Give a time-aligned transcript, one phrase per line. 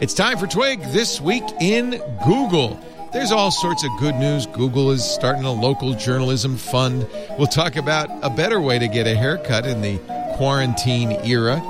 [0.00, 2.80] It's time for Twig This Week in Google.
[3.12, 4.46] There's all sorts of good news.
[4.46, 7.06] Google is starting a local journalism fund.
[7.36, 9.98] We'll talk about a better way to get a haircut in the
[10.36, 11.60] quarantine era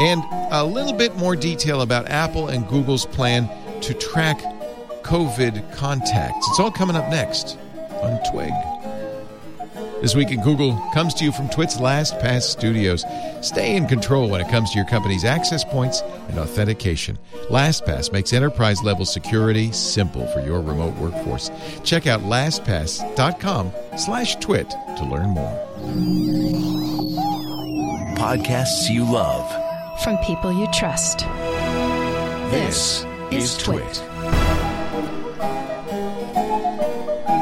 [0.00, 3.48] and a little bit more detail about Apple and Google's plan
[3.82, 4.40] to track
[5.02, 6.46] COVID contacts.
[6.50, 7.56] It's all coming up next
[8.02, 8.52] on Twig.
[10.02, 13.04] This Week in Google comes to you from Twit's LastPass Studios.
[13.40, 17.18] Stay in control when it comes to your company's access points and authentication.
[17.50, 21.50] LastPass makes enterprise level security simple for your remote workforce.
[21.82, 25.66] Check out lastpass.com slash twit to learn more.
[28.16, 29.50] Podcasts you love.
[30.02, 31.20] From people you trust.
[32.50, 34.02] This, is Twit.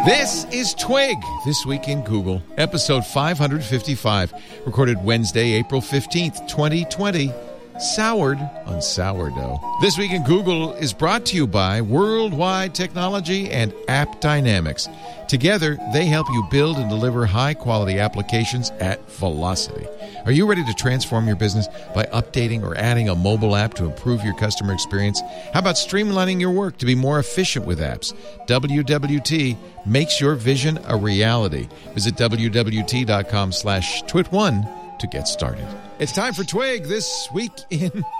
[0.05, 4.35] This is Twig, This Week in Google, episode 555,
[4.67, 7.33] recorded Wednesday, April 15th, 2020.
[7.81, 9.59] Soured on sourdough.
[9.81, 14.89] This Week in Google is brought to you by Worldwide Technology and App Dynamics.
[15.27, 19.87] Together, they help you build and deliver high quality applications at velocity.
[20.25, 23.85] Are you ready to transform your business by updating or adding a mobile app to
[23.85, 25.21] improve your customer experience?
[25.53, 28.15] How about streamlining your work to be more efficient with apps?
[28.47, 31.69] WWT makes your vision a reality.
[31.93, 35.67] Visit WWT.com slash twit1 to get started.
[35.99, 38.05] It's time for Twig this week in.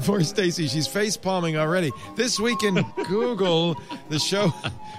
[0.00, 1.90] For Stacy, she's face palming already.
[2.14, 2.74] This week in
[3.08, 3.74] Google,
[4.10, 4.52] the show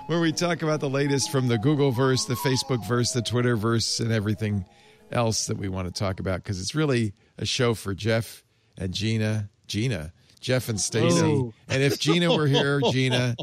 [0.08, 3.56] where we talk about the latest from the Google verse, the Facebook verse, the Twitter
[3.56, 4.66] verse, and everything
[5.12, 8.44] else that we want to talk about because it's really a show for Jeff
[8.78, 9.50] and Gina.
[9.68, 11.20] Gina, Jeff and Stacy.
[11.22, 11.54] Oh.
[11.68, 13.36] And if Gina were here, Gina,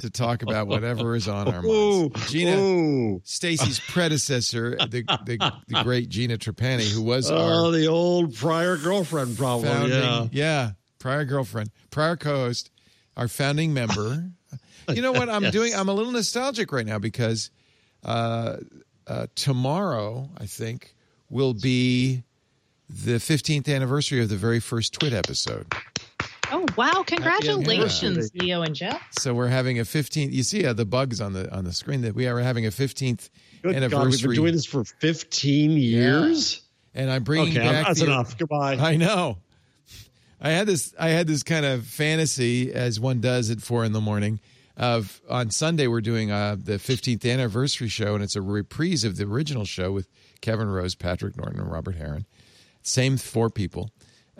[0.00, 2.30] to talk about whatever is on our minds.
[2.30, 8.34] Gina, Stacy's predecessor, the, the the great Gina Trapani, who was oh, our the old
[8.34, 9.68] prior girlfriend problem.
[9.90, 10.72] founding, Yeah.
[10.98, 12.70] prior girlfriend, prior co-host,
[13.16, 14.30] our founding member.
[14.88, 15.52] you know what I'm Yes.
[15.52, 15.72] doing?
[15.74, 17.50] I'm a little nostalgic right now because
[18.02, 18.56] uh,
[19.06, 20.96] uh, tomorrow, I think,
[21.30, 22.22] will be
[22.88, 25.66] the 15th anniversary of the very first Twit episode.
[26.52, 27.04] Oh wow!
[27.06, 28.40] Congratulations, anniversary.
[28.40, 29.00] Leo and Jeff.
[29.12, 30.32] So we're having a 15th.
[30.32, 32.70] You see uh, the bugs on the on the screen that we are having a
[32.70, 33.30] 15th
[33.62, 34.00] Good anniversary.
[34.00, 36.62] God, we've been doing this for 15 years.
[36.92, 38.36] and I'm bringing Okay, back that's the, enough.
[38.36, 38.74] Goodbye.
[38.74, 39.38] I know.
[40.40, 40.92] I had this.
[40.98, 44.40] I had this kind of fantasy, as one does at four in the morning.
[44.76, 49.18] Of on Sunday, we're doing uh, the 15th anniversary show, and it's a reprise of
[49.18, 50.08] the original show with
[50.40, 52.26] Kevin Rose, Patrick Norton, and Robert Heron.
[52.82, 53.90] Same four people.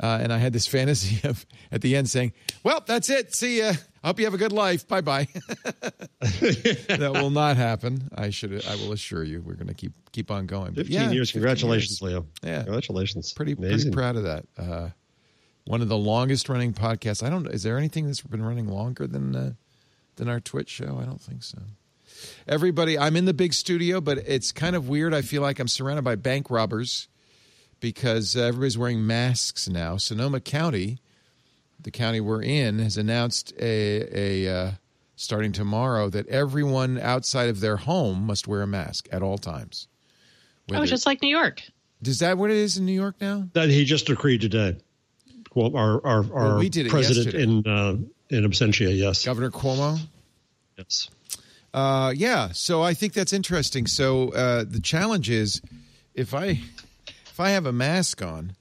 [0.03, 3.35] Uh, and I had this fantasy of at the end saying, "Well, that's it.
[3.35, 3.73] See ya.
[4.03, 4.89] I hope you have a good life.
[4.89, 5.29] Bye bye."
[6.21, 8.09] that will not happen.
[8.15, 8.65] I should.
[8.67, 10.73] I will assure you, we're going to keep keep on going.
[10.73, 11.31] But 15 yeah, years.
[11.31, 12.13] 15 Congratulations, years.
[12.13, 12.27] Leo.
[12.43, 12.63] Yeah.
[12.63, 13.33] Congratulations.
[13.33, 14.47] Pretty pretty proud of that.
[14.57, 14.89] Uh,
[15.67, 17.23] one of the longest running podcasts.
[17.23, 17.47] I don't.
[17.47, 19.53] Is there anything that's been running longer than uh,
[20.17, 20.99] than our Twitch show?
[21.01, 21.59] I don't think so.
[22.49, 25.15] Everybody, I'm in the big studio, but it's kind of weird.
[25.15, 27.09] I feel like I'm surrounded by bank robbers
[27.81, 29.97] because uh, everybody's wearing masks now.
[29.97, 30.99] Sonoma County,
[31.81, 34.71] the county we're in, has announced a, a uh,
[35.17, 39.87] starting tomorrow that everyone outside of their home must wear a mask at all times.
[40.71, 41.63] Oh, Whether- just like New York.
[42.05, 43.49] is that what it is in New York now?
[43.55, 44.77] That he just decreed today.
[45.55, 47.43] Well, our our, our Well, we did president yesterday.
[47.43, 47.97] in uh,
[48.29, 48.97] in absentia.
[48.97, 49.25] Yes.
[49.25, 49.99] Governor Cuomo.
[50.79, 51.09] Yes.
[51.73, 53.87] Uh, yeah, so I think that's interesting.
[53.87, 55.63] So uh, the challenge is,
[56.15, 56.61] if I
[57.07, 58.57] if I have a mask on,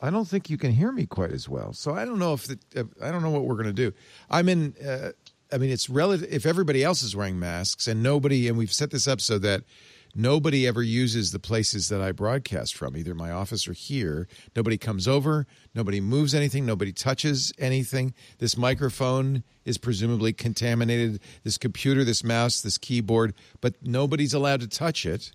[0.00, 1.72] I don't think you can hear me quite as well.
[1.72, 3.92] So I don't know if the, if, I don't know what we're going to do.
[4.30, 4.74] I'm in.
[4.86, 5.12] Uh,
[5.52, 6.30] I mean, it's relative.
[6.30, 9.62] If everybody else is wearing masks and nobody, and we've set this up so that
[10.16, 14.26] nobody ever uses the places that I broadcast from, either my office or here.
[14.54, 15.46] Nobody comes over.
[15.74, 16.64] Nobody moves anything.
[16.64, 18.14] Nobody touches anything.
[18.38, 21.20] This microphone is presumably contaminated.
[21.44, 25.32] This computer, this mouse, this keyboard, but nobody's allowed to touch it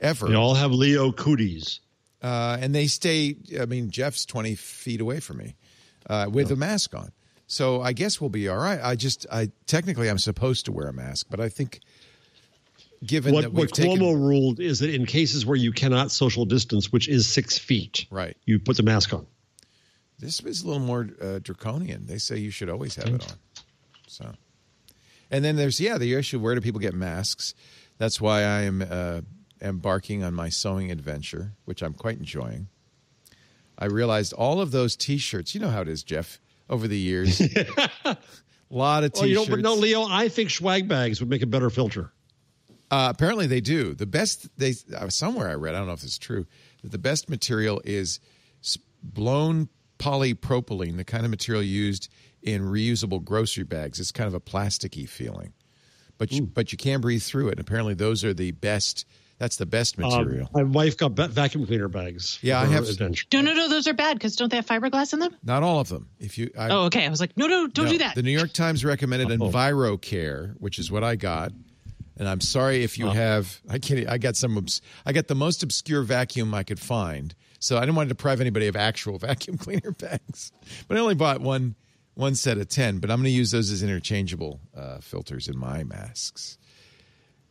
[0.00, 0.28] ever.
[0.28, 1.80] They all have Leo cooties.
[2.20, 3.36] Uh, and they stay.
[3.60, 5.54] I mean, Jeff's twenty feet away from me
[6.10, 7.12] uh, with a mask on.
[7.46, 8.78] So I guess we'll be all right.
[8.82, 11.80] I just, I technically, I'm supposed to wear a mask, but I think,
[13.04, 16.10] given What that we've what taken, Cuomo ruled is that in cases where you cannot
[16.10, 18.36] social distance, which is six feet, Right.
[18.46, 19.26] you put the mask on.
[20.18, 22.06] this is a little more uh, draconian.
[22.06, 23.38] They say you should always have it on.
[24.08, 24.32] So,
[25.30, 27.54] and then there's yeah the issue where do people get masks?
[27.98, 29.20] That's why I am uh,
[29.60, 32.68] embarking on my sewing adventure, which I'm quite enjoying.
[33.78, 35.54] I realized all of those T-shirts.
[35.54, 36.40] You know how it is, Jeff.
[36.70, 38.16] Over the years, a
[38.70, 39.22] lot of T-shirts.
[39.22, 42.12] Oh, you know, but no, Leo, I think swag bags would make a better filter.
[42.90, 43.94] Uh, apparently, they do.
[43.94, 45.74] The best they uh, somewhere I read.
[45.74, 46.46] I don't know if it's true
[46.82, 48.20] that the best material is
[49.02, 49.68] blown
[49.98, 52.08] polypropylene, the kind of material used
[52.42, 54.00] in reusable grocery bags.
[54.00, 55.52] It's kind of a plasticky feeling,
[56.18, 57.52] but you, but you can breathe through it.
[57.52, 59.04] And apparently, those are the best.
[59.38, 60.48] That's the best material.
[60.52, 62.40] Um, my wife got ba- vacuum cleaner bags.
[62.42, 63.24] Yeah, I have- Adventure.
[63.32, 63.68] No, no, no.
[63.68, 65.36] Those are bad because don't they have fiberglass in them?
[65.44, 66.08] Not all of them.
[66.18, 67.06] If you, I, Oh, okay.
[67.06, 68.16] I was like, no, no, don't No, do that.
[68.16, 69.48] The New York Times recommended Oh.
[69.48, 71.52] EnviroCare, which is what I got.
[72.18, 73.10] And I'm sorry if you Oh.
[73.12, 73.60] have.
[73.68, 74.08] I can't.
[74.08, 74.66] I got some.
[75.06, 77.34] I got the most obscure vacuum I could find.
[77.60, 80.50] So I didn't want to deprive anybody of actual vacuum cleaner bags.
[80.88, 81.76] But I only bought one
[82.14, 82.98] one set of ten.
[82.98, 86.58] But I'm going to use those as interchangeable uh, filters in my masks.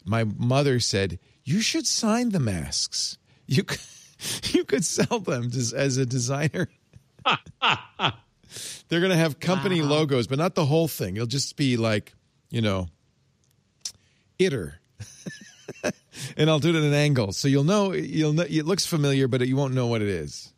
[0.06, 3.18] My mother said you should sign the masks.
[3.46, 3.80] You could,
[4.54, 6.68] you could sell them as, as a designer.
[8.90, 11.16] They're going to have company logos, but not the whole thing.
[11.18, 12.14] It'll just be like,
[12.50, 12.88] you know,
[14.40, 14.76] itter.
[16.38, 17.32] and I'll do it at an angle.
[17.32, 20.54] So you'll know, you'll know, it looks familiar, but you won't know what it is.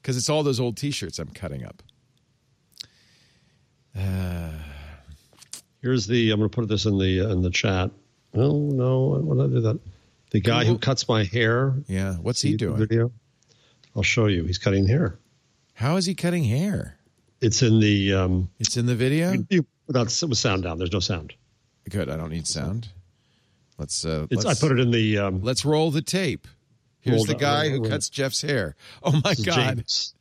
[0.00, 1.82] Because it's all those old t shirts I'm cutting up.
[5.84, 6.30] Here's the.
[6.30, 7.90] I'm going to put this in the in the chat.
[8.34, 9.78] Oh no, I want to do that.
[10.30, 11.74] The guy who cuts my hair.
[11.86, 12.14] Yeah.
[12.14, 12.78] What's he doing?
[12.78, 13.12] Video.
[13.94, 14.44] I'll show you.
[14.44, 15.18] He's cutting hair.
[15.74, 16.96] How is he cutting hair?
[17.42, 18.14] It's in the.
[18.14, 19.34] Um, It's in the video?
[19.50, 20.78] you, without with sound down.
[20.78, 21.34] There's no sound.
[21.88, 22.08] Good.
[22.08, 22.88] I don't need sound.
[23.78, 25.18] Let's, uh, let's, I put it in the.
[25.18, 26.46] Um, let's roll the tape.
[27.00, 27.90] Here's the the- guy roll- who roll.
[27.90, 28.76] cuts Jeff's hair.
[29.02, 29.76] Oh my this God.
[29.76, 30.14] James.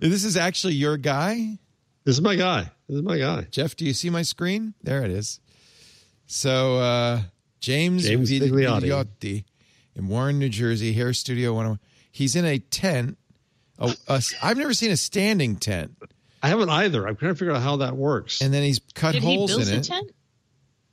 [0.00, 1.58] This is actually your guy?
[2.04, 2.70] This is my guy.
[2.88, 3.42] This is my guy.
[3.50, 4.74] Jeff, do you see my screen?
[4.82, 5.38] There it is.
[6.26, 7.20] So uh,
[7.60, 8.82] James, James Vid- Bigliotti.
[8.82, 9.44] Bigliotti
[9.96, 11.78] in Warren, New Jersey, Hair Studio 101.
[12.12, 13.18] He's in a tent.
[13.78, 15.96] A, a, I've never seen a standing tent.
[16.42, 17.06] I haven't either.
[17.06, 18.40] I'm trying to figure out how that works.
[18.40, 19.84] And then he's cut Did he holes build in a it.
[19.84, 20.10] tent?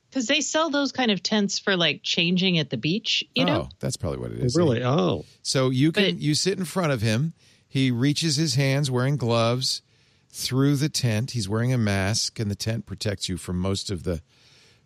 [0.09, 3.47] Because they sell those kind of tents for like changing at the beach, you oh,
[3.47, 3.69] know?
[3.79, 4.55] that's probably what it is.
[4.55, 4.83] Oh, really?
[4.83, 7.33] Oh, So you can it- you sit in front of him.
[7.67, 9.81] He reaches his hands wearing gloves
[10.29, 11.31] through the tent.
[11.31, 14.21] He's wearing a mask, and the tent protects you from most of the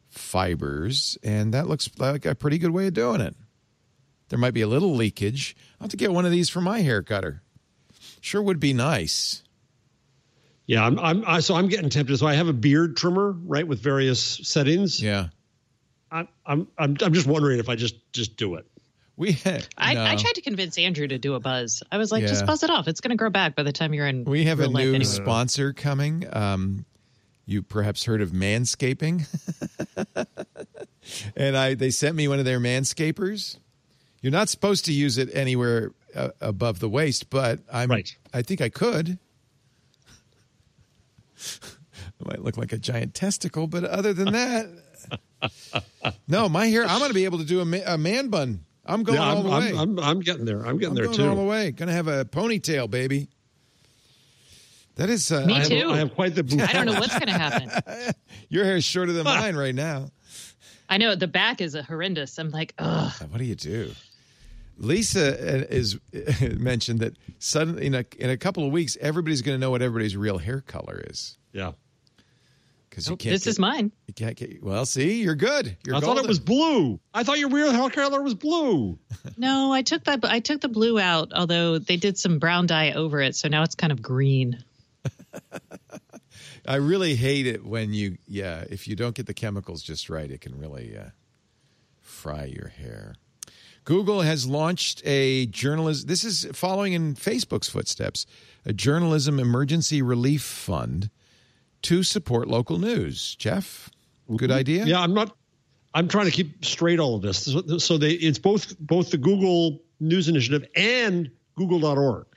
[0.09, 1.17] fibers.
[1.23, 3.35] And that looks like a pretty good way of doing it.
[4.29, 5.55] There might be a little leakage.
[5.79, 7.43] I'll have to get one of these for my hair cutter.
[8.21, 9.43] Sure would be nice.
[10.67, 10.85] Yeah.
[10.85, 10.99] I'm.
[10.99, 11.23] I'm.
[11.25, 12.17] I, so I'm getting tempted.
[12.17, 15.01] So I have a beard trimmer, right, with various settings.
[15.01, 15.27] Yeah.
[16.11, 16.27] I'm.
[16.45, 16.67] I'm.
[16.77, 18.65] I'm, I'm just wondering if I just just do it.
[19.17, 19.37] We
[19.77, 20.03] I, no.
[20.03, 21.83] I tried to convince Andrew to do a buzz.
[21.91, 22.29] I was like, Yeah.
[22.29, 22.87] just buzz it off.
[22.87, 24.23] It's going to grow back by the time you're in.
[24.23, 25.03] We have a life new anyway.
[25.03, 26.25] sponsor coming.
[26.31, 26.85] Um,
[27.45, 29.27] you perhaps heard of Manscaping,
[31.35, 33.57] and I they sent me one of their Manscapers.
[34.21, 37.91] You're not supposed to use it anywhere uh, above the waist, but I'm.
[37.91, 38.15] Right.
[38.33, 39.19] I think I could.
[42.19, 44.69] It might look like a giant testicle, but other than that,
[46.27, 46.49] no.
[46.49, 46.85] My hair.
[46.85, 48.65] I'm going to be able to do a, ma- a man bun.
[48.85, 49.69] I'm going yeah, all I'm, the way.
[49.69, 49.99] I'm, I'm.
[49.99, 50.65] I'm getting there.
[50.65, 51.29] I'm getting I'm there going too.
[51.29, 51.71] all the way.
[51.71, 53.29] Going to have a ponytail, baby.
[54.95, 55.31] That is.
[55.31, 55.91] Uh, Me I have, too.
[55.91, 56.67] I have quite the.
[56.69, 58.13] I don't know what's going to happen.
[58.49, 60.09] Your hair is shorter than mine right now.
[60.89, 62.37] I know the back is horrendous.
[62.37, 63.13] I'm like, ugh.
[63.29, 63.91] What do you do?
[64.81, 65.99] Lisa uh, is
[66.41, 69.81] mentioned that suddenly in a in a couple of weeks everybody's going to know what
[69.81, 71.73] everybody's real hair color is Yeah.
[72.89, 73.33] because you Nope, can't.
[73.33, 73.91] this get- is mine.
[74.07, 74.63] You can't get.
[74.63, 75.77] Well, see, you're good.
[75.85, 76.99] You're I thought it was blue.
[77.13, 78.97] I thought your real hair color was blue.
[79.37, 80.19] No, I took that.
[80.25, 83.61] I took the blue out, although they did some brown dye over it, so now
[83.63, 84.63] it's kind of green.
[86.65, 88.17] I really hate it when you.
[88.27, 91.09] Yeah, if you don't get the chemicals just right, it can really uh,
[91.99, 93.15] fry your hair.
[93.83, 96.07] Google has launched a journalism.
[96.07, 98.25] This is following in Facebook's footsteps.
[98.65, 101.09] A journalism emergency relief fund
[101.83, 103.35] to support local news.
[103.35, 103.89] Jeff,
[104.37, 104.85] good idea.
[104.85, 105.35] Yeah, I'm not.
[105.93, 107.45] I'm trying to keep straight all of this.
[107.45, 112.27] So, so they it's both both the Google News Initiative and Google.org.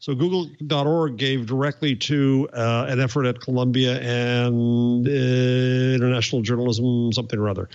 [0.00, 7.38] So Google.org gave directly to uh, an effort at Columbia and uh, International Journalism something
[7.38, 7.68] or other.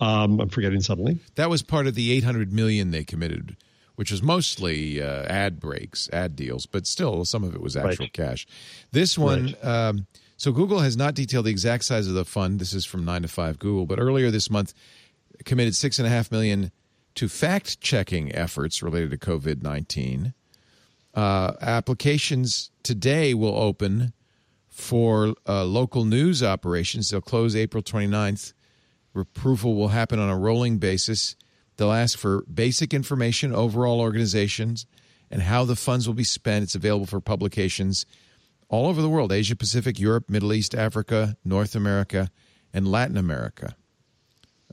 [0.00, 1.18] Um, I'm forgetting suddenly.
[1.36, 3.56] That was part of the 800 million they committed,
[3.94, 8.04] which was mostly uh, ad breaks, ad deals, but still some of it was actual
[8.04, 8.12] Right.
[8.12, 8.46] cash.
[8.92, 12.58] This one, um, so Google has not detailed the exact size of the fund.
[12.60, 14.74] This is from nine to five Google, but earlier this month
[15.44, 16.70] committed six and a half million
[17.14, 20.34] to fact checking efforts related to COVID 19.
[21.14, 24.12] Uh, applications today will open
[24.68, 27.08] for uh, local news operations.
[27.08, 28.52] They'll close April 29th.
[29.20, 31.36] Approval will happen on a rolling basis.
[31.76, 34.86] They'll ask for basic information, overall organizations,
[35.30, 36.62] and how the funds will be spent.
[36.62, 38.06] It's available for publications
[38.68, 42.30] all over the world Asia Pacific, Europe, Middle East, Africa, North America,
[42.72, 43.76] and Latin America,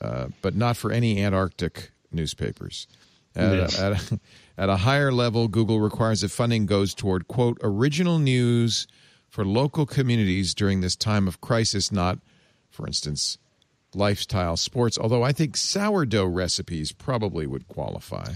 [0.01, 2.88] uh, but not for any Antarctic newspapers.
[3.35, 3.79] At, Yes.
[3.79, 4.19] a, at, a,
[4.57, 8.88] at a higher level, Google requires that funding goes toward, quote, original news
[9.29, 12.19] for local communities during this time of crisis, not,
[12.69, 13.38] for instance,
[13.95, 14.97] lifestyle sports.
[14.97, 18.33] Although I think sourdough recipes probably would qualify.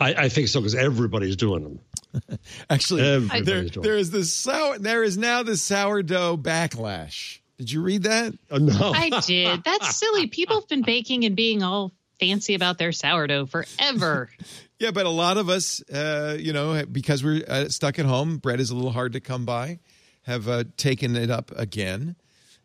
[0.00, 2.38] I, I think so because everybody's doing them.
[2.70, 4.78] Actually, Everybody's there, doing there is this sour.
[4.78, 7.40] There is now the sourdough backlash.
[7.58, 8.34] Did you read that?
[8.50, 8.92] Oh, no.
[8.94, 9.62] I did.
[9.64, 10.26] That's silly.
[10.26, 14.30] People have been baking and being all fancy about their sourdough forever.
[14.80, 18.38] Yeah, but a lot of us, uh, you know, because we're uh, stuck at home,
[18.38, 19.78] bread is a little hard to come by,
[20.22, 22.16] have uh, taken it up again.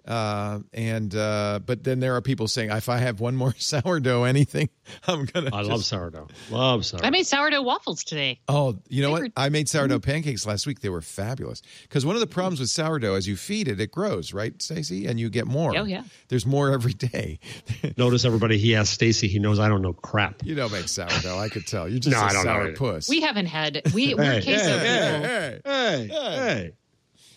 [0.06, 4.24] Uh, and uh, but then there are people saying, if I have one more sourdough,
[4.24, 4.70] anything,
[5.08, 5.50] I'm gonna.
[5.54, 6.28] I just- love sourdough.
[6.50, 7.06] Love sourdough.
[7.06, 8.40] I made sourdough waffles today.
[8.48, 9.22] Oh, you know They what?
[9.24, 10.80] were- I made sourdough pancakes last week.
[10.80, 11.62] They were fabulous.
[11.84, 15.06] Because one of the problems with sourdough, as you feed it, it grows, right, Stacy?
[15.06, 15.78] And you get more.
[15.78, 16.04] Oh, yeah.
[16.30, 17.40] There's more every day.
[17.98, 18.58] Notice everybody.
[18.58, 19.28] He asked Stacy.
[19.28, 20.44] He knows I don't know crap.
[20.44, 21.38] you don't make sourdough.
[21.38, 21.88] I could tell.
[21.88, 22.78] You're just No, a I don't sour it.
[22.78, 23.10] puss.
[23.10, 25.28] We haven't had we we're Hey, queso hey, people.
[25.28, 26.08] hey, Hey, Hey.
[26.08, 26.72] hey.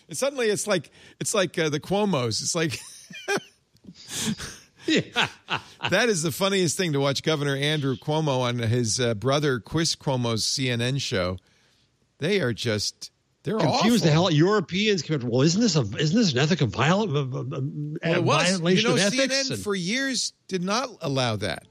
[0.09, 2.41] And suddenly it's like it's like uh, the Cuomo's.
[2.41, 2.79] It's like
[4.85, 5.27] Yeah.
[5.89, 9.95] that is the funniest thing to watch Governor Andrew Cuomo on his uh, brother Chris
[9.95, 11.37] Cuomo's CNN show.
[12.19, 13.11] They are just
[13.43, 14.23] they're Confused the awful.
[14.27, 14.31] hell.
[14.31, 15.23] Europeans up.
[15.23, 17.61] Well, isn't this a isn't this an ethical viol- uh, uh,
[18.03, 18.49] Well, it was.
[18.57, 19.35] violation You know, of ethics?
[19.35, 21.63] CNN And- for years did not allow that.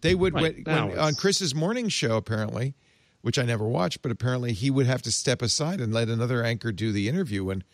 [0.00, 2.74] They would Right, when, when, on Chris's morning show apparently,
[3.22, 6.44] which I never watched, but apparently he would have to step aside and let another
[6.44, 7.64] anchor do the interview when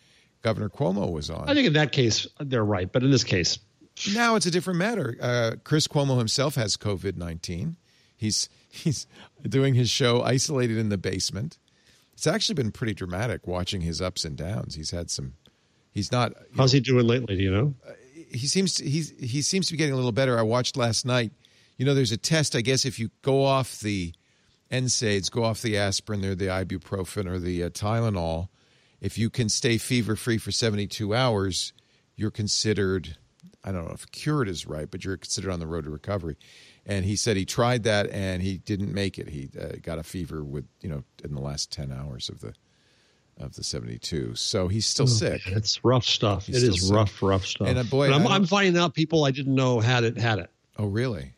[0.41, 1.49] Governor Cuomo was on.
[1.49, 3.59] I think in that case they're right, but in this case,
[4.13, 5.17] Now it's a different matter.
[5.21, 7.75] Uh, Chris Cuomo himself has COVID nineteen.
[8.15, 9.07] He's he's
[9.43, 11.57] doing his show isolated in the basement.
[12.13, 14.75] It's actually been pretty dramatic watching his ups and downs.
[14.75, 15.33] He's had some.
[15.91, 16.33] He's not.
[16.55, 17.35] how's he doing lately?
[17.35, 17.73] Do you know?
[18.31, 20.37] He seems to, he's he seems to be getting a little better.
[20.37, 21.31] I watched last night.
[21.77, 22.55] You know, there's a test.
[22.55, 24.13] I guess if you go off the
[24.71, 28.49] NSAIDs, go off the aspirin or the ibuprofen or the uh, Tylenol,
[29.01, 31.73] if you can stay fever free for 72 hours,
[32.15, 33.17] you're considered.
[33.63, 36.37] I don't know if cured is right, but you're considered on the road to recovery.
[36.85, 39.29] And he said he tried that and he didn't make it.
[39.29, 42.53] He uh, got a fever with you know in the last 10 hours of the
[43.39, 44.35] of the 72.
[44.35, 45.41] So he's still sick.
[45.45, 46.47] It's rough stuff.
[46.47, 47.67] He's It is rough, rough stuff.
[47.67, 50.39] And, uh, boy, But I'm, I'm finding out people I didn't know had it had
[50.39, 50.49] it.
[50.77, 51.33] Oh, really?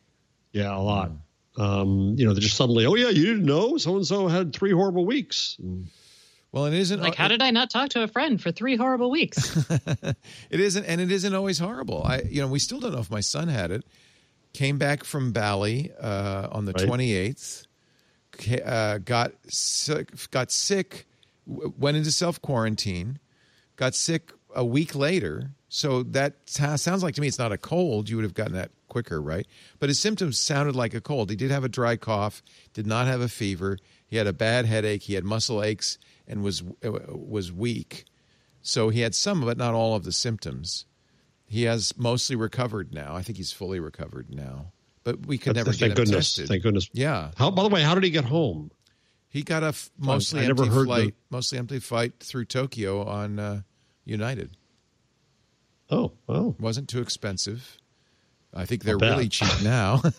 [0.52, 1.12] Yeah, a lot.
[1.58, 4.54] Um, you know, they're just suddenly, oh yeah, you didn't know so and so had
[4.54, 5.58] three horrible weeks.
[6.50, 9.10] Well, it isn't Like, how did I not talk to a friend for three horrible
[9.10, 9.56] weeks?
[10.50, 12.02] It isn't, and it isn't always horrible.
[12.04, 13.84] I, you know, we still don't know if my son had it.
[14.52, 16.86] Came back from Bali uh, on the Right.
[16.86, 17.66] twenty eighth.
[18.64, 21.06] Uh, got sick, got sick,
[21.48, 23.18] w- went into self quarantine,
[23.76, 25.50] got sick a week later.
[25.68, 28.08] So that sa- sounds like to me it's not a cold.
[28.10, 29.46] You would have gotten that quicker, right?
[29.78, 31.30] But his symptoms sounded like a cold.
[31.30, 32.42] He did have a dry cough,
[32.74, 33.78] did not have a fever.
[34.06, 35.02] He had a bad headache.
[35.04, 38.04] He had muscle aches and was uh, was weak.
[38.60, 40.84] So he had some, but not all of the symptoms.
[41.46, 43.14] He has mostly recovered now.
[43.16, 44.72] I think he's fully recovered now.
[45.04, 46.34] But we could never Thank get him goodness.
[46.34, 46.48] tested.
[46.48, 46.88] Thank goodness.
[46.92, 47.50] Yeah, How?
[47.50, 48.70] By the way, how did he get home?
[49.28, 53.38] he got a f- mostly I empty flight, the- mostly empty flight through Tokyo on
[53.38, 53.62] uh,
[54.04, 54.56] United.
[55.90, 57.78] Oh, oh, wasn't too expensive.
[58.54, 60.02] I think they're really cheap now.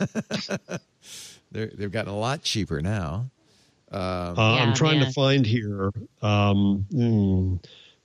[1.51, 3.29] they're, they've gotten a lot cheaper now.
[3.91, 5.07] Uh, Yeah, I'm trying man.
[5.07, 5.91] to find here.
[6.21, 7.55] Um, hmm.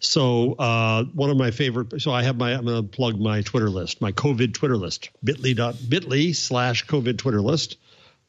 [0.00, 2.00] so uh, one of my favorite.
[2.02, 2.52] So I have my.
[2.52, 5.10] I'm going to plug my Twitter list, my COVID Twitter list.
[5.24, 7.78] Bitly dot Bitly slash COVID Twitter list.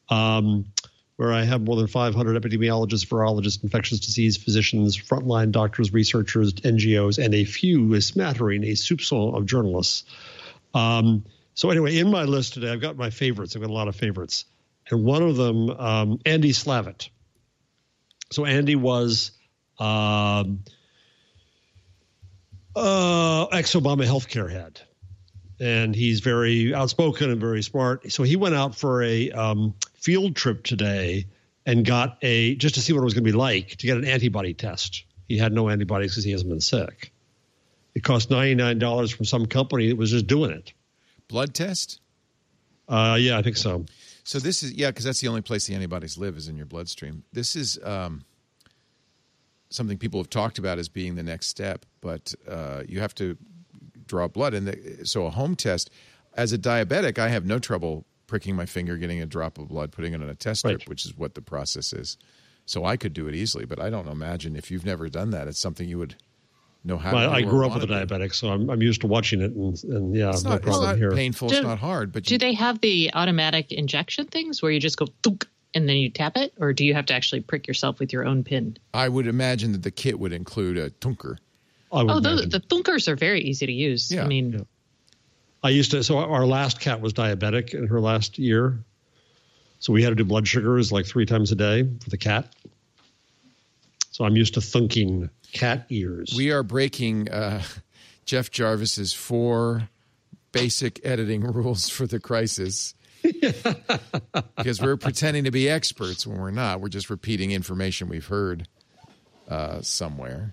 [0.08, 0.66] Um,
[1.16, 7.22] where I have more than 500 epidemiologists, virologists, infectious disease physicians, frontline doctors, researchers, NGOs,
[7.22, 10.04] and a few, a smattering, a soupçon of journalists.
[10.72, 11.26] Um,
[11.60, 13.54] so anyway, in my list today, I've got my favorites.
[13.54, 14.46] I've got a lot of favorites,
[14.88, 17.10] and one of them, um, Andy Slavitt.
[18.30, 19.32] So Andy was
[19.78, 20.60] um,
[22.74, 24.80] uh, ex-Obama healthcare head,
[25.60, 28.10] and he's very outspoken and very smart.
[28.10, 31.26] So he went out for a um, field trip today
[31.66, 33.98] and got a just to see what it was going to be like to get
[33.98, 35.04] an antibody test.
[35.28, 37.12] He had no antibodies because he hasn't been sick.
[37.94, 40.72] It cost ninety nine dollars from some company that was just doing it.
[41.30, 42.00] Blood test.
[42.88, 43.86] Uh, yeah, I think so.
[44.24, 46.66] So this is yeah, because that's the only place the antibodies live is in your
[46.66, 47.22] bloodstream.
[47.32, 48.24] This is um,
[49.70, 53.36] something people have talked about as being the next step, but uh, you have to
[54.06, 55.88] draw blood, and the, so a home test.
[56.34, 59.92] As a diabetic, I have no trouble pricking my finger, getting a drop of blood,
[59.92, 60.88] putting it on a test strip, Right.
[60.88, 62.16] which is what the process is.
[62.66, 65.46] So I could do it easily, but I don't imagine if you've never done that,
[65.48, 66.16] it's something you would
[66.84, 67.12] know how.
[67.14, 69.52] Well, to I grew up with a diabetic, so I'm, I'm used to watching it,
[69.52, 71.12] and, and yeah, It's no not, it's problem not here.
[71.12, 71.48] painful.
[71.48, 74.80] Do- it's not hard, but Do you, they have the automatic injection things where you
[74.80, 77.68] just go thunk and then you tap it, or do you have to actually prick
[77.68, 78.76] yourself with your own pin?
[78.92, 81.36] I would imagine that the kit would include a tunker.
[81.92, 84.10] I would Oh, those, the thunkers are very easy to use.
[84.10, 84.24] Yeah.
[84.24, 84.60] I mean, Yeah.
[85.62, 86.02] I used to.
[86.02, 88.78] So our last cat was diabetic in her last year,
[89.78, 92.54] so we had to do blood sugars like three times a day for the cat.
[94.20, 96.34] So I'm used to thunking cat ears.
[96.36, 97.62] We are breaking uh,
[98.26, 99.88] Jeff Jarvis's four
[100.52, 102.92] basic editing rules for the crisis.
[103.22, 106.82] because we're pretending to be experts when we're not.
[106.82, 108.68] We're just repeating information we've heard
[109.48, 110.52] uh, somewhere.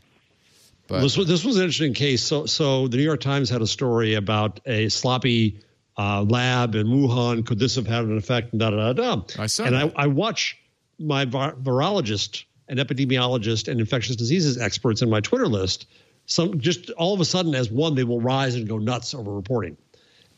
[0.88, 2.24] But this was this was an interesting case.
[2.24, 5.59] So so the New York Times had a story about a sloppy
[5.97, 7.45] uh, lab in Wuhan.
[7.45, 8.53] Could this have had an effect?
[8.53, 9.24] And da da da da.
[9.38, 9.91] I saw And that.
[9.97, 10.57] I, I watch
[10.97, 15.88] my vi- virologist and epidemiologist and infectious diseases experts in my Twitter list.
[16.25, 19.31] Some just all of a sudden, as one, they will rise and go nuts over
[19.31, 19.77] reporting.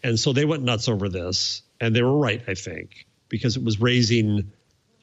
[0.04, 3.64] And so they went nuts over this, and they were right, I think, because it
[3.64, 4.52] was raising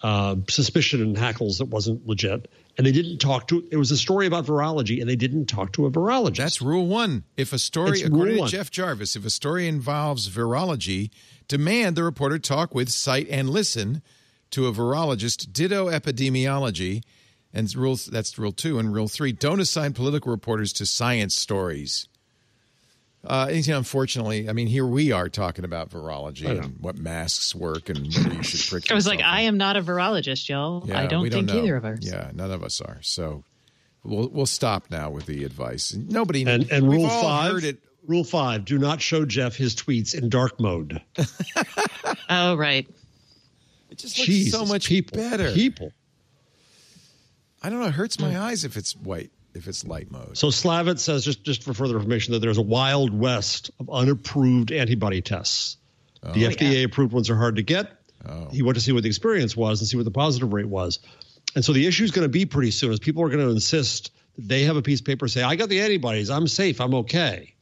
[0.02, 2.50] uh, suspicion and hackles that wasn't legit.
[2.78, 3.66] And they didn't talk to.
[3.71, 6.37] It was a story about virology, and they didn't talk to a virologist.
[6.37, 7.25] that's rule one.
[7.37, 8.50] If a story, It's according to one.
[8.50, 11.11] Jeff Jarvis, if a story involves virology,
[11.49, 14.02] demand the reporter talk with, cite, and listen
[14.50, 15.52] to a virologist.
[15.52, 17.02] Ditto epidemiology.
[17.56, 18.78] And rule that's rule two.
[18.78, 22.06] And rule three: don't assign political reporters to science stories.
[23.25, 27.54] Uh, you know, unfortunately, I mean, here we are talking about virology and what masks
[27.54, 28.92] work and whether you should prick.
[28.92, 29.34] I was like, yourself.
[29.34, 30.84] I am not a virologist, y'all.
[30.86, 31.56] Yeah, I don't we think know.
[31.56, 32.00] either of us.
[32.02, 32.98] Yeah, none of us are.
[33.00, 33.42] So
[34.04, 35.94] we'll we'll stop now with the advice.
[35.94, 37.52] Nobody and and rule five.
[37.52, 37.78] heard it.
[38.06, 41.00] Rule five: Do not show Jeff his tweets in dark mode.
[42.28, 42.88] Oh, right.
[43.88, 45.52] It just looks Jesus, so much people, better.
[45.52, 45.92] People.
[47.66, 47.87] I don't know.
[47.87, 50.38] It hurts my eyes if it's white, if it's light mode.
[50.38, 54.70] So Slavitt says, just just for further information, that there's a wild west of unapproved
[54.70, 55.76] antibody tests.
[56.23, 57.90] the FDA approved ones are hard to get.
[58.25, 58.50] Oh.
[58.52, 61.00] He went to see what the experience was and see what the positive rate was.
[61.56, 63.50] And so the issue is going to be pretty soon is people are going to
[63.50, 66.80] insist that they have a piece of paper say, I got the antibodies, I'm safe,
[66.80, 67.56] I'm okay.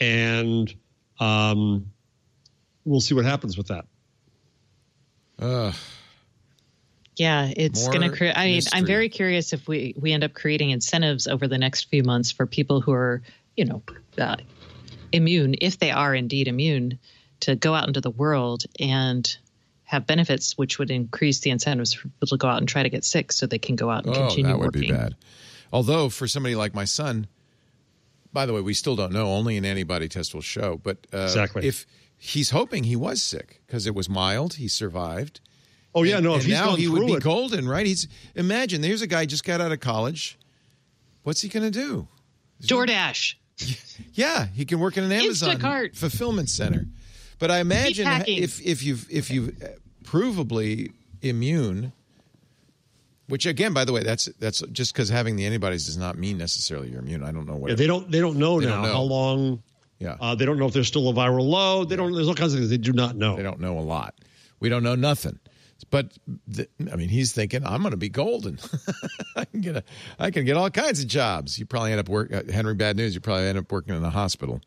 [0.00, 0.74] And
[1.20, 1.92] um,
[2.86, 3.84] we'll see what happens with that.
[5.38, 5.74] Ugh.
[7.16, 8.36] Yeah, it's More going to create.
[8.36, 8.78] I mean, mystery.
[8.78, 12.30] I'm very curious if we we end up creating incentives over the next few months
[12.30, 13.22] for people who are,
[13.56, 13.82] you know,
[14.18, 14.36] uh,
[15.12, 16.98] immune, if they are indeed immune,
[17.40, 19.36] to go out into the world and
[19.84, 22.90] have benefits, which would increase the incentives for people to go out and try to
[22.90, 24.80] get sick, so they can go out and Oh, continue that would working.
[24.82, 25.14] be bad.
[25.72, 27.28] Although for somebody like my son,
[28.32, 29.28] by the way, we still don't know.
[29.28, 30.80] Only an antibody test will show.
[30.82, 31.66] But uh, Exactly.
[31.66, 31.86] if
[32.18, 35.40] he's hoping he was sick because it was mild, he survived.
[35.96, 37.86] Oh, yeah, no, and if he's now gone he would be it, golden, right?
[37.86, 40.38] He's imagine there's a guy just got out of college.
[41.22, 42.06] What's he going to do?
[42.62, 43.34] DoorDash.
[44.12, 45.96] Yeah, he can work in an Amazon Instacart.
[45.96, 46.86] fulfillment center.
[47.38, 49.54] But I imagine if if you've if you've
[50.04, 51.92] provably immune,
[53.28, 56.38] which again, by the way, that's that's just because having the antibodies does not mean
[56.38, 57.22] necessarily you're immune.
[57.24, 57.70] I don't know what.
[57.70, 58.92] Yeah, they don't they don't know They now don't know.
[58.92, 59.62] how long.
[59.98, 61.88] yeah, Uh, they don't know if there's still a viral load.
[61.88, 62.12] They don't.
[62.12, 63.36] There's all kinds of things they do not know.
[63.36, 64.14] they don't know a lot.
[64.60, 65.38] We don't know nothing.
[65.90, 68.58] But the, I mean, he's thinking, I'm going to be golden.
[69.36, 69.84] I can get a,
[70.18, 71.58] I can get all kinds of jobs.
[71.58, 72.32] You probably end up work.
[72.32, 73.14] Uh, Henry, bad news.
[73.14, 74.60] You probably end up working in a hospital.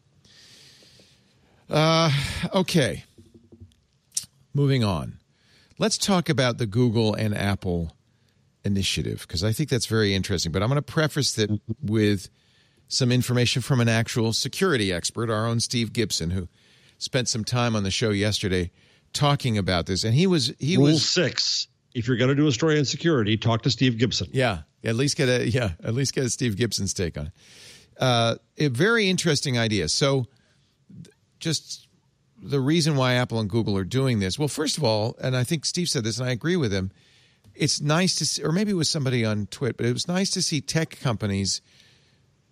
[1.70, 2.12] Uh,
[2.54, 3.04] okay.
[4.54, 5.20] Moving on.
[5.78, 7.96] Let's talk about the Google and Apple
[8.64, 10.52] initiative because I think that's very interesting.
[10.52, 12.30] But I'm going to preface that with
[12.88, 16.48] some information from an actual security expert, our own Steve Gibson, who
[16.98, 18.72] spent some time on the show yesterday
[19.14, 20.04] talking about this.
[20.04, 22.86] And he was he Rule was six: If you're going to do a story on
[22.86, 24.30] security, talk to Steve Gibson.
[24.32, 27.34] yeah, at least get a yeah, at least get a Steve Gibson's take on it.
[28.00, 29.90] Uh, a very interesting idea.
[29.90, 30.28] So,
[31.04, 31.88] th- just
[32.42, 34.40] the reason why Apple and Google are doing this.
[34.40, 36.92] Well, first of all, and I think Steve said this, and I agree with him.
[37.54, 40.30] It's nice to see, or maybe it was somebody on Twitter, but it was nice
[40.32, 41.62] to see tech companies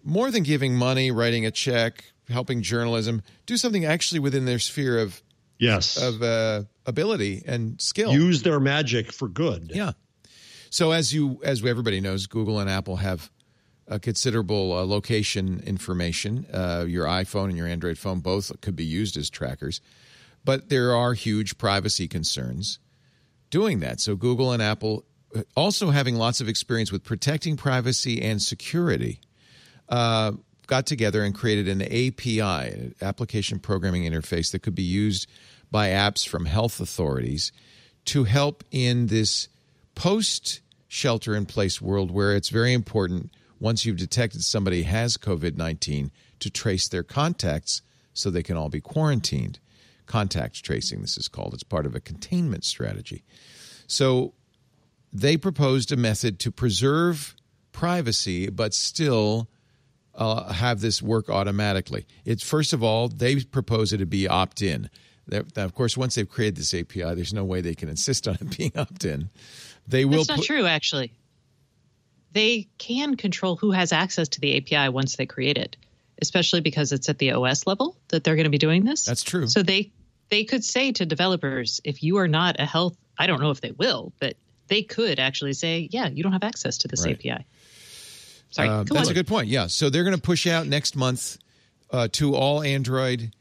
[0.04, 5.00] more than giving money, writing a check, helping journalism, do something actually within their sphere
[5.00, 5.22] of
[5.60, 6.02] Yes.
[6.02, 8.12] of uh, ability and skill.
[8.13, 9.72] Use their magic for good.
[9.74, 9.93] Yeah.
[10.70, 13.32] So as you as everybody knows, Google and Apple have
[13.88, 16.46] a considerable uh, location information.
[16.54, 19.82] Uh, your iPhone and your Android phone both could be used as trackers,
[20.43, 22.80] but there are huge privacy concerns
[23.50, 24.00] doing that.
[24.00, 29.22] So Google and Apple uh, also having lots of experience with protecting privacy and security.
[30.67, 35.27] Got together and created an API, application programming interface that could be used
[35.71, 37.51] by apps from health authorities
[38.06, 39.47] to help in this
[39.95, 45.58] post shelter in place world where it's very important once you've detected somebody has COVID
[45.58, 47.82] 19 to trace their contacts
[48.13, 49.60] so they can all be quarantined.
[50.06, 51.53] Contact tracing, this is called.
[51.53, 53.23] It's part of a containment strategy.
[53.88, 54.34] So
[55.12, 57.36] they proposed a method to preserve
[57.71, 59.49] privacy but still
[60.17, 62.06] uh, have this work automatically.
[62.25, 64.89] It's first of all they propose it to be opt in.
[65.56, 68.58] Of course, once they've created this API, there's no way they can insist on it
[68.58, 69.30] being opt in.
[69.88, 70.17] They will.
[70.23, 71.13] That's not true, actually.
[72.34, 75.75] They can control who has access to the API once they create it,
[76.21, 79.06] especially because it's at the OS level that they're going to be doing this.
[79.06, 79.47] That's true.
[79.47, 79.91] So they
[80.30, 83.62] they could say to developers, if you are not a health, I don't know if
[83.62, 84.36] they will, but
[84.67, 87.15] they could actually say, yeah, you don't have access to this Right.
[87.15, 87.45] API.
[88.49, 89.12] Sorry, Uh, that's on.
[89.12, 89.47] a good point.
[89.47, 89.67] Yeah.
[89.67, 91.38] So they're going to push out next month
[91.91, 93.31] uh, to all Android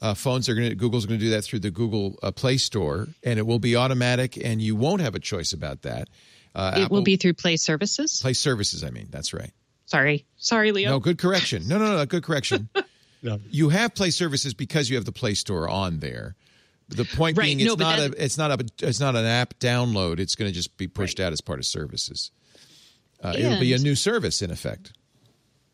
[0.00, 0.46] uh, phones.
[0.46, 3.38] They're going to Google's going to do that through the Google uh, Play Store, and
[3.38, 6.08] it will be automatic, and you won't have a choice about that.
[6.54, 8.20] Uh, It Apple- will be through Play Services.
[8.20, 8.84] Play Services.
[8.84, 9.50] I mean, that's right.
[9.86, 10.90] Sorry, sorry, Leo.
[10.90, 11.68] No, good correction.
[11.68, 12.68] No, no, no, good correction.
[13.22, 13.38] Yeah.
[13.48, 16.34] You have Play Services because you have the Play Store on there.
[16.90, 19.24] The point Right, being, it's no, not that- a, it's not a, it's not an
[19.24, 20.20] app download.
[20.20, 22.30] It's going to just be pushed out as part of services.
[23.24, 24.92] Uh, it'll be a new service in effect.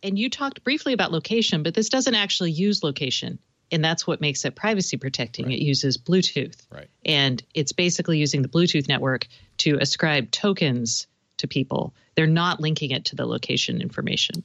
[0.03, 3.39] and you talked briefly about location, but this doesn't actually use location.
[3.73, 5.53] And that's what makes it privacy protecting.
[5.53, 6.57] It uses Bluetooth.
[6.73, 6.89] Right.
[7.05, 11.95] And it's basically using the Bluetooth network to ascribe tokens to people.
[12.17, 14.43] They're not linking it to the location information.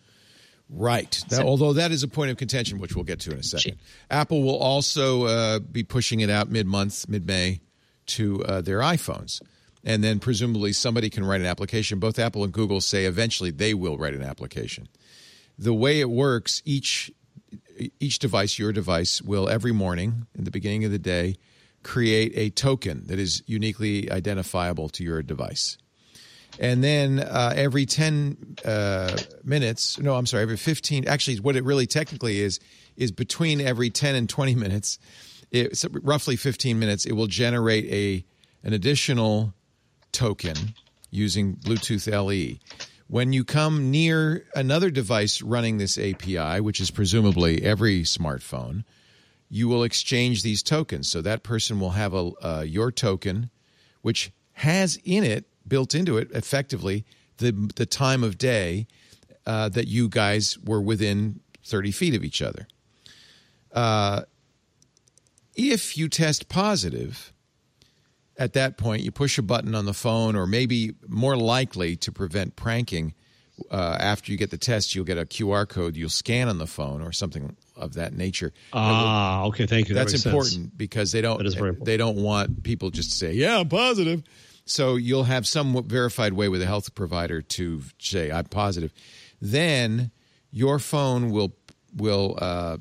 [0.70, 1.24] Right.
[1.30, 3.78] That, although that is a point of contention, which we'll get to in a second.
[4.12, 7.62] Apple will also uh, be pushing it out mid month, mid May,
[8.08, 9.41] to uh, their iPhones.
[9.86, 12.00] And then presumably somebody can write an application.
[12.00, 14.89] Both Apple and Google say eventually they will write an application.
[15.58, 17.12] The way it works, each
[18.00, 21.36] each device, your device, will every morning in the beginning of the day
[21.84, 25.78] create a token that is uniquely identifiable to your device.
[26.60, 31.63] And then uh, every 10 uh, minutes, no, I'm sorry, every 15, actually, what it
[31.63, 32.60] really technically is,
[32.95, 34.98] is between every 10 and 20 minutes,
[35.52, 38.26] it's roughly 15 minutes, it will generate a
[38.63, 39.54] an additional
[40.15, 40.56] token
[41.12, 42.58] using Bluetooth LE.
[43.08, 48.84] When you come near another device running this API, which is presumably every smartphone,
[49.49, 51.08] you will exchange these tokens.
[51.08, 53.51] So that person will have a uh, your token,
[54.01, 57.06] which has in it built into it effectively
[57.38, 58.88] the the time of day
[59.45, 62.67] uh, that you guys were within thirty feet of each other.
[63.71, 64.23] Uh,
[65.56, 67.34] if you test positive,
[68.38, 72.12] at that point you push a button on the phone, or maybe more likely to
[72.12, 73.13] prevent pranking.
[73.71, 76.67] Uh, after you get the test, you'll get a QR code you'll scan on the
[76.67, 78.52] phone or something of that nature.
[78.74, 79.65] Ah, okay.
[79.65, 79.95] Thank you.
[79.95, 80.34] That That's makes sense.
[80.56, 81.86] important because they don't That is very important.
[81.86, 84.24] they don't want people just to say, "Yeah, I'm positive."
[84.65, 88.91] So you'll have some verified way with a health provider to say, "I'm positive."
[89.41, 90.12] Then
[90.52, 91.56] your phone will
[91.95, 92.78] will uh,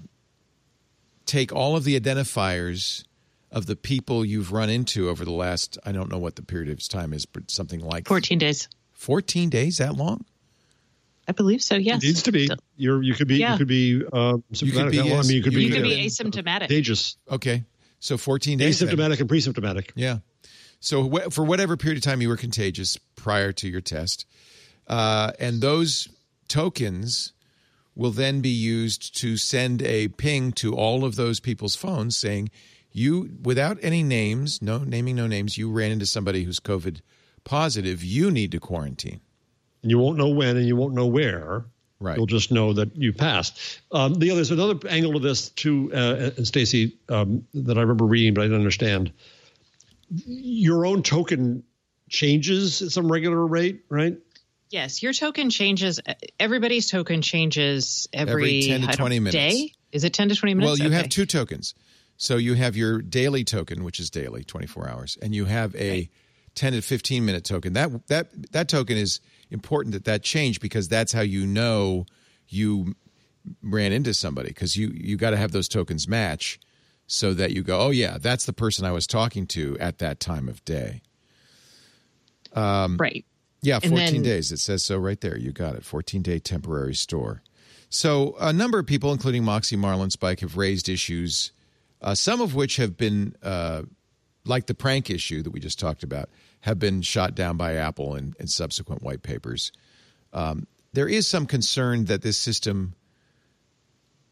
[1.24, 3.04] take all of the identifiers
[3.54, 6.68] of the people you've run into over the last I don't know what the period
[6.70, 8.68] of time is, but something like 14 days.
[8.92, 9.78] 14 days.
[9.78, 10.24] That long?
[11.26, 12.02] I believe so, yes.
[12.02, 12.50] It needs to be.
[12.76, 13.02] You're.
[13.02, 13.36] You could be.
[13.36, 13.52] Yeah.
[13.52, 14.02] You could be.
[14.12, 14.92] Uh, symptomatic.
[14.92, 15.64] be, I mean, you could You be.
[15.64, 16.58] you could uh, be asymptomatic.
[16.60, 17.64] contagious, Okay,
[18.00, 18.78] so 14 days.
[18.80, 18.90] then.
[18.90, 19.92] asymptomatic, and pre-symptomatic.
[19.94, 20.18] Yeah.
[20.80, 24.26] So wh- for whatever period of time you were contagious prior to your test,
[24.86, 26.08] uh, and those
[26.48, 27.32] tokens
[27.94, 32.50] will then be used to send a ping to all of those people's phones saying
[32.94, 37.00] you, without any names, no naming no names, you ran into somebody who's COVID
[37.42, 38.02] positive.
[38.02, 39.20] You need to quarantine.
[39.82, 41.64] and you won't know when and you won't know where.
[42.00, 42.16] Right.
[42.16, 43.80] You'll just know that you passed.
[43.90, 47.80] Um, the other, there's another angle to this too, uh, and Stacy, um, that I
[47.80, 49.12] remember reading, but I didn't understand.
[50.10, 51.64] Your own token
[52.08, 54.16] changes at some regular rate, right?
[54.70, 56.00] Yes, your token changes.
[56.38, 59.34] Everybody's token changes every, Every 10 to 20 minutes.
[59.34, 59.72] Day?
[59.92, 60.80] Is it 10 to 20 minutes?
[60.80, 61.74] Well, you have two tokens.
[62.16, 66.08] So you have your daily token, which is daily, 24 hours, and you have a
[66.54, 67.72] 10 to 15 minute token.
[67.72, 72.06] That that that token is important that that change because that's how you know
[72.48, 72.94] you
[73.62, 76.60] ran into somebody because you you got to have those tokens match
[77.06, 80.20] so that you go, "Oh yeah, that's the person I was talking to at that
[80.20, 81.02] time of day."
[82.52, 83.24] Um, Right.
[83.62, 84.52] Yeah, 14 then- days.
[84.52, 85.36] It says so right there.
[85.36, 85.84] You got it.
[85.84, 87.42] 14 day temporary store.
[87.88, 91.52] So a number of people, including Moxie Marlinspike, have raised issues,
[92.04, 93.82] uh, some of which have been, uh,
[94.44, 96.28] like the prank issue that we just talked about,
[96.60, 99.72] have been shot down by Apple and, in subsequent white papers.
[100.32, 102.94] Um, there is some concern that this system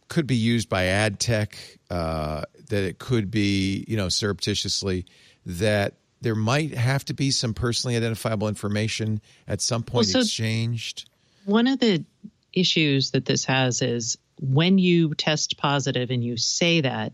[0.08, 1.56] could be used by ad tech,
[1.90, 5.06] uh, that it could be, you know, surreptitiously,
[5.46, 10.20] that there might have to be some personally identifiable information at some point Well, so-
[10.20, 11.08] exchanged.
[11.46, 12.04] One of the
[12.52, 17.12] issues that this has is when you test positive and you say that,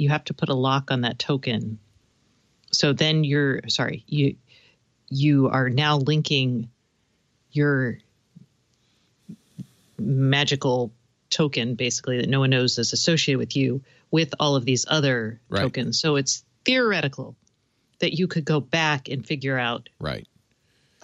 [0.00, 1.78] you have to put a lock on that token.
[2.72, 4.36] So then you're sorry, you
[5.08, 6.70] you are now linking
[7.52, 7.98] your
[9.98, 10.92] magical
[11.30, 15.40] token basically that no one knows is associated with you with all of these other
[15.48, 15.60] Right.
[15.62, 16.00] tokens.
[16.00, 17.36] So it's theoretical
[18.00, 20.26] that you could go back and figure out Right.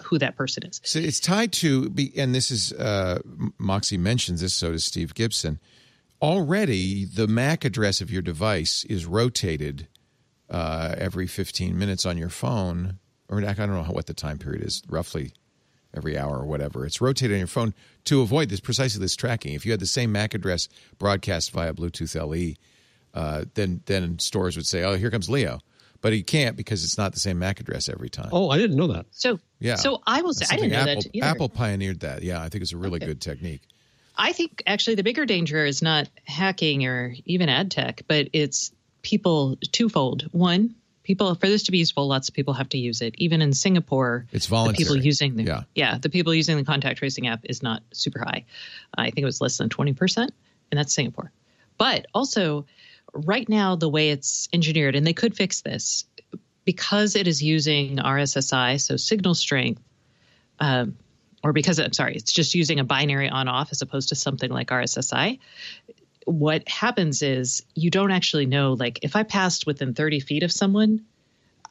[0.03, 0.81] who that person is.
[0.83, 3.19] So it's tied to, be- and this is uh,
[3.57, 4.53] Moxie mentions this.
[4.53, 5.59] So does Steve Gibson.
[6.21, 9.87] Already, the MAC address of your device is rotated
[10.49, 12.97] uh, every 15 minutes on your phone,
[13.29, 15.33] or I don't know how, what the time period is, roughly
[15.93, 16.85] every hour or whatever.
[16.85, 17.73] It's rotated on your phone
[18.05, 19.53] to avoid this precisely this tracking.
[19.53, 22.55] If you had the same MAC address broadcast via Bluetooth LE,
[23.13, 25.59] uh, then then stores would say, "Oh, here comes Leo,"
[26.01, 28.29] but he can't because it's not the same MAC address every time.
[28.31, 29.05] Oh, I didn't know that.
[29.11, 29.75] So Yeah.
[29.75, 31.25] So I will say I didn't know something that Apple, either.
[31.27, 32.23] Apple pioneered that.
[32.23, 33.05] Yeah, I think it's a really Okay.
[33.07, 33.61] good technique.
[34.17, 38.71] I think actually the bigger danger is not hacking or even ad tech, but it's
[39.03, 40.27] people twofold.
[40.31, 43.15] One, people for this to be useful, lots of people have to use it.
[43.17, 44.73] Even in Singapore, It's voluntary.
[44.73, 45.97] The people using the Yeah.
[45.99, 48.45] the people using the contact tracing app is not super high.
[48.97, 50.33] I think it was less than twenty percent,
[50.71, 51.31] and that's Singapore.
[51.77, 52.65] But also,
[53.13, 56.05] right now the way it's engineered, and they could fix this
[56.65, 59.81] because it is using RSSI, so signal strength
[60.59, 60.97] um,
[61.47, 64.51] or because I'm sorry, it's just using a binary on off as opposed to something
[64.51, 65.39] like RSSI.
[66.25, 70.51] What happens is you don't actually know, like, if I passed within 30 feet of
[70.51, 71.05] someone,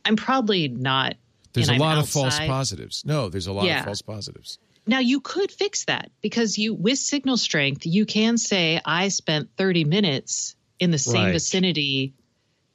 [0.03, 1.17] I'm probably not.
[1.53, 3.03] There's a I'm lot of false positives.
[3.05, 3.81] No, there's a lot Yeah.
[3.81, 4.59] of false positives.
[4.87, 9.51] Now you could fix that because you, with signal strength, you can say I spent
[9.59, 11.33] 30 minutes in the same Right.
[11.33, 12.15] vicinity,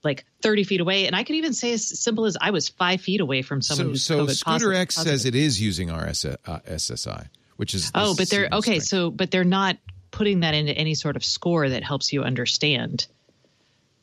[0.04, 3.02] like 30 feet away, and I could even say as simple as I was five
[3.02, 5.20] feet away from someone So, who's so COVID Scooter posi- X positive.
[5.20, 8.80] says it is using RSSI, uh, SSI, which is Oh, but they're okay.
[8.80, 8.86] strength.
[8.86, 9.78] So, but they're not
[10.10, 13.06] putting that into any sort of score that helps you understand.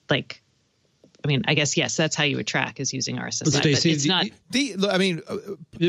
[0.09, 0.43] Like,
[1.25, 3.61] I mean, I guess yes, that's how you would track is using RSSI, But but,
[3.63, 4.27] Stacey, it's the- not.
[4.51, 5.37] The, I mean, uh,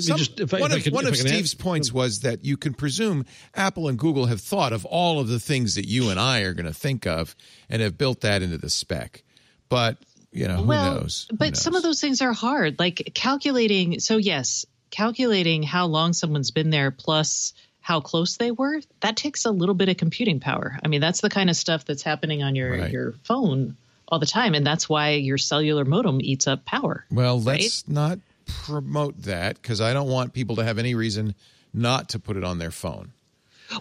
[0.02, 1.34] some- just- if I- one if I of, could- one if of I can add-
[1.36, 5.28] Steve's points was that you can presume Apple and Google have thought of all of
[5.28, 7.36] the things that you and I are going to think of
[7.70, 9.24] and have built that into the spec.
[9.70, 9.98] But
[10.32, 11.28] you know, who well, knows?
[11.30, 14.00] Who but some of those things are hard, like calculating.
[14.00, 18.82] So yes, calculating how long someone's been there plus how close they were.
[19.00, 20.78] That takes a little bit of computing power.
[20.84, 22.92] I mean, that's the kind of stuff that's happening on your Right.
[22.92, 23.78] your phone
[24.08, 27.06] all the time, and that's why your cellular modem eats up power.
[27.12, 27.62] Well, right?
[27.62, 31.36] let's not promote that because I don't want people to have any reason
[31.74, 33.12] not to put it on their phone.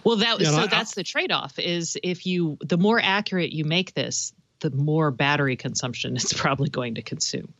[0.03, 1.57] Well, that Yeah, and so I- that's the trade-off.
[1.57, 6.69] Is if you the more accurate you make this, the more battery consumption it's probably
[6.69, 7.53] going to consume.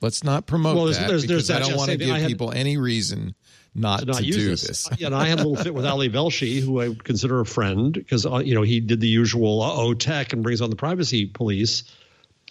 [0.00, 2.28] Let's not promote Well, there's- that there's- there's because I don't want to give had-
[2.28, 3.34] people any reason
[3.74, 4.62] not to to, not use do this.
[4.62, 4.88] this.
[4.98, 7.46] Yeah, and I had a little fit with Ali Velshi, who I would consider a
[7.46, 10.70] friend, because uh, you know he did the usual uh oh tech and brings on
[10.70, 11.84] the privacy police.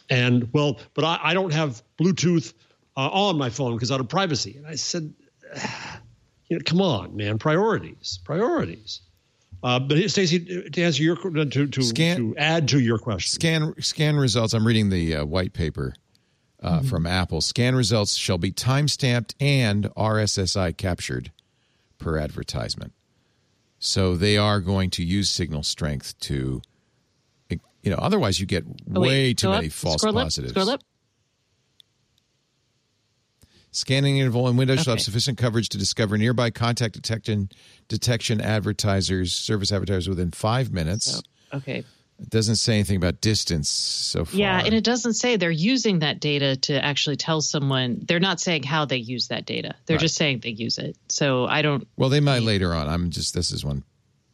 [0.09, 2.53] And well, but I, I don't have Bluetooth
[2.95, 4.55] uh, on my phone because out of privacy.
[4.57, 5.13] And I said,
[6.49, 9.01] you know, come on, man, priorities, priorities.
[9.63, 13.73] Uh, but Stacey, to answer your to to, Scan- to add to your question, Scan
[13.81, 14.53] scan results.
[14.53, 15.93] I'm reading the uh, white paper
[16.61, 16.87] uh, Mm-hmm.
[16.87, 17.41] from Apple.
[17.41, 21.31] Scan results shall be time stamped and RSSI captured
[21.97, 22.93] per advertisement.
[23.79, 26.61] So they are going to use signal strength to,
[27.49, 27.59] you
[27.91, 27.97] know.
[27.97, 28.63] Otherwise, you get
[28.95, 30.51] Oh, wait, way too go many up, false scroll positives.
[30.51, 30.81] Up, scroll up.
[33.77, 37.47] Scanning interval and windows shall have sufficient coverage to discover nearby contact detection
[37.89, 41.21] detection advertisers, service advertisers within five minutes.
[41.53, 41.83] Okay.
[42.19, 44.35] It doesn't say anything about distance so far.
[44.35, 48.01] Yeah, and it doesn't say they're using that data to actually tell someone.
[48.07, 49.75] They're not saying how they use that data.
[49.85, 50.01] They're Right.
[50.01, 50.97] just saying they use it.
[51.09, 51.87] So I don't.
[51.97, 52.87] well, they might later on.
[52.89, 53.83] I'm just this is one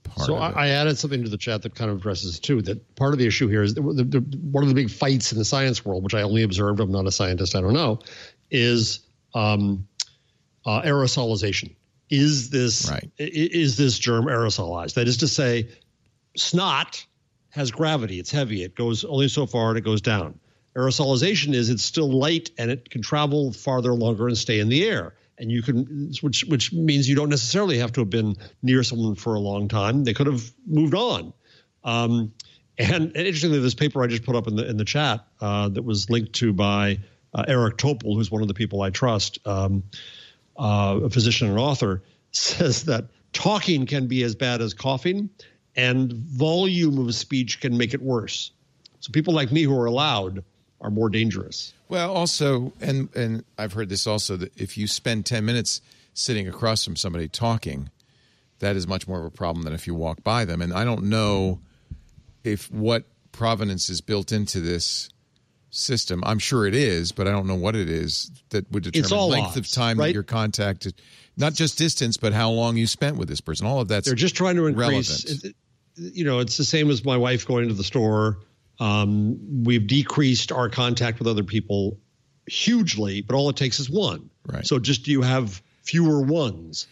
[0.06, 0.58] part So of it.
[0.58, 2.62] I, I added something to the chat that kind of addresses too.
[2.62, 5.34] That part of the issue here is the, the, the, one of the big fights
[5.34, 6.80] in the science world, which I only observed.
[6.80, 7.54] I'm not a scientist.
[7.58, 8.00] I don't know.
[8.50, 9.02] Is
[9.34, 9.88] um,
[10.66, 11.76] uh, aerosolization?
[12.10, 13.10] Is this Right.
[13.18, 14.94] Is this germ aerosolized?
[14.96, 15.70] That is to say,
[16.38, 17.06] snot
[17.50, 18.20] has gravity.
[18.20, 18.64] It's heavy.
[18.64, 20.40] It goes only so far and it goes down.
[20.76, 24.86] Aerosolization is it's still light and it can travel farther, longer, and stay in the
[24.86, 25.16] air.
[25.38, 29.16] And you can, which which means you don't necessarily have to have been near someone
[29.16, 30.04] for a long time.
[30.04, 31.34] They could have moved on.
[31.84, 32.34] Um,
[32.78, 35.70] and, and interestingly, this paper I just put up in the in the chat uh,
[35.70, 37.00] that was linked to by
[37.34, 39.84] uh, Eric Topol, who's one of the people I trust, um,
[40.58, 45.30] uh, a physician and author, says that talking can be as bad as coughing,
[45.76, 48.52] and volume of speech can make it worse.
[49.00, 50.44] So people like me who are loud
[50.82, 51.74] are more dangerous.
[51.90, 55.82] Well, also, and and I've heard this also that if you spend ten minutes
[56.14, 57.90] sitting across from somebody talking,
[58.60, 60.62] that is much more of a problem than if you walk by them.
[60.62, 61.60] And I don't know
[62.44, 65.10] if what provenance is built into this
[65.74, 66.24] system.
[66.26, 69.30] I'm sure it is, but I don't know what it is that would determine all
[69.30, 70.08] length of time right?
[70.08, 71.02] that you're contacted,
[71.36, 73.66] not just distance, but how long you spent with this person.
[73.66, 75.26] All of that's They're just trying to increase.
[75.26, 75.56] relevant.
[75.96, 78.40] you know, it's the same as my wife going to the store.
[78.80, 81.98] Um, we've decreased our contact with other people
[82.48, 84.30] hugely, but all it takes is one.
[84.46, 84.66] Right.
[84.66, 86.88] So just you have fewer ones,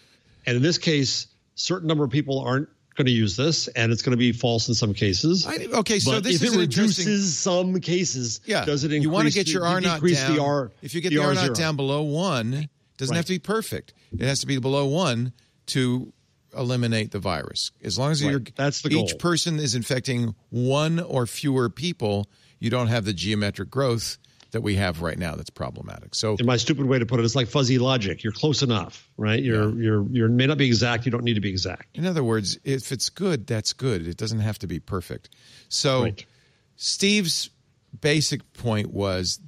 [0.45, 4.01] and in this case, certain number of people aren't going to use this, and it's
[4.01, 5.45] going to be false in some cases.
[5.47, 9.03] I, okay, so but this if is it reduces some cases, Yeah, does it increase?
[9.03, 10.35] you want to get your the, R decrease down.
[10.35, 11.55] The R, if you get the, R naught zero?
[11.55, 13.17] down below one, doesn't Right.
[13.17, 13.93] have to be perfect.
[14.11, 15.31] It has to be below one
[15.67, 16.11] to
[16.57, 17.71] eliminate the virus.
[17.81, 18.31] As long as Right.
[18.31, 19.19] you're That's the each goal.
[19.19, 22.27] person is infecting one or fewer people,
[22.59, 24.17] you don't have the geometric growth
[24.51, 25.35] that we have right now.
[25.35, 26.15] That's problematic.
[26.15, 28.23] So in my stupid way to put it, it's like fuzzy logic.
[28.23, 29.41] You're close enough, right?
[29.41, 31.05] You're you're you're may not be exact.
[31.05, 31.97] You don't need to be exact.
[31.97, 34.07] In other words, if it's good, that's good.
[34.07, 35.29] It doesn't have to be perfect.
[35.69, 36.25] So, Right.
[36.75, 37.49] Steve's
[37.99, 39.39] basic point was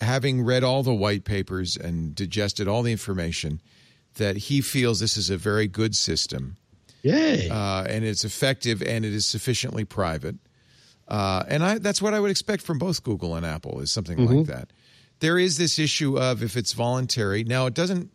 [0.00, 3.60] having read all the white papers and digested all the information
[4.14, 6.56] that he feels this is a very good system
[7.02, 7.48] Yay!
[7.48, 10.36] uh, and it's effective and it is sufficiently private.
[11.08, 14.18] Uh, and I, that's what I would expect from both Google and Apple is something
[14.26, 14.72] like that.
[15.20, 17.44] There is this issue of if it's voluntary.
[17.44, 18.10] Now, it doesn't.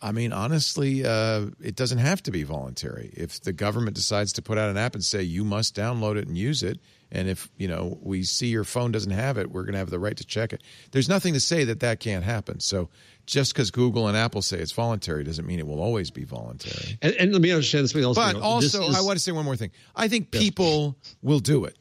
[0.00, 3.12] I mean, honestly, uh, it doesn't have to be voluntary.
[3.14, 6.26] If the government decides to put out an app and say you must download it
[6.26, 9.62] and use it, and if you know we see your phone doesn't have it, we're
[9.62, 10.62] going to have the right to check it.
[10.92, 12.60] There's nothing to say that that can't happen.
[12.60, 12.88] So
[13.26, 16.98] just because Google and Apple say it's voluntary doesn't mean it will always be voluntary.
[17.02, 18.16] and, and let me understand something else.
[18.16, 19.70] But This also, is- I want to say one more thing.
[19.96, 21.76] I think people will do it.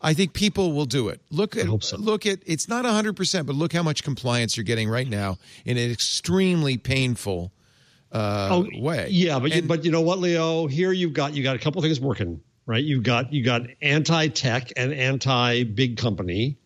[0.00, 1.20] I think people will do it.
[1.30, 1.96] Look at hope so.
[1.96, 5.78] look at it's not 100%, but look how much compliance you're getting right now in
[5.78, 7.50] an extremely painful
[8.12, 9.04] uh, way.
[9.04, 10.66] Oh, Yeah, but you, but you know what, Leo?
[10.66, 12.84] Here you've got you got a couple things working, right?
[12.84, 16.58] You've got you got anti tech and anti big company,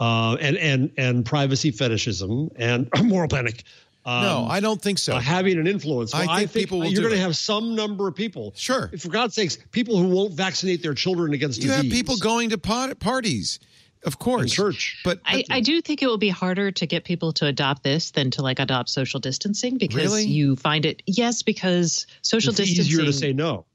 [0.00, 3.62] uh, and and and privacy fetishism and moral panic.
[4.06, 5.12] Um, no, I don't think so.
[5.16, 6.14] uh, having an influence.
[6.14, 8.54] I Well, think people will you're going to have some number of people.
[8.56, 8.90] Sure.
[8.98, 11.82] For God's sakes, people who won't vaccinate their children against you disease.
[11.84, 13.60] have people going to pot- parties,
[14.06, 14.98] of course, And church.
[15.04, 18.10] But, I, I do think it will be harder to get people to adopt this
[18.12, 20.24] than to like adopt social distancing because Really?
[20.24, 23.66] you find it yes because social It's distancing easier to say no.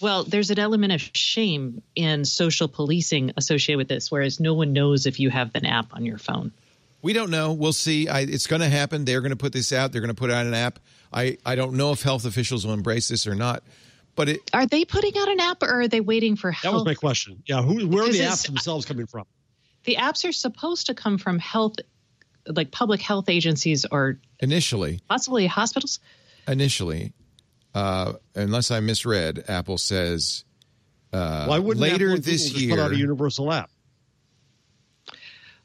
[0.00, 4.72] Well there's an element of shame in social policing associated with this whereas no one
[4.72, 6.52] knows if you have an app on your phone
[7.02, 7.54] We don't know.
[7.54, 8.08] We'll see.
[8.08, 9.06] I, it's going to happen.
[9.06, 9.90] They're going to put this out.
[9.90, 10.78] They're going to put out an app.
[11.10, 13.62] I, I don't know if health officials will embrace this or not.
[14.16, 16.84] But it, are they putting out an app or are they waiting for That was
[16.84, 17.42] my question.
[17.46, 19.24] Yeah, who, where are the apps themselves coming from?
[19.84, 21.76] the apps are supposed to come from health
[22.46, 26.00] like public health agencies or initially, possibly hospitals
[26.48, 27.12] initially,
[27.74, 30.44] uh, unless I misread, Apple says
[31.12, 33.70] Why wouldn't later Apple this Google just put out a year- universal app?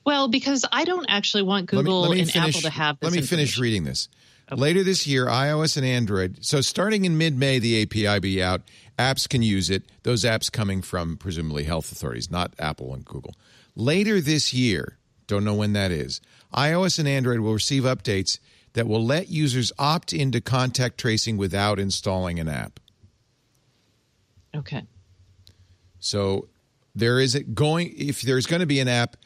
[0.04, 2.70] well because i don't actually want let me- google let me and finish, apple to
[2.70, 4.08] have this Let me finish reading this.
[4.52, 6.46] Later this year, iOS and Android.
[6.46, 8.62] So starting in mid-May, the API be out.
[9.00, 9.82] Apps can use it.
[10.04, 13.34] Those apps coming from presumably health authorities, not Apple and Google.
[13.76, 16.22] Later this year, don't know when that is.
[16.54, 18.38] iOS and Android will receive updates
[18.76, 22.80] that will let users opt into contact tracing without installing an app.
[24.56, 24.86] okay
[26.00, 26.50] So
[26.94, 29.18] there is it going if there's going to be an app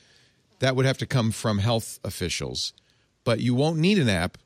[0.59, 2.73] that would have to come from health officials,
[3.23, 4.37] but you won't need an app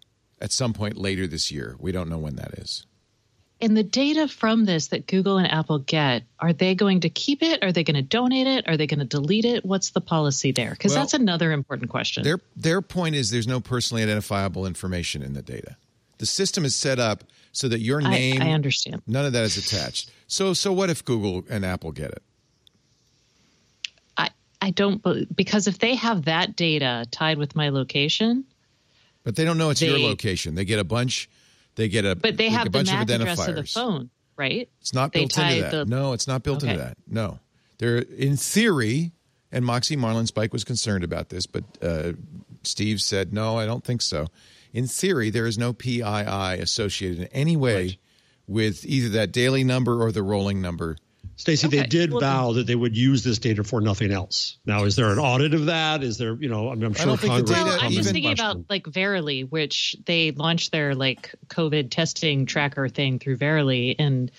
[0.42, 1.76] at some point later this year.
[1.80, 2.86] We don't know when that is.
[3.64, 7.42] And the data from this that Google and Apple get, are they going to keep
[7.42, 7.64] it?
[7.64, 8.68] Are they going to donate it?
[8.68, 9.64] Are they going to delete it?
[9.64, 10.72] What's the policy there?
[10.72, 12.24] Because Well, that's another important question.
[12.24, 15.78] Their their point is there's no personally identifiable information in the data.
[16.18, 17.24] The system is set up
[17.54, 19.02] so that your name I understand.
[19.08, 20.12] none of that is attached.
[20.28, 22.22] So so what if Google and Apple get it?
[24.18, 24.30] I,
[24.62, 25.02] I don't,
[25.34, 28.44] because if they have that data tied with my location,
[29.24, 30.56] But they don't know it's your location.
[30.56, 31.30] They get a bunch
[31.76, 33.48] they get a but they a have the bunch MAC of address identifiers.
[33.50, 34.70] of the phone, right?
[34.82, 35.72] It's not They built into that.
[35.72, 36.98] the- no, it's not built into that.
[37.08, 37.40] No,
[37.80, 39.12] they're in theory,
[39.52, 42.14] and Moxie Marlinspike was concerned about this, but uh,
[42.64, 44.28] Steve said no, I don't think so.
[44.74, 46.02] In theory, there is no PII
[46.60, 48.00] associated in any way
[48.48, 50.98] with either that daily number or the rolling number.
[51.36, 54.58] Stacey, they did Well, vow that they would use this data for nothing else.
[54.66, 56.04] Now, is there an audit of that?
[56.04, 57.50] Is there, you know, I mean, I'm sure don't think the Congress.
[57.50, 58.46] data will Well, I'm just thinking question.
[58.58, 64.32] about like Verily, which they launched their like COVID testing tracker thing through Verily, and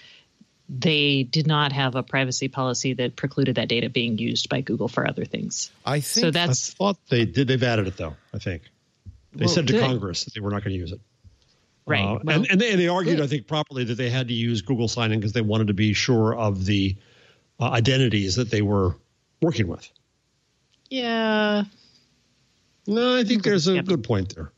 [0.69, 4.89] they did not have a privacy policy that precluded that data being used by Google
[4.89, 5.71] for other things.
[5.85, 7.49] I think So I that's thought they did.
[7.49, 8.17] They've added it though.
[8.33, 8.63] I think
[9.33, 9.83] they Well, said to good.
[9.83, 11.01] Congress that they were not going to use it.
[11.87, 12.01] Right.
[12.05, 13.25] Uh, Well, and, and, they, and they argued, good.
[13.25, 15.93] I think, properly that they had to use Google sign-in because they wanted to be
[15.93, 16.97] sure of the
[17.61, 18.97] uh, identities that they were
[19.43, 19.89] working with.
[20.91, 21.65] yeah,
[22.87, 23.85] No, I think there's a Yep.
[23.87, 24.53] good point there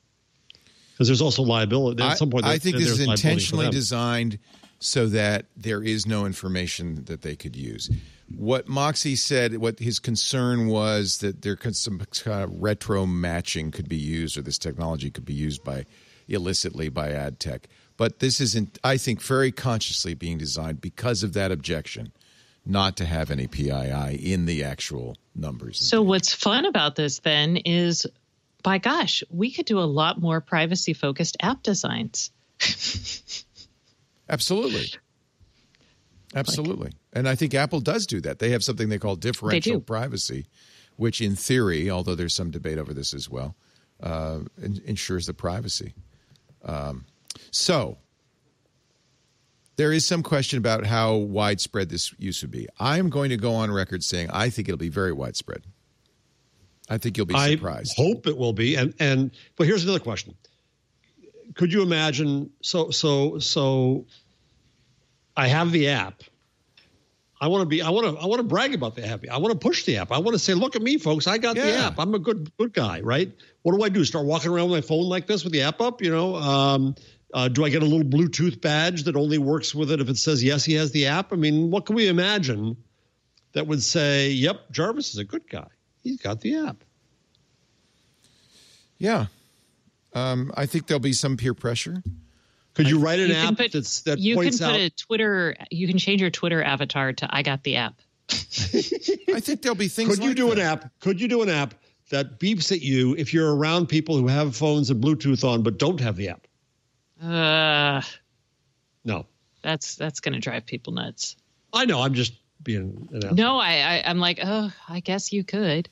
[0.93, 2.03] because there's also liability.
[2.03, 4.39] At I, some point, I there- think there's this is intentionally designed
[4.79, 7.89] so that there is no information that they could use.
[8.37, 13.71] What Moxie said, what his concern was that there could some kind of retro matching
[13.71, 15.87] could be used, or this technology could be used by
[16.29, 17.69] illicitly by ad tech.
[17.97, 22.13] But this isn't, I think, very consciously being designed because of that objection,
[22.65, 25.79] not to have any PII in the actual numbers.
[25.79, 28.07] So what's fun about this then is,
[28.63, 32.31] by gosh, we could do a lot more privacy focused app designs.
[34.29, 34.87] Absolutely.
[36.35, 36.93] Absolutely.
[37.15, 38.41] and I think Apple does do that.
[38.41, 40.47] They have something they call differential privacy,
[40.97, 43.57] which in theory, although there's some debate over this as well,
[44.03, 45.95] uh, in- ensures the privacy.
[46.67, 47.07] Um,
[47.51, 47.97] so
[49.77, 52.67] there is some question about how widespread this use would be.
[52.79, 55.63] I'm going to go on record saying I think it'll be very widespread.
[56.89, 57.95] I think you'll be surprised.
[57.99, 58.77] I hope it will be.
[58.77, 60.35] And and but here's another question:
[61.55, 62.51] Could you imagine?
[62.63, 64.07] So so so.
[65.39, 66.23] I have the app.
[67.41, 67.83] I want to be.
[67.83, 68.23] I want to.
[68.23, 69.25] I want to brag about the app.
[69.31, 70.11] I want to push the app.
[70.11, 71.27] I want to say, "Look at me, folks!
[71.27, 71.99] I got the app.
[71.99, 73.31] I'm a good good guy, right?"
[73.63, 74.05] What do I do?
[74.05, 76.01] Start walking around with my phone like this with the app up?
[76.01, 76.95] You know, um,
[77.35, 80.17] uh, do I get a little Bluetooth badge that only works with it if it
[80.17, 81.33] says yes, he has the app?
[81.33, 82.77] I mean, what can we imagine
[83.53, 85.69] that would say, "Yep, Jarvis is a good guy.
[86.03, 86.85] He's got the app."
[88.99, 89.27] yeah.
[90.15, 92.03] Um, I think there'll be some peer pressure.
[92.77, 94.77] Could you write an You can app put- that's that you can put out?
[94.79, 95.57] a Twitter.
[95.71, 98.01] You can change your Twitter avatar to "I got the app."
[98.31, 100.59] I think there'll be things Could you do that.
[100.59, 100.91] an app?
[101.01, 101.75] Could you do an app
[102.11, 105.79] that beeps at you if you're around people who have phones and Bluetooth on but
[105.79, 106.47] don't have the app?
[107.23, 108.03] Uh,
[109.05, 109.27] No,
[109.63, 111.37] that's that's going to drive people nuts.
[111.73, 112.01] I know.
[112.03, 113.35] I'm just being an asshole.
[113.37, 115.89] No, I, I I'm like, oh, I guess you could.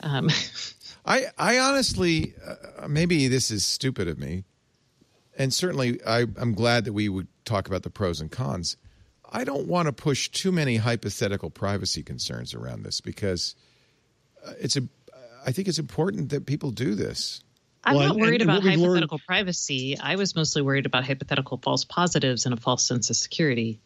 [0.00, 0.30] Um,
[1.04, 4.44] I, I honestly, uh, maybe this is stupid of me,
[5.38, 8.76] and certainly I, I'm glad that we would talk about the pros and cons.
[9.30, 13.54] I don't want to push too many hypothetical privacy concerns around this because
[14.46, 14.82] uh, it's a.
[15.46, 17.42] I think it's important that people do this.
[17.84, 19.96] I'm Well, not worried and about what we've learned- hypothetical privacy.
[19.98, 23.80] I was mostly worried about hypothetical false positives and a false sense of security.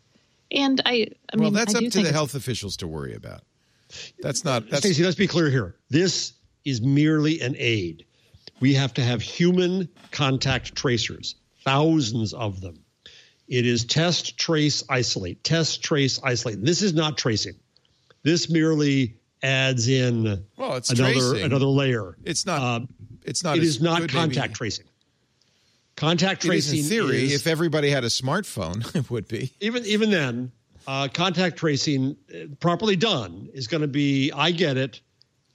[0.50, 3.42] And I, I well, mean, that's I up to the health officials to worry about.
[4.20, 4.68] That's not.
[4.70, 5.76] That's Stacey, let's be clear here.
[5.90, 6.32] This
[6.64, 8.06] is merely an aid.
[8.60, 11.34] We have to have human contact tracers,
[11.64, 12.78] thousands of them.
[13.48, 16.64] It is test, trace, isolate, test, trace, isolate.
[16.64, 17.54] This is not tracing.
[18.22, 21.42] This merely adds in Well, it's another tracing.
[21.42, 22.16] another layer.
[22.24, 22.60] It's not.
[22.82, 22.86] Uh,
[23.24, 23.56] it's not.
[23.56, 24.54] It is not contact maybe.
[24.54, 24.86] tracing.
[25.96, 27.24] Contact is tracing in theory.
[27.24, 29.52] is- if everybody had a smartphone, it would be.
[29.60, 30.50] even even then,
[30.86, 35.00] uh, contact tracing uh, properly done is going to be I get it,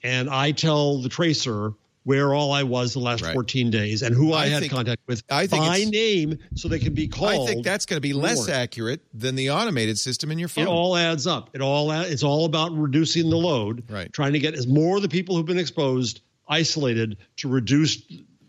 [0.04, 1.74] and I tell the tracer
[2.08, 3.34] where all I was the last Right.
[3.34, 6.70] 14 days and who I, I had think- contact with I think by name, so
[6.70, 7.50] they can be called.
[7.50, 10.64] I think that's going to be less accurate than the automated system in your phone.
[10.64, 11.50] It all adds up.
[11.54, 13.84] It all it's all about reducing the load.
[13.90, 14.12] Right.
[14.14, 18.02] Trying to get as more of the people who've been exposed isolated to reduce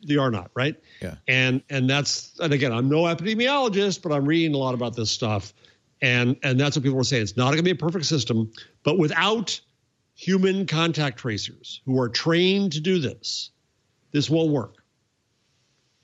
[0.04, 0.52] the R naught.
[0.54, 0.76] Right.
[1.02, 1.16] Yeah.
[1.26, 5.10] And and that's and again, I'm no epidemiologist, but I'm reading a lot about this
[5.10, 5.52] stuff,
[6.00, 7.24] and and that's what people are saying.
[7.24, 8.52] It's not going to be a perfect system,
[8.84, 9.60] but without
[10.18, 13.50] human contact tracers who are trained to do this,
[14.10, 14.74] this won't work.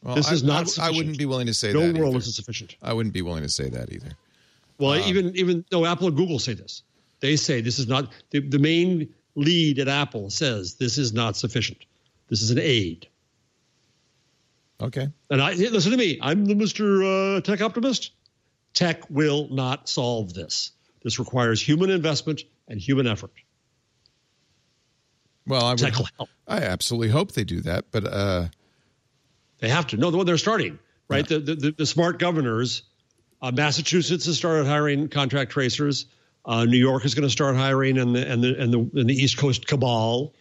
[0.03, 1.99] Well, This I, is not I, I wouldn't be willing to say No that.
[1.99, 2.19] world either.
[2.19, 2.77] is sufficient.
[2.81, 4.11] I wouldn't be willing to say that either.
[4.79, 6.83] Well, even even though Apple and Google say this,
[7.21, 11.37] they say this is not the, the main lead at Apple says this is not
[11.37, 11.79] sufficient.
[12.29, 13.07] This is an aid.
[14.81, 15.09] Okay.
[15.31, 16.19] And I listen to me.
[16.23, 17.37] I'm the Mr.
[17.39, 18.13] Uh, tech optimist.
[18.75, 20.73] Tech will not solve this.
[21.03, 23.31] This requires human investment and human effort.
[25.47, 26.29] Well, I would, help.
[26.49, 28.47] I absolutely hope they do that, but uh,
[29.59, 29.97] They have to.
[29.97, 30.79] No, the one they're starting,
[31.09, 31.27] right?
[31.27, 32.83] The, the, the, the smart governors,
[33.43, 36.07] uh, Massachusetts has started hiring contract tracers.
[36.47, 39.09] Uh, New York is going to start hiring, and the and the and the, and
[39.09, 40.35] the East Coast cabal.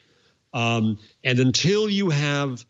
[0.53, 2.65] Um, and until you have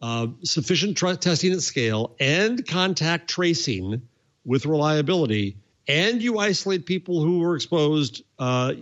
[0.00, 4.02] uh, sufficient tr- testing at scale and contact tracing
[4.44, 5.56] with reliability,
[5.86, 8.72] and you isolate people who were exposed, uh,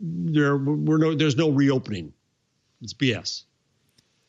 [0.00, 2.12] there we're no, there's no reopening.
[2.82, 3.44] It's BS.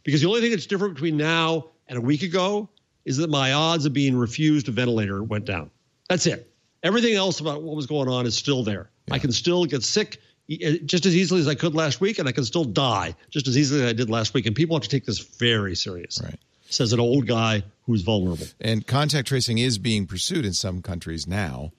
[0.04, 2.70] Because the only thing that's different between now and a week ago
[3.06, 5.70] is that my odds of being refused a ventilator went down.
[6.10, 6.52] That's it.
[6.84, 8.90] Everything else about what was going on is still there.
[9.12, 12.28] I can still get sick e- just as easily as I could last week, and
[12.28, 14.46] I can still die just as easily as I did last week.
[14.46, 16.20] And people have to take this very serious.
[16.24, 16.40] Right.
[16.70, 18.46] Says an old guy who's vulnerable.
[18.62, 21.72] and contact tracing is being pursued in some countries now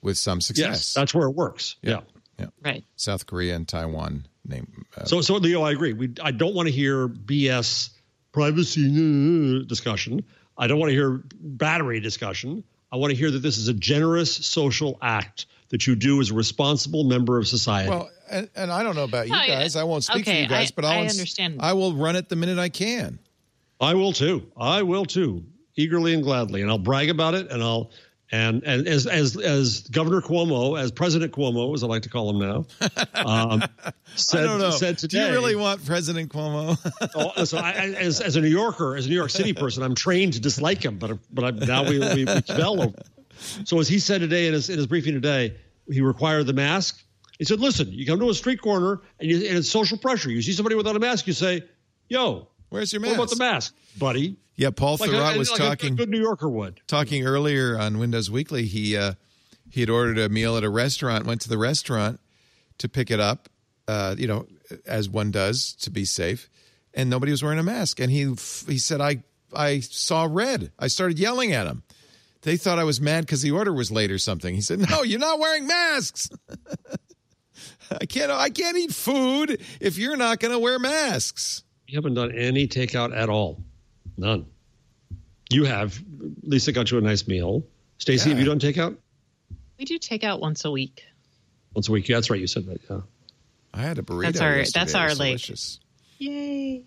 [0.00, 0.66] with some success.
[0.66, 1.76] Yes, that's where it works.
[1.82, 2.00] Yeah.
[2.38, 2.46] yeah.
[2.64, 2.84] right.
[2.96, 4.66] South Korea and Taiwan name.
[4.96, 5.92] Uh, So, so Leo, I agree.
[5.92, 7.90] We, I don't want to hear BS
[8.32, 10.24] privacy uh, discussion.
[10.56, 12.64] I don't want to hear battery discussion.
[12.90, 16.30] I want to hear that this is a generous social act that you do as
[16.30, 17.90] a responsible member of society.
[17.90, 19.76] Well, and, and I don't know about you guys.
[19.76, 21.58] I won't speak for you guys, I- but I'll I understand.
[21.60, 23.18] I will run it the minute I can.
[23.80, 24.50] I will too.
[24.56, 25.44] I will too,
[25.76, 27.50] eagerly and gladly, and I'll brag about it.
[27.50, 27.90] And I'll
[28.30, 32.30] and and as as as Governor Cuomo, as President Cuomo, as I like to call
[32.30, 32.66] him now,
[33.14, 33.62] um,
[34.14, 34.70] said I don't know.
[34.70, 36.76] said Do you really want President Cuomo?
[37.14, 39.82] Oh, listen, I, I, as, as a New Yorker, as a New York City person,
[39.82, 42.98] I'm trained to dislike him, but but I, now we we, we fell over.
[43.64, 45.56] So as he said today in his in his briefing today,
[45.90, 47.02] he required the mask.
[47.38, 50.30] He said, "Listen, you come to a street corner and, you, and it's social pressure.
[50.30, 51.62] You see somebody without a mask, you say,
[52.08, 53.18] "Yo, Where's your mask?
[53.18, 56.08] what about the mask, buddy?" Yeah, Paul Like, Thurrott a, was like talking a good
[56.10, 56.80] New Yorker would.
[56.88, 58.64] talking earlier on Windows Weekly.
[58.66, 59.14] He uh,
[59.70, 61.26] he had ordered a meal at a restaurant.
[61.26, 62.18] Went to the restaurant
[62.78, 63.48] to pick it up.
[63.86, 64.46] Uh, you know,
[64.84, 66.50] as one does to be safe,
[66.92, 68.00] and nobody was wearing a mask.
[68.00, 68.24] And he
[68.66, 69.22] he said, "I
[69.54, 70.72] I saw red.
[70.76, 71.84] I started yelling at him.
[72.42, 75.02] They thought I was mad because the order was late or something." He said, "No,
[75.04, 76.30] you're not wearing masks."
[78.00, 78.30] I can't.
[78.32, 81.62] I can't eat food if you're not going to wear masks.
[81.86, 83.62] You haven't done any takeout at all,
[84.18, 84.44] none.
[85.50, 85.98] You have.
[86.42, 87.64] Lisa got you a nice meal.
[87.96, 88.44] Stacey, have Yeah.
[88.44, 88.96] you done takeout
[89.78, 91.04] We do take out once a week.
[91.74, 92.08] once a week?
[92.08, 92.38] Yeah, that's right.
[92.40, 92.80] You said that.
[92.90, 93.00] Yeah.
[93.72, 94.22] I had a burrito.
[94.24, 94.80] That's our- yesterday.
[94.80, 95.80] that's our, was like- delicious.
[96.18, 96.82] Yay.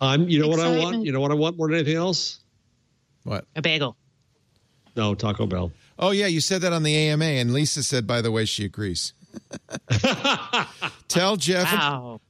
[0.00, 0.28] I'm.
[0.28, 1.04] You know what I want.
[1.04, 2.40] You know what I want more than anything else.
[3.24, 3.46] What?
[3.56, 3.96] A bagel.
[4.96, 5.72] No, Taco Bell.
[5.98, 8.64] Oh yeah, you said that on the AMA, and Lisa said, by the way, she
[8.64, 9.12] agrees.
[11.08, 11.72] tell Jeff.
[11.72, 12.20] Wow.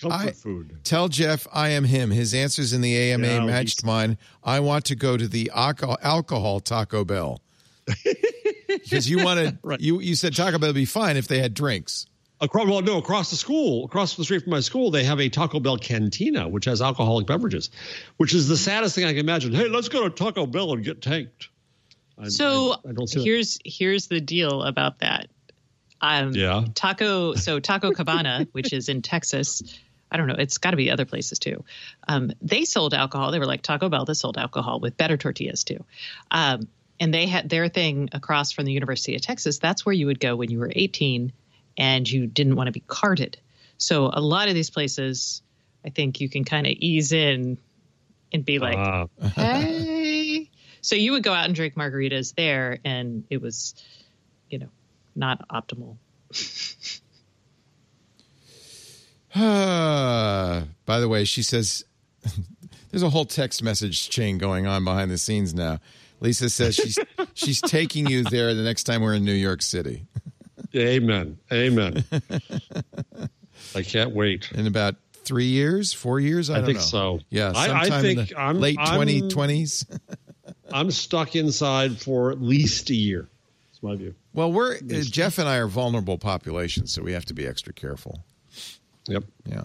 [0.00, 0.78] Comfort I- food.
[0.84, 2.10] Tell Jeff I am him.
[2.10, 4.16] His answers in the AMA Yeah, matched mine.
[4.44, 7.40] I want to go to the alcohol, alcohol Taco Bell
[8.68, 9.58] because you wanted.
[9.62, 9.80] Right.
[9.80, 12.06] You you said Taco Bell would be fine if they had drinks.
[12.40, 15.28] Across, well, no, across the school, across the street from my school, they have a
[15.28, 17.68] Taco Bell cantina, which has alcoholic beverages,
[18.18, 19.52] which is the saddest thing I can imagine.
[19.52, 21.48] Hey, let's go to Taco Bell and get tanked.
[22.16, 23.24] I, So I, I don't see that.
[23.24, 25.26] here's here's the deal about that.
[26.00, 26.64] Um, Yeah.
[26.76, 27.34] Taco.
[27.34, 29.60] So Taco Cabana, which is in Texas.
[30.10, 30.36] I don't know.
[30.38, 31.64] It's got to be other places too.
[32.06, 33.30] Um, they sold alcohol.
[33.30, 35.84] They were like Taco Bell that sold alcohol with better tortillas too.
[36.30, 36.68] Um,
[37.00, 39.58] and they had their thing across from the University of Texas.
[39.58, 41.32] That's where you would go when you were 18
[41.76, 43.38] and you didn't want to be carded.
[43.76, 45.42] So a lot of these places,
[45.84, 47.58] I think you can kind of ease in
[48.32, 49.06] and be like, Ah.
[49.34, 50.50] hey.
[50.80, 53.74] So you would go out and drink margaritas there, and it was,
[54.48, 54.68] you know,
[55.16, 55.96] not optimal.
[59.34, 61.84] By the way, she says
[62.90, 65.78] there's a whole text message chain going on behind the scenes now.
[66.20, 66.98] Lisa says she's
[67.34, 70.06] she's taking you there the next time we're in New York City
[70.76, 71.38] Amen.
[71.52, 72.04] Amen.
[73.74, 74.50] I can't wait.
[74.52, 76.50] in about three years, four years.
[76.50, 76.84] I, I think know.
[76.84, 77.20] so.
[77.30, 79.86] Yeah, I- I think I'm- late twenty twenties.
[80.72, 83.28] I'm stuck inside for at least a year.
[83.70, 84.14] That's my view.
[84.34, 87.72] Well, we're uh, Jeff and I are vulnerable populations, so we have to be extra
[87.72, 88.24] careful.
[89.08, 89.24] Yep.
[89.46, 89.62] Yeah.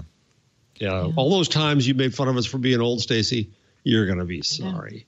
[0.79, 1.11] Yeah.
[1.15, 3.51] All those times you made fun of us for being old, Stacey,
[3.83, 5.05] you're going to be sorry.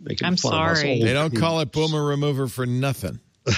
[0.00, 0.92] Making I'm fun of us sorry.
[0.98, 1.48] old They don't people.
[1.48, 3.18] call it boomer remover for nothing.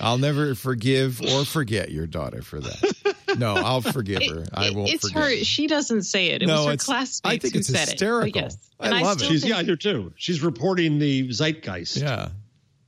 [0.00, 3.14] I'll never forgive or forget your daughter for that.
[3.38, 4.44] No, I'll forgive her.
[4.52, 5.22] I won't it's forget.
[5.30, 5.36] her.
[5.44, 6.42] She doesn't say it.
[6.42, 8.26] It No, was her it's- classmates I think who it's said hysterical.
[8.28, 8.32] it.
[8.34, 9.24] But yes, I and love it.
[9.26, 10.12] She's, think- yeah, I do too.
[10.16, 11.96] She's reporting the zeitgeist.
[11.96, 12.28] Yeah.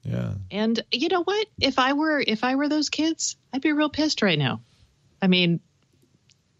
[0.06, 0.34] Yeah.
[0.50, 1.46] And you know what?
[1.60, 4.60] If I were if I were those kids, I'd be real pissed right now.
[5.20, 5.60] I mean,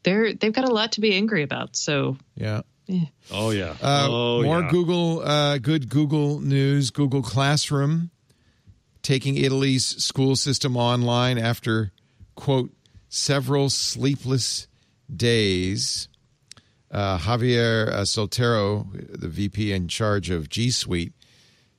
[0.02, 1.76] they're they've got a lot to be angry about.
[1.76, 2.16] So
[2.88, 3.06] Yeah.
[3.32, 3.74] Oh, yeah.
[3.82, 4.70] Uh, oh, more yeah.
[4.70, 6.90] Google, uh, good Google news.
[6.90, 8.10] Google Classroom
[9.02, 11.92] taking Italy's school system online after,
[12.34, 12.72] quote,
[13.08, 14.68] several sleepless
[15.14, 16.08] days.
[16.90, 18.86] Uh, Javier uh, Soltero,
[19.20, 21.12] the VP in charge of G Suite,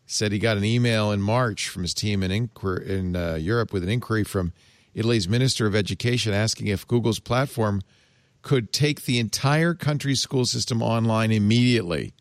[0.07, 3.71] said he got an email in March from his team in, inquir- in uh, Europe
[3.73, 4.53] with an inquiry from
[4.95, 7.81] Italy's Minister of Education asking if Google's platform
[8.41, 12.13] could take the entire country's school system online immediately.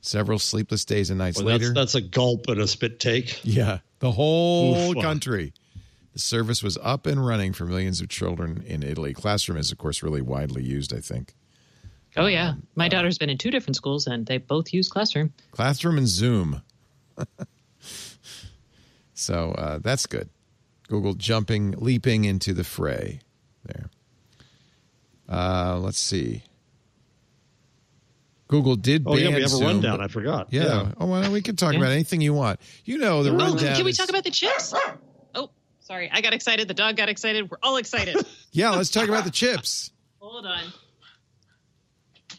[0.00, 1.66] Several sleepless days and nights Well, later.
[1.74, 3.40] that's, that's a gulp and a spit take.
[3.44, 4.96] yeah, the whole Oof.
[5.02, 5.52] country.
[6.14, 9.12] The service was up and running for millions of children in Italy.
[9.12, 11.34] Classroom is, of course, really widely used, I think.
[12.16, 15.34] oh yeah, my daughter's been in two different schools and they both use Classroom.
[15.50, 16.62] Classroom and Zoom.
[19.14, 20.28] so uh, that's good.
[20.88, 23.20] Google jumping, leaping into the fray
[23.64, 23.90] there.
[25.28, 26.44] Uh, let's see.
[28.48, 29.98] Google did Oh, ban yeah, we have a Zoom, rundown.
[29.98, 30.48] but- I forgot.
[30.52, 30.92] Yeah.
[31.00, 31.80] Oh, well, we can talk Yeah.
[31.80, 32.60] about anything you want.
[32.84, 33.74] You know, the Oh, rundown.
[33.74, 34.72] can we is- talk about the chips?
[35.34, 35.50] Oh,
[35.80, 36.68] sorry, I got excited.
[36.68, 37.50] The dog got excited.
[37.50, 38.16] We're all excited.
[38.52, 39.90] Yeah, let's talk about the chips.
[40.20, 40.62] Hold on.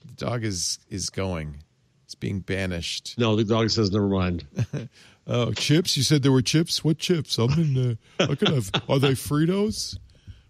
[0.07, 1.57] The dog is is going.
[2.17, 3.15] He's being banished.
[3.17, 4.45] No, the dog says, never mind.
[5.29, 5.97] Oh, chips?
[5.97, 6.85] You said there were chips?
[6.85, 7.37] What chips?
[7.37, 7.97] I'm in.
[8.17, 8.71] Uh, I could have.
[8.87, 9.97] Are they Fritos?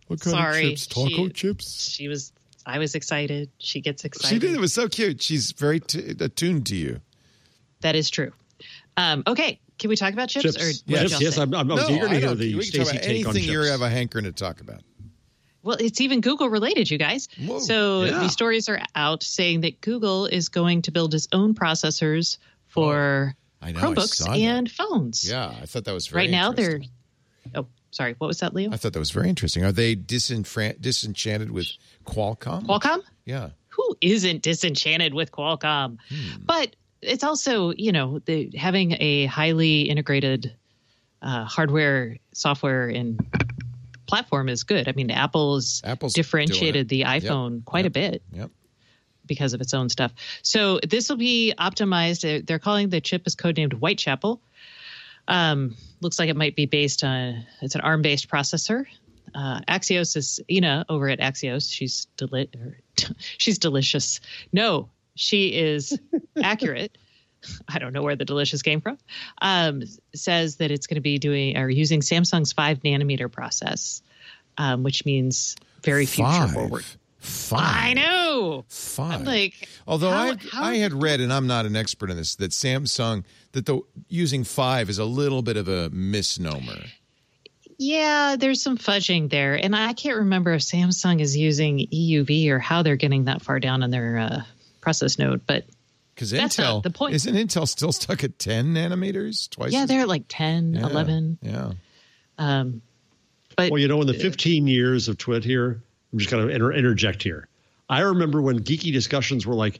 [0.05, 0.85] What kind Sorry, of chips?
[0.85, 1.89] Taco she- chips?
[1.89, 2.31] She was.
[2.63, 3.49] I was excited.
[3.57, 4.35] She gets excited.
[4.35, 4.53] She did.
[4.53, 5.19] It was so cute.
[5.23, 7.01] She's very t- attuned to you.
[7.81, 8.31] That is true.
[8.97, 10.43] Um, okay, can we talk about chips?
[10.55, 10.63] Chips.
[10.63, 11.19] Or Yes.
[11.19, 11.37] yes.
[11.39, 13.07] I'm, I'm, I'm no, eager to hear the we Stacey take on chips.
[13.35, 14.81] anything you have a hankering to talk about.
[15.67, 17.27] Well, it's even Google related, you guys.
[17.45, 17.59] Whoa.
[17.59, 18.19] So Yeah.
[18.21, 22.37] these stories are out saying that Google is going to build its own processors
[22.67, 23.79] for I know.
[23.81, 25.29] Chromebooks and phones.
[25.29, 26.81] Yeah, I thought that was very right now they're.
[27.53, 28.15] Oh, sorry.
[28.17, 28.71] What was that, Leo?
[28.71, 29.65] I thought that was very interesting.
[29.65, 31.67] Are they disenfran- disenchanted with
[32.05, 32.65] Qualcomm?
[32.65, 33.01] Qualcomm?
[33.25, 33.49] Yeah.
[33.69, 35.97] Who isn't disenchanted with Qualcomm?
[36.09, 36.41] Hmm.
[36.45, 40.55] But it's also, you know, the, having a highly integrated
[41.21, 43.19] uh, hardware, software, and
[44.07, 44.87] platform is good.
[44.87, 47.07] I mean, Apple's, Apple's differentiated the it.
[47.07, 47.23] Yep.
[47.23, 47.89] iPhone quite Yep.
[47.89, 48.23] a bit.
[48.33, 48.51] Yep.
[49.25, 50.13] because of its own stuff.
[50.41, 52.45] So this will be optimized.
[52.45, 54.41] They're- calling the chip is codenamed Whitechapel.
[55.27, 58.85] Um, looks like it might be based on it's an ARM-based processor.
[59.35, 61.69] Uh, Axios is Ina over at Axios.
[61.73, 62.77] She's deli- or,
[63.37, 64.21] she's delicious.
[64.53, 65.99] No, she is
[66.41, 66.97] accurate.
[67.67, 68.97] I don't know where the delicious came from.
[69.41, 69.83] Um,
[70.15, 74.01] says that it's going to be doing or using Samsung's five nanometer process,
[74.57, 76.85] um, which means very future forward.
[77.19, 77.61] Five.
[77.89, 78.63] I know.
[78.69, 79.19] Five.
[79.21, 82.15] I'm like, Although how- I how- I had read, and I'm not an expert in
[82.17, 83.23] this, that Samsung
[83.53, 86.83] that the using five is a little bit of a misnomer.
[87.79, 92.59] Yeah, there's some fudging there, and I can't remember if Samsung is using EUV or
[92.59, 94.41] how they're getting that far down on their uh,
[94.81, 95.45] process node.
[95.45, 95.65] But
[96.17, 97.13] Because Intel the point.
[97.13, 99.47] isn't Intel still stuck at 10 nanometers?
[99.51, 99.71] Twice.
[99.71, 101.37] yeah, they're at like 10, Yeah, 11.
[101.43, 101.71] Yeah.
[102.39, 102.81] Um,
[103.55, 106.53] but Well, you know, in the 15 years of TWiT here, I'm just going to
[106.53, 107.47] inter- interject here.
[107.89, 109.79] I remember when geeky discussions were like,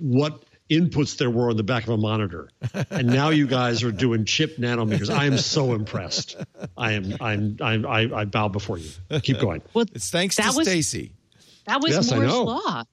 [0.00, 2.50] what inputs there were on the back of a monitor,
[2.90, 5.08] and now you guys are doing chip nanometers.
[5.10, 6.36] I am so impressed.
[6.76, 7.16] I am.
[7.20, 7.56] I'm.
[7.62, 8.90] I'm I, I bow before you.
[9.22, 9.62] Keep going.
[9.72, 11.12] well, It's thanks That to Stacey.
[11.64, 12.44] that was Yes, I Moore's know.
[12.44, 12.84] law.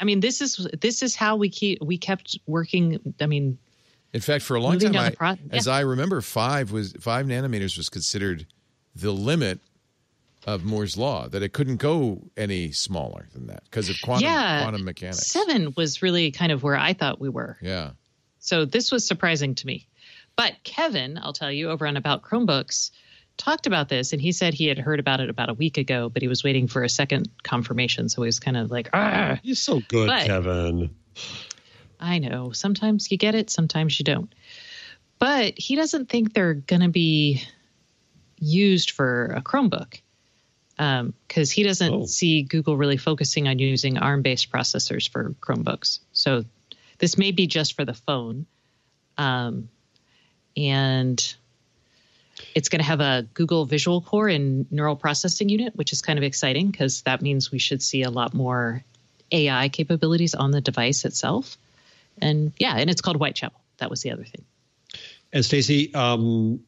[0.00, 3.14] I mean, this is this is how we keep we kept working.
[3.20, 3.58] I mean,
[4.12, 5.74] In fact, for a long time, I, pro- as yeah.
[5.74, 8.46] I remember, five was five nanometers was considered
[8.94, 9.60] the limit
[10.46, 14.62] of Moore's law that it couldn't go any smaller than that because of quantum yeah,
[14.62, 15.26] quantum mechanics.
[15.26, 17.56] Seven was really kind of where I thought we were.
[17.62, 17.92] Yeah.
[18.40, 19.86] So this was surprising to me.
[20.36, 22.90] But Kevin, I'll tell you, over on About Chromebooks,
[23.36, 26.08] talked about this and he said he had heard about it about a week ago,
[26.08, 28.08] but he was waiting for a second confirmation.
[28.08, 30.94] So he was kind of like, ah, You're so good, But- Kevin.
[32.00, 32.52] I know.
[32.52, 34.32] Sometimes you get it, sometimes you don't.
[35.18, 37.42] But he doesn't think they're going to be
[38.38, 40.00] used for a Chromebook
[40.76, 42.04] because he doesn't Oh.
[42.06, 46.00] see Google really focusing on using ARM based processors for Chromebooks.
[46.12, 46.44] So
[46.98, 48.46] this may be just for the phone.
[49.16, 49.68] Um,
[50.56, 51.34] and
[52.54, 56.18] it's going to have a Google Visual Core and neural processing unit, which is kind
[56.18, 58.84] of exciting because that means we should see a lot more
[59.30, 61.56] AI capabilities on the device itself.
[62.20, 63.60] And yeah, and it's called Whitechapel.
[63.78, 64.44] That was the other thing.
[65.32, 66.60] And Stacey, um,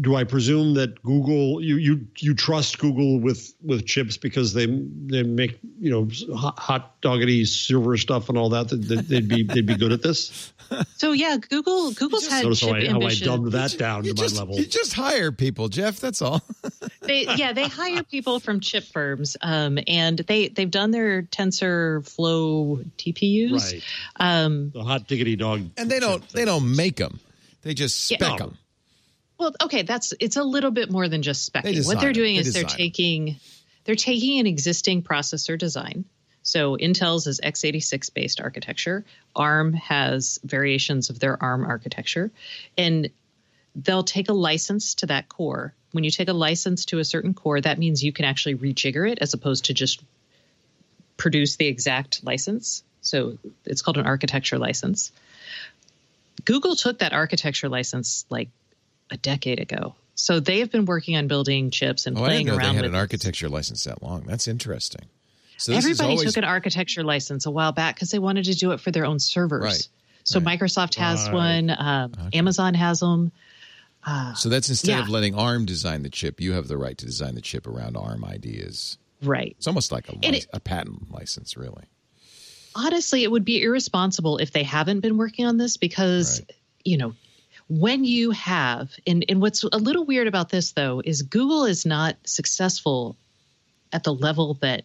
[0.00, 4.66] do I presume that Google you you you trust Google with with chips because they
[4.66, 9.28] they make you know hot, hot doggedy server stuff and all that that, that they'd
[9.28, 10.52] be they'd be good at this?
[10.96, 14.08] So yeah, Google Google's had Notice chip how I, how I dumbed that down to
[14.08, 14.56] You my level.
[14.58, 16.00] you just hire people, Jeff.
[16.00, 16.42] That's all.
[17.02, 22.84] they yeah they hire people from chip firms um, and they they've done their TensorFlow
[22.98, 23.82] tpus Right.
[24.16, 25.68] um, The hot diggity dog.
[25.76, 27.20] and they don't they don't make them.
[27.62, 28.36] They just spec No.
[28.38, 28.58] them.
[29.38, 32.12] well okay that's it's a little bit more than just They specking design what they're
[32.12, 32.82] doing They is they're design it.
[32.82, 33.36] taking
[33.84, 36.04] they're taking an existing processor design
[36.44, 42.30] so intel's is x86 based architecture arm has variations of their arm architecture
[42.78, 43.10] and
[43.74, 45.74] they'll take a license to that core.
[45.92, 49.10] When you take a license to a certain core, that means you can actually rejigger
[49.10, 50.02] it as opposed to just
[51.16, 52.82] produce the exact license.
[53.00, 55.12] So it's called an architecture license.
[56.44, 58.48] Google took that architecture license like
[59.10, 59.94] a decade ago.
[60.16, 62.74] So they have been working on building chips and Oh, I playing didn't know around
[62.74, 64.22] they had with an architecture license that long.
[64.22, 65.06] That's interesting.
[65.64, 68.72] So Everybody always, took an architecture license a while back because they wanted to do
[68.72, 69.62] it for their own servers.
[69.62, 69.88] Right,
[70.24, 70.58] So right.
[70.60, 71.34] Microsoft has Right.
[71.34, 73.32] one, um, Amazon has them.
[74.36, 77.34] So that's instead of letting ARM design the chip, you have the right to design
[77.34, 78.98] the chip around ARM ideas.
[79.22, 79.54] Right.
[79.56, 81.84] It's almost like a, lic- it- a patent license, really.
[82.74, 86.52] honestly, it would be irresponsible if they haven't been working on this because, Right.
[86.84, 87.14] you know,
[87.68, 91.86] when you have, and, and what's a little weird about this though is Google is
[91.86, 93.16] not successful
[93.92, 94.84] at the level that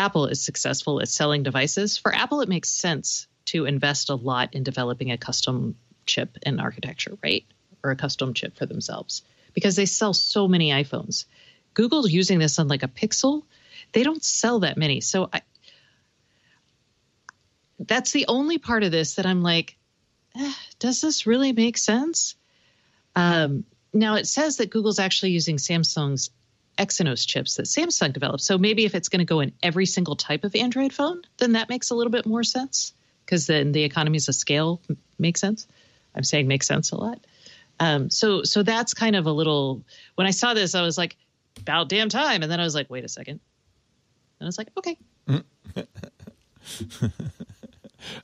[0.00, 1.98] Apple is successful at selling devices.
[1.98, 5.76] For Apple, it makes sense to invest a lot in developing a custom
[6.06, 7.44] chip and architecture, right?
[7.84, 9.22] Or a custom chip for themselves
[9.52, 11.26] because they sell so many iPhones.
[11.74, 13.42] Google's using this on like a Pixel.
[13.92, 15.02] They don't sell that many.
[15.02, 15.42] So I,
[17.78, 19.76] that's the only part of this that I'm like,
[20.34, 22.36] eh, does this really make sense?
[23.14, 26.30] Um, now it says that Google's actually using Samsung's
[26.78, 28.42] Exynos chips that Samsung developed.
[28.42, 31.52] So maybe if it's going to go in every single type of Android phone, then
[31.52, 32.92] that makes a little bit more sense
[33.24, 34.80] because then the economies of scale
[35.18, 35.66] make sense.
[36.14, 37.20] I'm saying makes sense a lot.
[37.78, 39.82] Um, so so that's kind of a little.
[40.14, 41.16] When I saw this, I was like,
[41.58, 43.40] about damn time, and then I was like, wait a second,
[44.38, 44.98] and I was like, okay.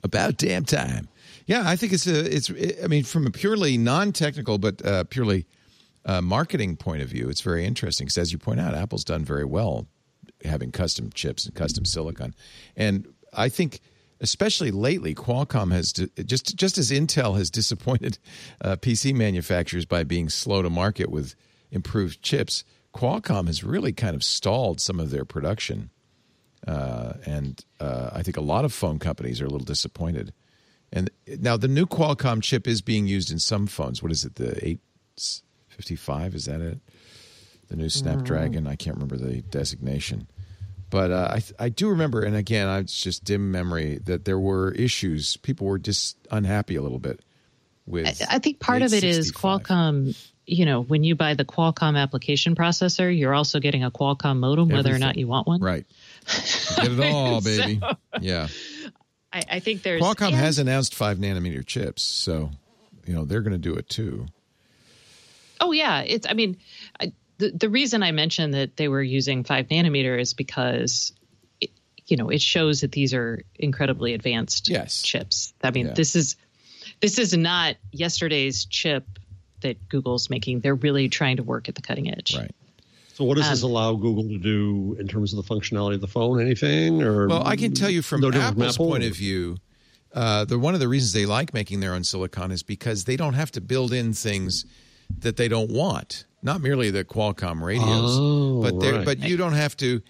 [0.03, 1.07] About damn time.
[1.45, 2.35] Yeah, I think it's a.
[2.35, 2.51] It's.
[2.83, 5.45] I mean, from a purely non-technical but uh, purely
[6.07, 9.23] uh, marketing point of view, it's very interesting because, as you point out, Apple's done
[9.23, 9.87] very well
[10.43, 12.33] having custom chips and custom silicon,
[12.75, 13.81] and I think
[14.19, 18.17] especially lately, Qualcomm has just just as Intel has disappointed
[18.61, 21.35] uh, PC manufacturers by being slow to market with
[21.71, 22.63] improved chips.
[22.93, 25.91] Qualcomm has really kind of stalled some of their production,
[26.65, 30.33] uh, and uh, I think a lot of phone companies are a little disappointed.
[30.91, 34.01] And now the new Qualcomm chip is being used in some phones.
[34.01, 34.35] What is it?
[34.35, 34.79] The eight
[35.77, 36.35] fifty five?
[36.35, 36.79] Is that it?
[37.69, 38.65] The new Snapdragon?
[38.65, 38.69] Mm.
[38.69, 40.27] I can't remember the designation.
[40.89, 44.71] But uh, I I do remember, and again, it's just dim memory that there were
[44.71, 45.37] issues.
[45.37, 47.21] People were just unhappy a little bit
[47.85, 48.21] with.
[48.21, 50.17] I, I think part of it is Qualcomm.
[50.45, 54.71] You know, when you buy the Qualcomm application processor, you're also getting a Qualcomm modem,
[54.71, 54.77] Everything.
[54.77, 55.59] whether or not you want one.
[55.59, 55.85] Right.
[56.77, 57.81] get it all, baby.
[57.81, 58.47] so, yeah.
[59.33, 62.51] I, I, think there's Qualcomm and, has announced five nanometer chips, so
[63.05, 64.27] you know they're going to do it too.
[65.59, 66.27] Oh yeah, it's.
[66.29, 66.57] I mean,
[66.99, 71.13] I, the, the reason I mentioned that they were using five nanometer is because,
[71.61, 71.69] it,
[72.05, 75.01] you know, it shows that these are incredibly advanced yes.
[75.01, 75.53] chips.
[75.63, 75.93] I mean, yeah.
[75.93, 76.35] this is
[77.01, 79.05] this is not yesterday's chip
[79.61, 80.61] that Google's making.
[80.61, 82.35] They're really trying to work at the cutting edge.
[82.35, 82.51] Right.
[83.13, 86.01] So, what does um, this allow Google to do in terms of the functionality of
[86.01, 86.39] the phone?
[86.39, 87.01] Anything?
[87.01, 88.89] Or well, I can tell you from no Apple's Apple?
[88.89, 89.57] point of view,
[90.13, 93.15] uh, the one of the reasons they like making their own silicon is because they
[93.15, 94.65] don't have to build in things
[95.19, 99.05] that they don't want not merely the Qualcomm radios, oh, but right.
[99.05, 100.01] but you don't have to.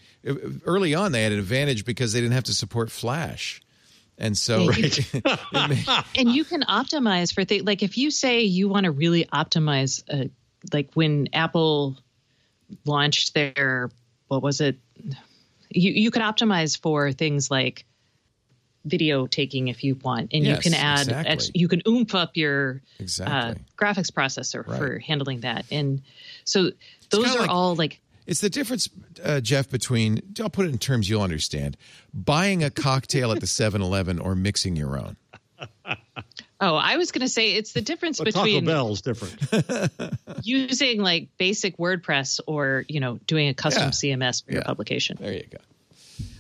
[0.66, 3.62] Early on, they had an advantage because they didn't have to support Flash,
[4.18, 5.14] and so right.
[5.54, 10.04] and you can optimize for things like if you say you want to really optimize,
[10.10, 10.28] uh,
[10.74, 11.98] like when Apple
[12.86, 13.90] launched their
[14.28, 14.78] what was it?
[15.70, 17.86] You you could optimize for things like
[18.88, 21.32] video taking if you want, and yes, you can add exactly.
[21.32, 23.36] ex, you can oomph up your uh, exactly.
[23.36, 24.78] uh, graphics processor right.
[24.78, 26.02] for handling that, and
[26.44, 26.72] so
[27.10, 28.00] those are like, all like.
[28.26, 28.90] It's the difference,
[29.24, 31.78] uh, Jeff, between, I'll put it in terms you'll understand,
[32.14, 35.16] buying a cocktail at the 7 Eleven or mixing your own.
[36.60, 39.38] Oh, I was going to say it's the difference but between Taco Bell's different.
[40.42, 43.90] using like basic WordPress or you know doing a custom yeah.
[43.90, 44.56] CMS for yeah.
[44.56, 45.18] your publication.
[45.20, 45.60] There you go.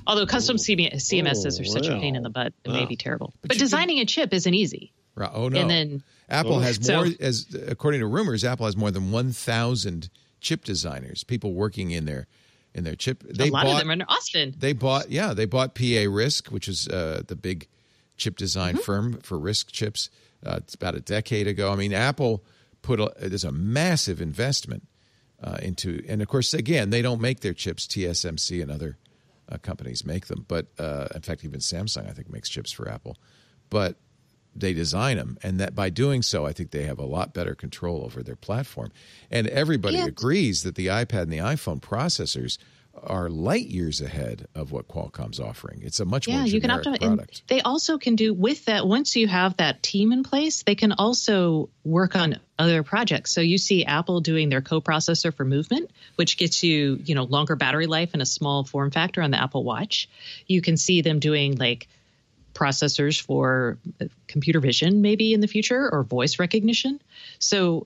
[0.07, 3.33] Although custom CMSs are such a pain in the butt, it may be terrible.
[3.41, 4.93] But, but designing can, a chip isn't easy.
[5.15, 5.29] Right.
[5.33, 5.59] Oh no.
[5.59, 9.11] And then Apple oh, has more, so, as according to rumors, Apple has more than
[9.11, 12.25] one thousand chip designers, people working in their
[12.73, 13.21] in their chip.
[13.23, 14.55] They a lot bought, of them are in Austin.
[14.57, 17.67] They bought, yeah, they bought PA Risk, which is uh, the big
[18.15, 18.83] chip design mm-hmm.
[18.83, 20.09] firm for RISC chips.
[20.45, 21.71] Uh, it's about a decade ago.
[21.71, 22.43] I mean, Apple
[22.81, 24.87] put a, there's a massive investment
[25.43, 27.87] uh, into, and of course, again, they don't make their chips.
[27.87, 28.97] TSMC and other
[29.49, 32.89] uh, companies make them, but uh, in fact, even Samsung, I think, makes chips for
[32.89, 33.17] Apple.
[33.69, 33.97] But
[34.55, 37.53] they design them, and that by doing so, I think they have a lot better
[37.53, 38.91] control over their platform.
[39.29, 40.05] And everybody yeah.
[40.05, 42.57] agrees that the iPad and the iPhone processors
[43.03, 45.81] are light years ahead of what Qualcomm's offering.
[45.83, 47.43] It's a much yeah, more you can optimize, product.
[47.47, 50.91] they also can do with that once you have that team in place, they can
[50.91, 53.31] also work on other projects.
[53.31, 57.55] So you see Apple doing their co-processor for movement, which gets you, you know, longer
[57.55, 60.09] battery life and a small form factor on the Apple Watch.
[60.47, 61.87] You can see them doing like
[62.53, 63.77] processors for
[64.25, 66.99] computer vision maybe in the future or voice recognition.
[67.37, 67.85] So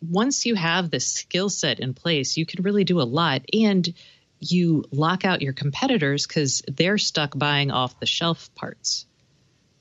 [0.00, 3.92] once you have the skill set in place, you can really do a lot and
[4.40, 9.06] you lock out your competitors because they're stuck buying off the shelf parts.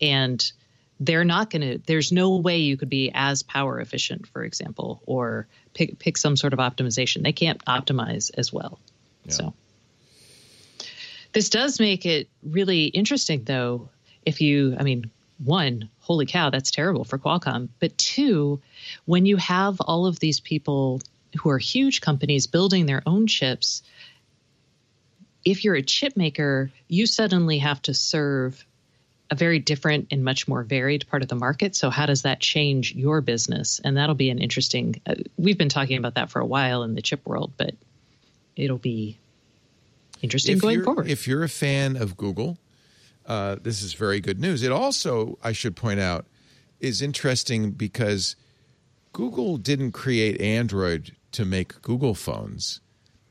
[0.01, 0.51] And
[0.99, 5.01] they're not going to, there's no way you could be as power efficient, for example,
[5.05, 7.24] or pick, pick some sort of optimization.
[7.24, 8.80] They can't optimize as well.
[9.26, 9.32] Yeah.
[9.32, 9.53] So
[11.32, 13.89] this does make it really interesting, though,
[14.26, 17.70] if you, I mean, one, holy cow, that's terrible for Qualcomm.
[17.80, 18.60] But two,
[19.05, 21.01] when you have all of these people
[21.39, 23.84] who are huge companies building their own chips,
[25.45, 28.66] if you're a chip maker, you suddenly have to serve
[29.30, 31.76] a very different and much more varied part of the market.
[31.76, 33.80] So, how does that change your business?
[33.84, 34.99] And that'll be an interesting.
[35.05, 37.76] Uh, we've been talking about that for a while in the chip world, but
[38.55, 39.20] it'll be
[40.24, 41.07] interesting if going forward.
[41.07, 42.57] If you're a fan of Google,
[43.30, 44.63] uh, this is very good news.
[44.63, 46.25] It also, I should point out,
[46.80, 48.36] is interesting because
[49.13, 52.82] Google didn't create Android to make Google phones,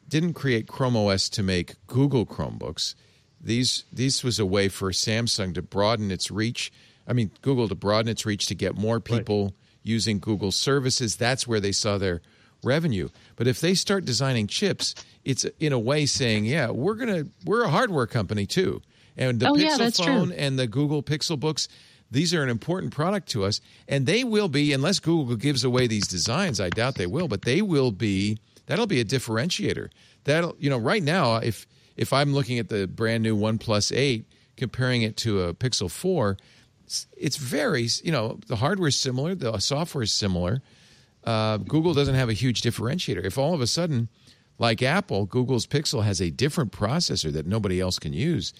[0.08, 2.94] didn't create Chrome OS to make Google Chromebooks.
[3.40, 6.72] These these was a way for Samsung to broaden its reach.
[7.06, 11.16] I mean, Google to broaden its reach to get more people using Google services.
[11.16, 12.20] That's where they saw their
[12.62, 13.08] revenue.
[13.36, 14.94] But if they start designing chips,
[15.24, 18.80] it's in a way saying, "Yeah, we're gonna we're a hardware company too."
[19.18, 20.06] And the Oh, Pixel yeah, that's true.
[20.06, 21.68] phone and the Google Pixel books,
[22.10, 25.86] these are an important product to us, and they will be unless Google gives away
[25.86, 26.60] these designs.
[26.60, 28.38] I doubt they will, but they will be.
[28.66, 29.88] That'll be a differentiator.
[30.24, 31.66] That'll you know right now if
[31.96, 34.24] if I'm looking at the brand new OnePlus Eight,
[34.56, 36.32] comparing it to a Pixel Four,
[36.84, 40.62] it's- it's very you know the hardware is similar, the software is similar.
[41.24, 43.24] Uh, Google doesn't have a huge differentiator.
[43.24, 44.08] If all of a sudden,
[44.58, 48.52] like Apple, Google's Pixel has a different processor that nobody else can use,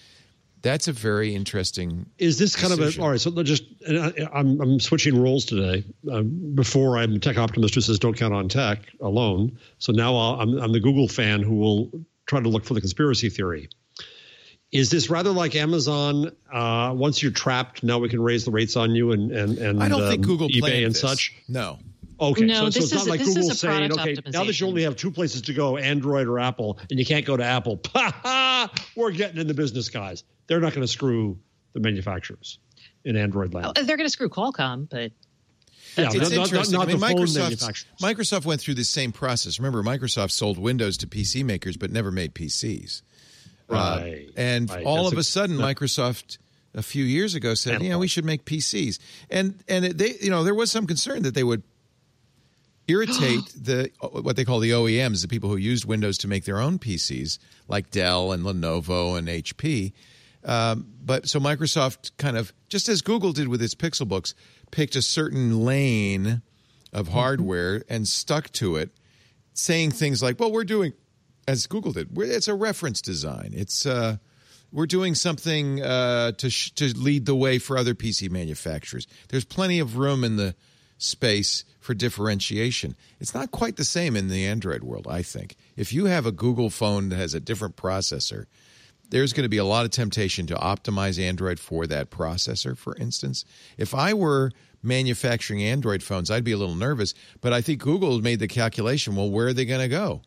[0.61, 2.05] that's a very interesting.
[2.17, 2.99] Is this kind decision.
[3.01, 3.21] of a all right?
[3.21, 5.83] So just and I, I'm I'm switching roles today.
[6.11, 9.57] Um, before I'm a tech optimist who says don't count on tech alone.
[9.77, 11.91] So now I'll, I'm I'm the Google fan who will
[12.25, 13.69] try to look for the conspiracy theory.
[14.71, 16.31] Is this rather like Amazon?
[16.53, 19.83] Uh, once you're trapped, now we can raise the rates on you and and and
[19.83, 21.01] I don't think um, Google eBay and this.
[21.01, 21.35] such.
[21.47, 21.79] No,
[22.21, 24.19] Okay, No, so, so this it's not is- like this is Google a saying, product
[24.19, 27.05] okay, now that you only have two places to go, Android or Apple, and you
[27.05, 27.81] can't go to Apple,
[28.95, 30.23] we're getting in the business, guys.
[30.49, 31.39] They're not going to screw
[31.73, 32.59] the manufacturers
[33.05, 33.67] in Android land.
[33.67, 35.11] Oh, they're going to screw Qualcomm, but
[35.95, 36.77] yeah, it's not, not- interesting.
[36.79, 37.85] not I mean, the phone Microsoft manufacturers.
[38.01, 39.59] Microsoft went through the same process.
[39.59, 43.01] Remember, Microsoft sold Windows to PC makers, but never made PCs.
[43.69, 44.29] Uh, Right.
[44.35, 44.83] and right.
[44.85, 45.65] all That's of a, sudden, yeah.
[45.73, 46.39] Microsoft
[46.73, 48.97] a few years ago said, And "Yeah, we should make PCs."
[49.29, 51.61] And and they, you know, there was some concern that they would
[52.87, 56.59] irritate the what they call the OEMs, the people who used Windows to make their
[56.59, 57.37] own PCs,
[57.67, 59.93] like Dell and Lenovo and HP.
[60.43, 64.33] Um, but so Microsoft kind of, just as Google did with its Pixel books,
[64.71, 66.41] picked a certain lane
[66.93, 68.91] of hardware and stuck to it,
[69.53, 70.93] saying things like, "Well, we're doing,"
[71.47, 73.51] as Google did, we're, it's a reference design.
[73.53, 74.17] It's uh,
[74.71, 79.07] we're doing something uh, to sh- to lead the way for other PC manufacturers.
[79.29, 80.55] There's plenty of room in the
[80.97, 82.95] space for differentiation.
[83.19, 85.55] It's not quite the same in the Android world, I think.
[85.75, 88.45] If you have a Google phone that has a different processor,
[89.09, 92.95] there's going to be a lot of temptation to optimize Android for that processor, for
[92.97, 93.45] instance.
[93.77, 94.51] If I were
[94.81, 99.15] manufacturing Android phones, I'd be a little nervous, but I think Google made the calculation
[99.15, 100.21] well, where are they going to go?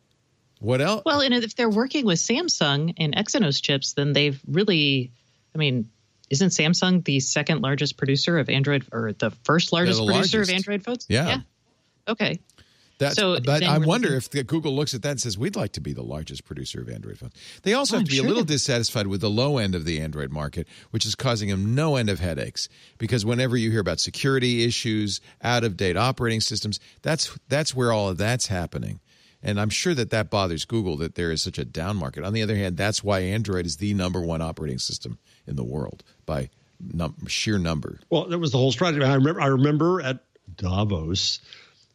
[0.59, 1.03] What else?
[1.05, 5.11] well, and if they're working with Samsung and Exynos chips, then they've really,
[5.53, 5.89] I mean,
[6.29, 10.51] isn't Samsung the second largest producer of Android or the first largest the producer largest.
[10.51, 11.05] of Android phones?
[11.09, 11.39] Yeah.
[12.07, 12.39] Okay.
[12.99, 15.55] That's, So but I wonder looking- if the, Google looks at that and says, we'd
[15.55, 17.33] like to be the largest producer of Android phones.
[17.63, 19.57] They also Oh, have I'm to be sure a little they- dissatisfied with the low
[19.57, 22.69] end of the Android market, which is causing them no end of headaches.
[22.97, 27.91] Because whenever you hear about security issues, out of date operating systems, that's, that's where
[27.91, 28.99] all of that's happening.
[29.41, 32.23] And I'm sure that that bothers Google that there is such a down market.
[32.23, 35.65] On the other hand, that's why Android is the number one operating system in the
[35.65, 37.99] world by num- sheer number.
[38.09, 39.03] Well, that was the whole strategy.
[39.03, 39.41] I remember.
[39.41, 40.23] I remember at
[40.55, 41.41] Davos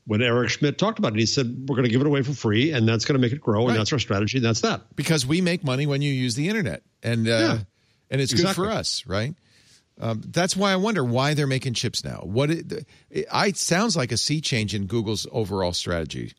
[0.08, 1.18] when Eric Schmidt talked about it.
[1.20, 3.32] He said, "We're going to give it away for free, and that's going to make
[3.32, 3.70] it grow, Right.
[3.70, 4.38] and that's our strategy.
[4.38, 7.58] And that's that." because we make money when you use the internet, and uh, Yeah.
[8.10, 8.64] and it's Exactly.
[8.64, 9.34] good for us, right?
[10.00, 12.20] Um, that's why I wonder why they're making chips now.
[12.24, 16.32] What it, it, I sounds like a sea change in Google's overall strategy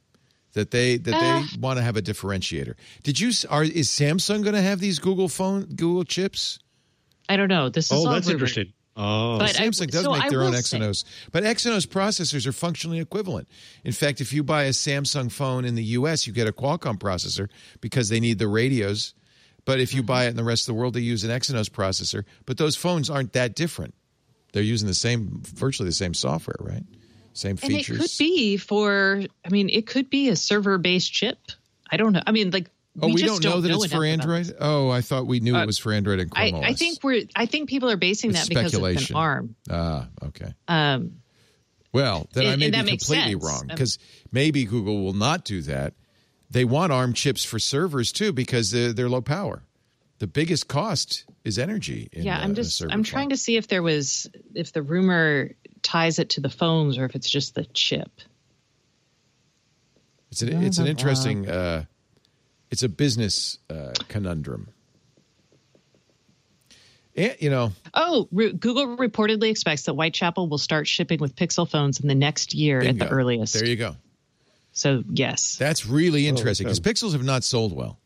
[0.54, 1.20] that they that Uh.
[1.44, 2.74] they want to have a differentiator.
[3.04, 6.58] Did you are is Samsung going to have these Google phone Google chips?
[7.28, 7.70] I don't know.
[7.70, 8.42] This is Oh, all that's rumored.
[8.42, 8.74] interesting.
[8.96, 12.46] Oh, But I- Samsung does so make their own will say- Exynos, but Exynos processors
[12.46, 13.48] are functionally equivalent.
[13.84, 16.98] In fact, if you buy a Samsung phone in the U.S., you get a Qualcomm
[17.00, 17.48] processor
[17.80, 19.14] because they need the radios.
[19.66, 21.70] But if you buy it in the rest of the world, they use an Exynos
[21.70, 22.24] processor.
[22.46, 23.94] But those phones aren't that different.
[24.52, 26.84] They're using the same, virtually the same software, right?
[27.34, 27.70] Same features.
[27.70, 27.98] And features.
[27.98, 31.38] it could be for, I mean, it could be a server based chip.
[31.92, 32.24] I don't know.
[32.26, 32.70] I mean, like,
[33.02, 34.54] Oh, we, just don't know that it's for Android.
[34.60, 36.80] Oh, I thought we knew Uh, it was for Android and I, Chrome I OS.
[36.80, 37.24] think we're.
[37.36, 39.16] I think people are basing It's that because it's speculation.
[39.16, 39.56] an ARM.
[39.70, 40.54] Ah, okay.
[40.68, 41.22] Um,
[41.94, 43.44] Well, then I And- may and be completely sense.
[43.44, 43.98] wrong Um, because
[44.32, 45.94] maybe Google will not do that.
[46.52, 49.64] They want ARM chips for servers too because they're, they're low power.
[50.18, 52.10] The biggest cost is energy.
[52.12, 52.76] In, yeah, I'm a just.
[52.78, 53.30] server I'm trying farm.
[53.30, 55.52] to see if there was, if the rumor
[55.84, 58.12] ties it to the phones or if it's just the chip.
[60.32, 61.48] It's an, it's an interesting.
[61.50, 61.86] Uh,
[62.72, 64.70] it's a business uh, conundrum.
[67.16, 71.70] And, you know, Oh, re- Google reportedly expects that Whitechapel will start shipping with Pixel
[71.70, 73.54] phones in the next year at the earliest.
[73.56, 73.96] There you go.
[74.72, 75.58] so, yes.
[75.58, 76.80] That's really interesting okay.
[76.80, 78.00] because Pixels have not sold well.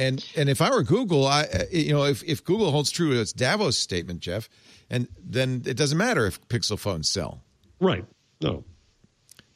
[0.00, 3.14] And and if I were Google, I uh, you know if, if Google holds true
[3.14, 4.48] to its Davos statement, Jeff,
[4.88, 7.42] and then it doesn't matter if Pixel phones sell.
[7.80, 8.04] Right.
[8.40, 8.62] No.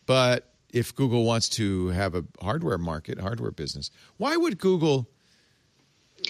[0.05, 5.09] But if Google wants to have a hardware market, hardware business, why would Google?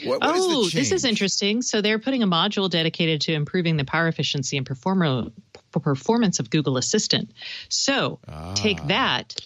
[0.05, 1.61] What, what is the oh, this is interesting.
[1.63, 5.33] So they're putting a module dedicated to improving the power efficiency and perform-
[5.71, 7.31] performance of Google Assistant.
[7.69, 8.55] So Ah.
[8.55, 9.37] take that,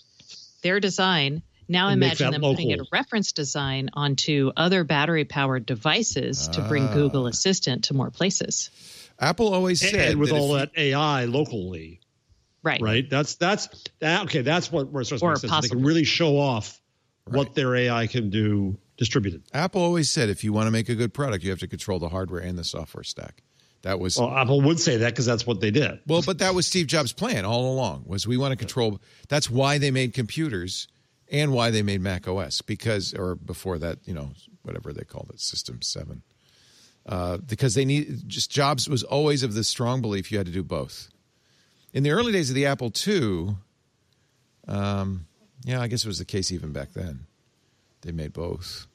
[0.63, 1.43] their design.
[1.69, 6.63] Now And imagine that them putting a reference design onto other battery powered devices to
[6.63, 6.69] Ah.
[6.69, 8.71] bring Google Assistant to more places.
[9.19, 12.01] Apple always said and with that all that AI locally,
[12.67, 12.81] Right.
[12.83, 13.09] right?
[13.09, 13.69] That's that's
[14.01, 14.25] that.
[14.25, 15.69] Okay, that's what where it starts to Or make sense.
[15.69, 16.81] They can really show off
[17.25, 19.45] what their AI can do distributed.
[19.55, 21.99] Apple always said if you want to make a good product, you have to control
[21.99, 23.43] the hardware and the software stack.
[23.83, 26.01] That was Well, Apple would say that because that's what they did.
[26.09, 28.05] Well, but that was Steve Jobs' plan all along.
[28.07, 29.01] Was we want to control.
[29.29, 30.89] That's why they made computers,
[31.31, 34.31] and why they made Mac OS because, or before that, you know,
[34.63, 36.23] whatever they called it, System Seven.
[37.05, 40.53] Uh, because they need just Jobs was always of the strong belief you had to
[40.53, 41.09] do both.
[41.97, 43.57] In the early days of the Apple II,
[44.69, 45.27] um,
[45.65, 47.21] yeah, I guess it was the case even back then.
[48.03, 48.87] They made both.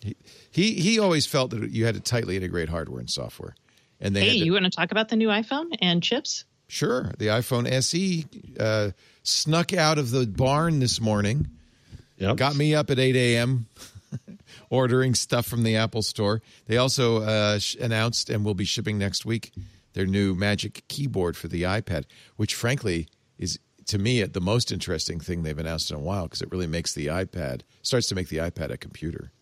[0.00, 0.14] He,
[0.52, 3.56] he he always felt that you had to tightly integrate hardware and software,
[4.00, 6.44] and they Hey, had to, you want to talk about the new iPhone and chips?
[6.68, 7.10] Sure.
[7.18, 8.24] The iPhone SE
[8.60, 8.90] uh,
[9.24, 11.48] snuck out of the barn this morning,
[12.18, 12.36] Yep.
[12.36, 13.66] got me up at 8 a.m.
[14.70, 16.40] ordering stuff from the Apple Store.
[16.68, 19.50] They also uh, sh- announced and will be shipping next week
[19.96, 22.04] their new Magic Keyboard for the iPad,
[22.36, 26.42] which frankly is to me the most interesting thing they've announced in a while because
[26.42, 29.32] it really makes the iPad starts to make the iPad a computer.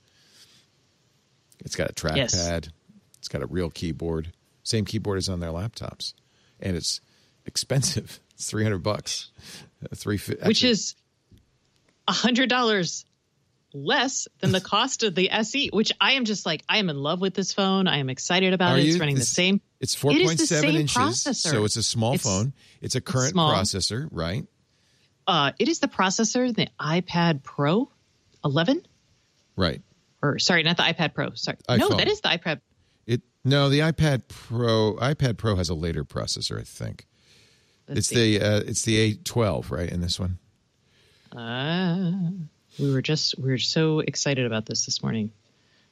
[1.64, 2.16] It's got a trackpad.
[2.16, 2.68] Yes.
[3.18, 4.32] It's got a real keyboard.
[4.62, 6.14] Same keyboard as on their laptops,
[6.60, 7.00] and it's
[7.44, 8.20] expensive.
[8.34, 9.30] It's three hundred bucks.
[9.94, 10.96] Three, which actually- is
[12.08, 13.04] hundred dollars
[13.72, 15.68] less than the cost of the SE.
[15.72, 17.86] Which I am just like, I am in love with this phone.
[17.86, 18.86] I am excited about it.
[18.86, 19.00] It's you?
[19.00, 19.60] running the same.
[19.84, 21.34] It's four It is point the seven inches, processor.
[21.50, 22.54] so it's a small It's- phone.
[22.80, 23.52] It's a current small.
[23.52, 24.46] processor, right?
[25.26, 27.90] Uh, it is the processor, the iPad Pro
[28.46, 28.80] 11,
[29.56, 29.82] Right.
[30.22, 31.34] or sorry, not the iPad Pro.
[31.34, 32.62] Sorry, no, that is the iPad.
[33.06, 34.94] It no, the iPad Pro.
[34.94, 37.06] iPad Pro has a later processor, I think.
[37.86, 38.38] Let's it's see.
[38.38, 39.90] the uh, it's the eight twelve, right?
[39.90, 40.38] In this one.
[41.30, 42.12] Uh,
[42.78, 45.30] we were just we were so excited about this this morning.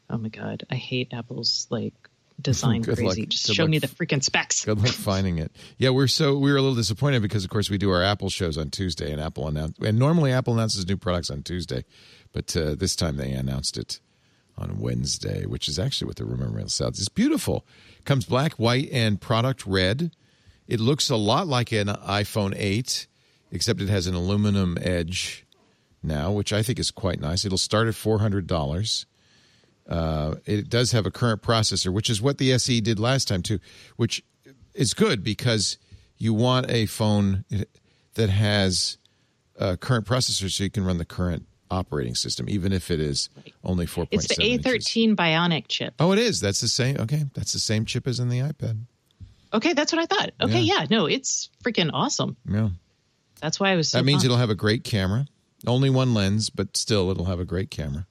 [0.08, 1.94] Oh my god, I hate Apple's like
[2.40, 3.20] design Good crazy.
[3.22, 3.28] luck.
[3.30, 3.70] Just Good show luck.
[3.70, 4.64] me the freaking specs.
[4.64, 5.52] Good luck finding it.
[5.78, 8.30] Yeah, we're so we were a little disappointed because, of course, we do our Apple
[8.30, 9.78] shows on Tuesday, and Apple announced.
[9.80, 11.84] And normally, Apple announces new products on Tuesday,
[12.32, 14.00] but uh, this time they announced it
[14.58, 16.98] on Wednesday, which is actually what the Remember sounds.
[16.98, 17.66] It's beautiful.
[18.04, 20.12] Comes black, white, and product red.
[20.68, 23.06] It looks a lot like an iPhone 8,
[23.50, 25.46] except it has an aluminum edge
[26.02, 27.44] now, which I think is quite nice.
[27.44, 29.06] It'll start at four hundred dollars.
[29.92, 33.42] Uh, it does have a current processor, which is what the SE did last time
[33.42, 33.58] too,
[33.96, 34.24] which
[34.74, 35.76] is good because
[36.16, 37.44] you want a phone
[38.14, 38.96] that has
[39.56, 43.28] a current processor so you can run the current operating system, even if it is
[43.64, 45.94] only four point It's the A13 Bionic chip.
[45.98, 46.40] Oh, it is.
[46.40, 46.96] That's the same.
[46.98, 48.78] Okay, that's the same chip as in the iPad.
[49.54, 50.30] Okay, that's what I thought.
[50.40, 50.80] Okay, Yeah.
[50.80, 52.36] yeah, no, it's freaking awesome.
[52.48, 52.70] Yeah,
[53.40, 53.98] That's why I was so.
[53.98, 54.24] that means pumped.
[54.26, 55.26] it'll have a great camera.
[55.66, 58.06] Only one lens, but still, it'll have a great camera.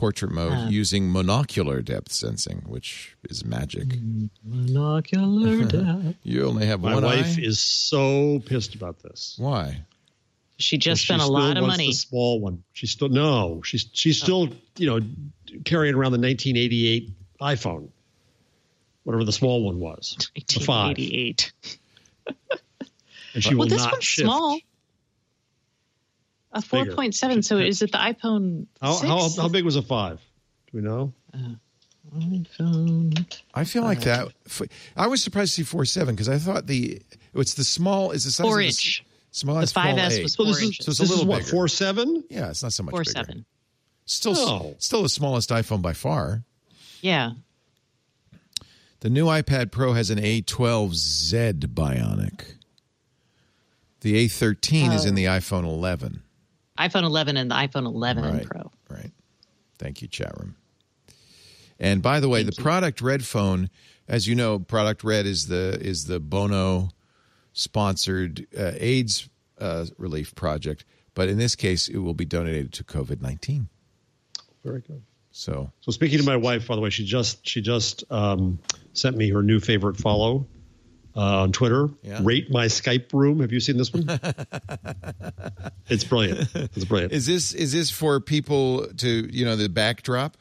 [0.00, 0.68] Portrait mode Uh.
[0.70, 3.88] using monocular depth sensing, which is magic.
[4.48, 5.68] monocular
[6.04, 6.16] depth.
[6.22, 7.42] You only have My one My wife eye.
[7.42, 9.34] is so pissed about this.
[9.36, 9.82] Why?
[10.56, 11.88] She just She spent a lot of money.
[11.88, 12.62] The small one.
[12.72, 13.60] She's still no.
[13.62, 14.48] She's she's still
[14.78, 15.00] you know
[15.66, 17.10] carrying around the 1988
[17.42, 17.90] iPhone,
[19.04, 21.52] whatever the small one was, the five, 1988.
[23.34, 24.24] and she Well, will this not one's shift.
[24.26, 24.58] small.
[26.52, 27.44] A 4.7.
[27.44, 28.66] So is it the iPhone?
[28.80, 30.20] How, how how big was a five?
[30.70, 31.12] Do we know?
[32.12, 33.36] iPhone.
[33.54, 34.28] I feel like that.
[34.96, 37.00] I was surprised to see four seven because I thought the
[37.34, 39.04] it's the small is the size Four of the inch.
[39.30, 40.22] small The as small 5S eight.
[40.24, 40.76] was So this Four is.
[40.80, 41.50] So it's a this is little what bigger.
[41.50, 42.24] four seven.
[42.28, 43.10] Yeah, it's not so much Four bigger.
[43.12, 43.44] seven.
[44.06, 44.40] Still, No.
[44.48, 44.74] Oh.
[44.78, 46.42] still the smallest iPhone by far.
[47.00, 47.32] Yeah.
[49.00, 52.54] The new iPad Pro has an A12Z Bionic.
[54.00, 55.16] The A13 is in oh.
[55.16, 56.22] the iPhone 11.
[56.88, 58.46] iPhone 11 and the iPhone 11 Right.
[58.46, 58.70] Pro.
[58.88, 59.10] Right.
[59.78, 60.56] Thank you, chat room.
[61.78, 63.70] And by the way, the Product Red phone,
[64.06, 66.90] as you know, Product Red is the is the Bono
[67.52, 69.28] sponsored uh, AIDS
[69.58, 73.68] uh, relief project, but in this case, it will be donated to COVID nineteen.
[74.62, 75.02] Very good.
[75.30, 78.58] So So speaking to my wife, by the way, she just she just um,
[78.92, 80.46] sent me her new favorite follow
[81.16, 81.88] uh, on Twitter.
[82.02, 82.20] Yeah.
[82.22, 83.40] Rate my Skype room.
[83.40, 84.06] Have you seen this one?
[85.88, 86.48] it's brilliant.
[86.54, 87.12] It's brilliant.
[87.12, 90.36] is this is this for people to you know the backdrop?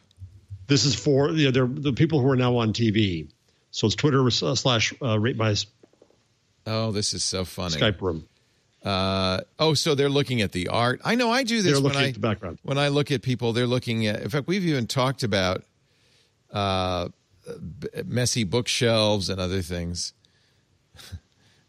[0.67, 3.27] this is for you know, they're the people who are now on TV.
[3.71, 5.55] So it's Twitter uh, slash uh, rate my
[6.65, 7.75] Oh, this is so funny.
[7.75, 8.27] Skype room.
[8.83, 11.01] Uh, oh, so they're looking at the art.
[11.03, 12.59] I know I do this They're when looking I the background.
[12.63, 13.51] when I look at people.
[13.51, 14.21] They're looking at.
[14.21, 15.63] In fact, we've even talked about
[16.53, 17.09] uh,
[17.79, 20.13] b- messy bookshelves and other things.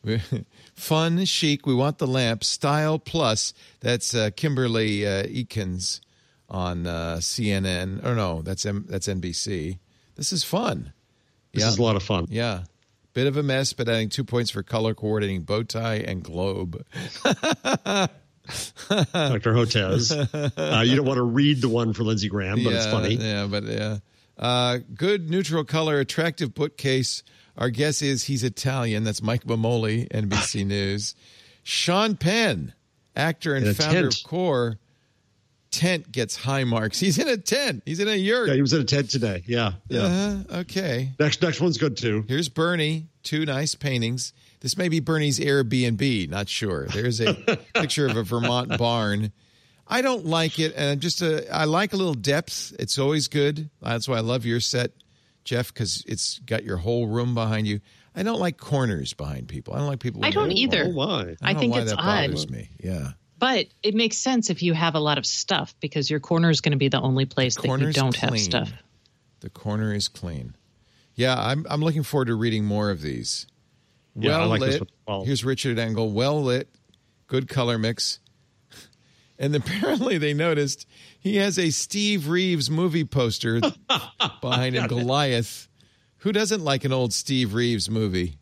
[0.75, 1.67] Fun, chic.
[1.67, 2.45] We want the lamp.
[2.45, 3.53] Style plus.
[3.81, 6.01] That's uh, Kimberly uh, Atkins
[6.49, 8.05] on uh, CNN.
[8.05, 9.79] Or no, that's M- that's NBC.
[10.17, 10.93] This is fun.
[11.53, 11.69] This Yeah.
[11.69, 12.27] is a lot of fun.
[12.31, 12.65] Yeah.
[13.13, 16.85] Bit of a mess, but adding two points for color coordinating bow tie and globe.
[17.25, 18.09] Dr.
[19.55, 20.13] Hotez.
[20.59, 23.15] Uh, you don't want to read the one for Lindsey Graham, but it's funny.
[23.15, 23.99] Yeah, but yeah.
[24.39, 27.23] Uh, good neutral color, attractive bookcase.
[27.61, 29.05] Our guess is he's Italian.
[29.05, 31.15] That's Mike Memoli, NBC News.
[31.63, 32.73] Sean Penn,
[33.15, 34.15] actor and founder tent.
[34.15, 34.79] of Core.
[35.71, 36.99] Tent gets high marks.
[36.99, 37.85] He's in a tent.
[37.87, 38.49] He's in a yurt.
[38.49, 39.45] Yeah, he was in a tent today.
[39.47, 39.75] Yeah.
[39.89, 40.01] Yeah.
[40.03, 40.59] Uh-huh.
[40.61, 41.13] Okay.
[41.21, 42.25] Next next one's good too.
[42.27, 44.33] Here's Bernie, two nice paintings.
[44.61, 46.87] This may be Bernie's Airbnb, not sure.
[46.87, 47.35] There's a
[47.75, 49.31] picture of a Vermont barn.
[49.87, 52.75] I don't like it, and just a, I like a little depth.
[52.79, 53.71] It's always good.
[53.81, 54.91] That's why I love your set,
[55.45, 57.81] Jeff, because it's got your whole room behind you.
[58.15, 59.75] I don't like corners behind people.
[59.75, 60.25] I don't like people.
[60.25, 60.85] I don't either.
[60.89, 61.05] Oh my.
[61.05, 62.27] I, don't I know think why it's that odd.
[62.29, 62.69] bothers me.
[62.83, 66.51] Yeah, But it makes sense if you have a lot of stuff because your corner
[66.51, 68.71] is going to be the only place that you corner's don't have stuff.
[69.41, 70.57] The corner is clean.
[71.15, 73.47] Yeah, I'm I'm looking forward to reading more of these.
[74.17, 74.81] Yeah, I well like this lit.
[74.81, 74.89] one.
[75.07, 76.11] Well- Here's Richard Engel.
[76.13, 76.69] Well lit,
[77.29, 78.19] good color mix.
[79.41, 80.87] And apparently they noticed
[81.19, 83.59] he has a Steve Reeves movie poster
[84.43, 85.67] behind him, Goliath.
[86.19, 88.37] Who doesn't like an old Steve Reeves movie?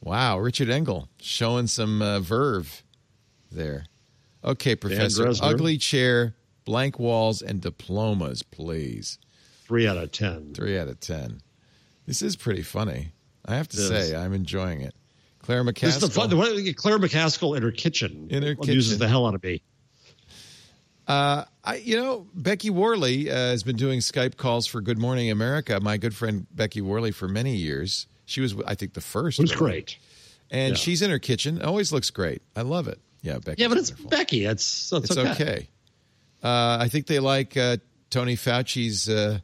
[0.00, 2.82] Wow, Richard Engel showing some uh, verve
[3.52, 3.84] there.
[4.42, 5.30] Okay, Professor.
[5.42, 9.18] Ugly chair, blank walls, and diplomas, please.
[9.66, 10.54] Three out of ten.
[10.54, 11.42] Three out of ten.
[12.06, 13.12] This is pretty funny.
[13.44, 14.94] I have to say, I'm enjoying it.
[15.40, 15.80] Claire McCaskill.
[15.80, 16.30] This is the fun.
[16.30, 18.28] The Claire McCaskill in her kitchen.
[18.30, 18.98] In her kitchen.
[18.98, 19.62] the hell out of me.
[21.08, 25.78] I, you know, Becky Worley uh, has been doing Skype calls for Good Morning America.
[25.80, 28.06] My good friend Becky Worley for many years.
[28.24, 29.38] She was, I think, the first.
[29.38, 29.72] It was really.
[29.72, 29.98] great.
[30.50, 30.76] and Yeah.
[30.76, 31.62] she's in her kitchen.
[31.62, 32.42] Always looks great.
[32.56, 32.98] I love it.
[33.22, 33.62] Yeah, Becky.
[33.62, 34.44] Yeah, but it's Becky.
[34.44, 35.68] It's that's it's okay.
[36.42, 37.78] Uh, I think they like uh,
[38.10, 39.38] Tony Fauci's uh,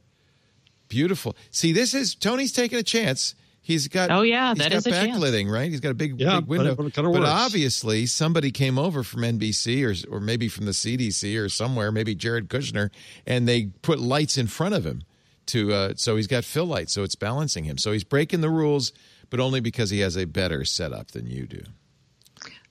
[0.89, 1.35] beautiful.
[1.51, 3.35] See, this is Tony's taking a chance.
[3.65, 5.17] He's got Oh, yeah, he's that got is a chance.
[5.19, 5.71] backlighting, right?
[5.71, 6.75] He's got a big Yeah, big window.
[6.75, 10.73] but it kinda but obviously, somebody came over from NBC or or maybe from the
[10.73, 12.91] CDC or somewhere, maybe Jared Kushner,
[13.25, 15.05] and they put lights in front of him
[15.47, 17.79] to uh, so he's got fill lights, so it's balancing him.
[17.79, 18.93] So he's breaking the rules,
[19.31, 21.63] but only because he has a better setup than you do.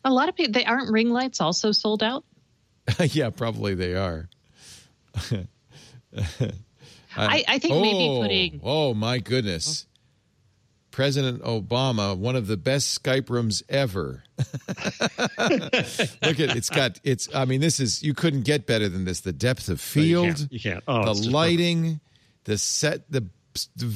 [0.03, 2.25] A lot of people, they aren't ring lights also sold out.
[2.99, 4.27] yeah, probably they are.
[7.15, 9.85] I, I think maybe oh, putting Oh my goodness.
[10.91, 14.23] President Obama, one of the best Skype rooms ever.
[14.37, 19.21] Look at it's got it's I mean this is you couldn't get better than this.
[19.21, 20.51] The depth of You field, can't.
[20.51, 20.84] You can't.
[20.88, 21.99] Oh, the lighting,
[22.45, 23.26] the set the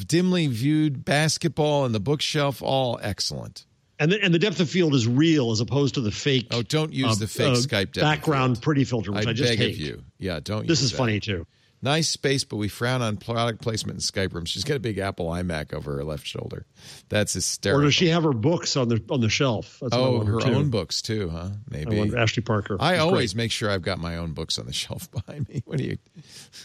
[0.07, 3.65] dimly viewed basketball and the bookshelf all excellent.
[3.97, 6.47] And the, and the depth of field is real as opposed to the fake.
[6.51, 9.34] Oh, don't use uh, the fake uh, Skype depth background pretty filter, which I, I
[9.34, 9.73] just beg hate.
[9.76, 10.03] of you.
[10.19, 10.97] Yeah, don't This is that.
[10.97, 11.47] funny too.
[11.86, 14.49] Nice space, but we frown on product placement in Skype rooms.
[14.49, 16.66] She's got a big Apple iMac over her left shoulder.
[17.10, 17.82] That's hysterical.
[17.82, 19.78] Or does she have her books on the on the shelf?
[19.80, 20.49] That's oh, her too.
[20.49, 21.49] own books too, huh?
[21.70, 21.95] Maybe.
[21.95, 22.78] wonder, Ashley Parker.
[22.80, 23.44] I It's always great.
[23.44, 25.62] make sure I've got my own books on the shelf behind me.
[25.66, 25.98] What do you?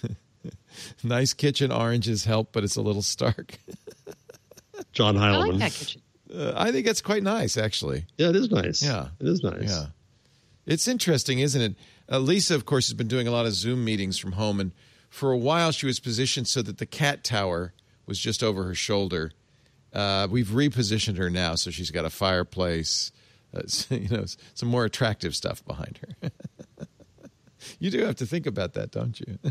[1.04, 3.58] nice kitchen oranges help, but it's a little stark.
[4.92, 5.34] John Heilemann.
[5.34, 6.02] I like that kitchen.
[6.34, 8.06] Uh, I think that's quite nice, actually.
[8.16, 8.82] Yeah, it is nice.
[8.82, 9.08] Yeah.
[9.20, 9.68] it is nice.
[9.68, 9.86] Yeah.
[10.64, 11.74] It's interesting, isn't it?
[12.10, 14.72] Uh, Lisa, of course, has been doing a lot of Zoom meetings from home, and
[15.10, 17.74] for a while she was positioned so that the cat tower
[18.06, 19.32] was just over her shoulder.
[19.92, 23.12] Uh, we've repositioned her now, so she's got a fireplace,
[23.54, 23.62] uh,
[23.94, 24.24] you know,
[24.54, 26.30] some more attractive stuff behind her.
[27.78, 29.38] you do have to think about that, don't you?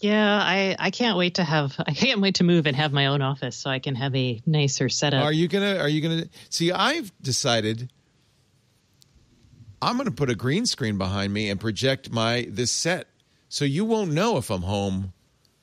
[0.00, 3.06] Yeah, I, I can't wait to have I can't wait to move and have my
[3.06, 5.24] own office so I can have a nicer setup.
[5.24, 5.78] Are you gonna?
[5.78, 6.28] Are you gonna?
[6.50, 7.90] See, I've decided
[9.82, 13.07] I'm gonna put a green screen behind me and project my this set,
[13.48, 15.12] so you won't know if I'm home.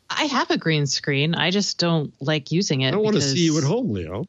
[0.10, 1.36] I have a green screen.
[1.36, 2.90] I just don't like using it.
[2.90, 4.26] I don't want to because- see you at home, Leo.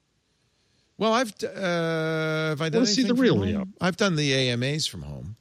[0.99, 3.69] Well, I've uh, have I done wanna see the real from Leo.
[3.83, 5.37] I've done the AMAs from home.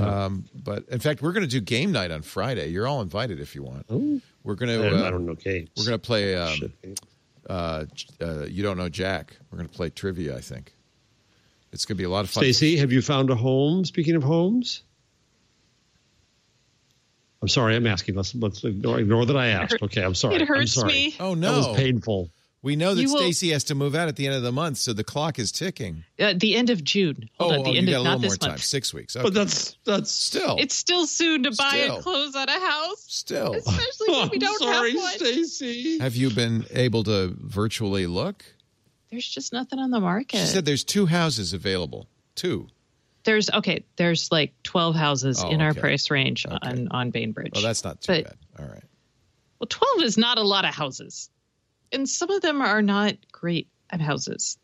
[0.00, 2.68] Um, but in fact, we're going to do game night on Friday.
[2.68, 3.88] You're all invited if you want.
[4.42, 5.06] We're going I, to.
[5.06, 5.70] I don't know games.
[5.76, 6.36] We're going to play.
[6.36, 6.72] Um,
[7.48, 7.84] uh,
[8.20, 9.36] uh, you don't know Jack.
[9.50, 10.36] We're going to play trivia.
[10.36, 10.74] I think
[11.72, 12.42] it's going to be a lot of fun.
[12.42, 13.84] Stacey, have you found a home?
[13.84, 14.82] Speaking of homes,
[17.44, 18.14] I'm sorry, I'm asking.
[18.14, 19.76] Let's let's ignore, ignore that I asked.
[19.82, 20.36] Okay, I'm sorry.
[20.36, 20.88] It I'm hurts sorry.
[20.88, 21.16] me.
[21.20, 21.68] Oh no, That no!
[21.68, 22.30] was painful.
[22.62, 24.78] We know that will- Stacey has to move out at the end of the month,
[24.78, 26.04] so the clock is ticking.
[26.18, 27.28] Uh, the end of June.
[27.38, 28.50] Hold oh, on, the oh, end you got of a not little more this time.
[28.52, 28.62] month.
[28.62, 29.14] Six weeks.
[29.14, 29.22] Okay.
[29.24, 31.94] But that's that's still, It's still soon to buy Still.
[31.96, 33.52] and close on a house, still.
[33.56, 35.12] especially when we don't sorry, have one.
[35.12, 35.98] Stacey.
[35.98, 38.42] Have you been able to virtually look?
[39.10, 40.38] There's just nothing on the market.
[40.38, 42.08] She said there's two houses available.
[42.34, 42.68] Two.
[43.24, 43.84] There's okay.
[43.96, 47.52] There's like 12 houses Oh, in our price range on on Bainbridge.
[47.56, 48.36] Oh, that's not too But- bad.
[48.58, 48.84] All right.
[49.58, 51.30] Well, 12 is not a lot of houses.
[51.92, 54.58] And some of them are not great at houses.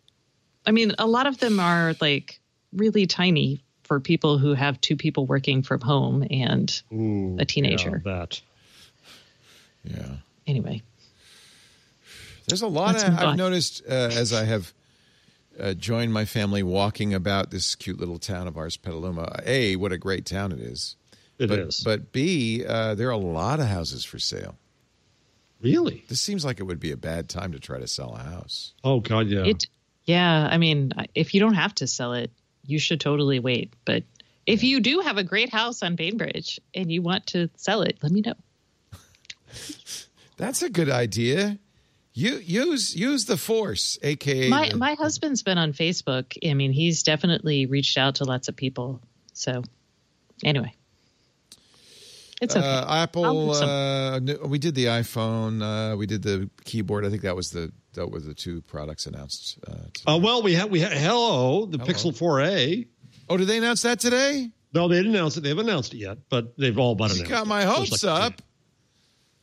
[0.67, 2.41] I mean, a lot of them are like
[2.73, 8.03] really tiny for people who have two people working from home and Ooh, a teenager.
[8.05, 8.41] yeah, that.
[9.85, 10.17] Yeah.
[10.47, 10.83] anyway.
[12.49, 14.73] There's a lot Let's of, I've noticed uh, as I have
[15.61, 19.41] uh, joined my family walking about this cute little town of ours, Petaluma.
[19.45, 20.97] A, what a great town it is.
[21.39, 21.83] It but, is.
[21.85, 24.57] But B, uh, there are a lot of houses for sale.
[25.61, 26.05] really?
[26.09, 28.75] This seems like it would be a bad time to try to sell a house.
[28.85, 29.45] Oh God, yeah.
[29.45, 29.67] It
[30.05, 32.31] yeah, I mean, if you don't have to sell it,
[32.67, 34.03] you should totally wait, but
[34.47, 37.99] if you do have a great house on Bainbridge and you want to sell it,
[38.03, 38.35] let me know.
[40.37, 41.59] That's a good idea.
[42.13, 46.37] You use use the force, aka My the- my husband's been on Facebook.
[46.49, 49.01] I mean, he's definitely reached out to lots of people.
[49.33, 49.63] So,
[50.45, 50.75] anyway,
[52.43, 52.67] it's okay.
[52.67, 53.53] Uh, Apple.
[53.53, 55.63] Uh, we did the iPhone.
[55.63, 57.05] Uh, we did the keyboard.
[57.07, 59.59] I think that was the that were the two products announced.
[59.67, 60.03] Uh, today.
[60.07, 62.87] Uh, well, we have we have hello the Pixel 4a.
[63.29, 64.51] oh, did they announce that today?
[64.73, 65.43] No, they didn't announce it.
[65.43, 67.31] They haven't announced it yet, but they've all but You announced.
[67.31, 68.43] got my hopes like- up.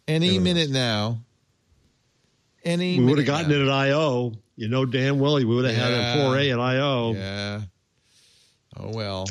[0.08, 1.22] Any minute now.
[2.68, 3.56] Any We would have gotten now.
[3.58, 4.34] it at I/O.
[4.58, 6.14] You know damn well we would have had Yeah.
[6.14, 7.14] a 4A at I/O.
[7.14, 7.62] Yeah.
[8.76, 9.28] Oh well.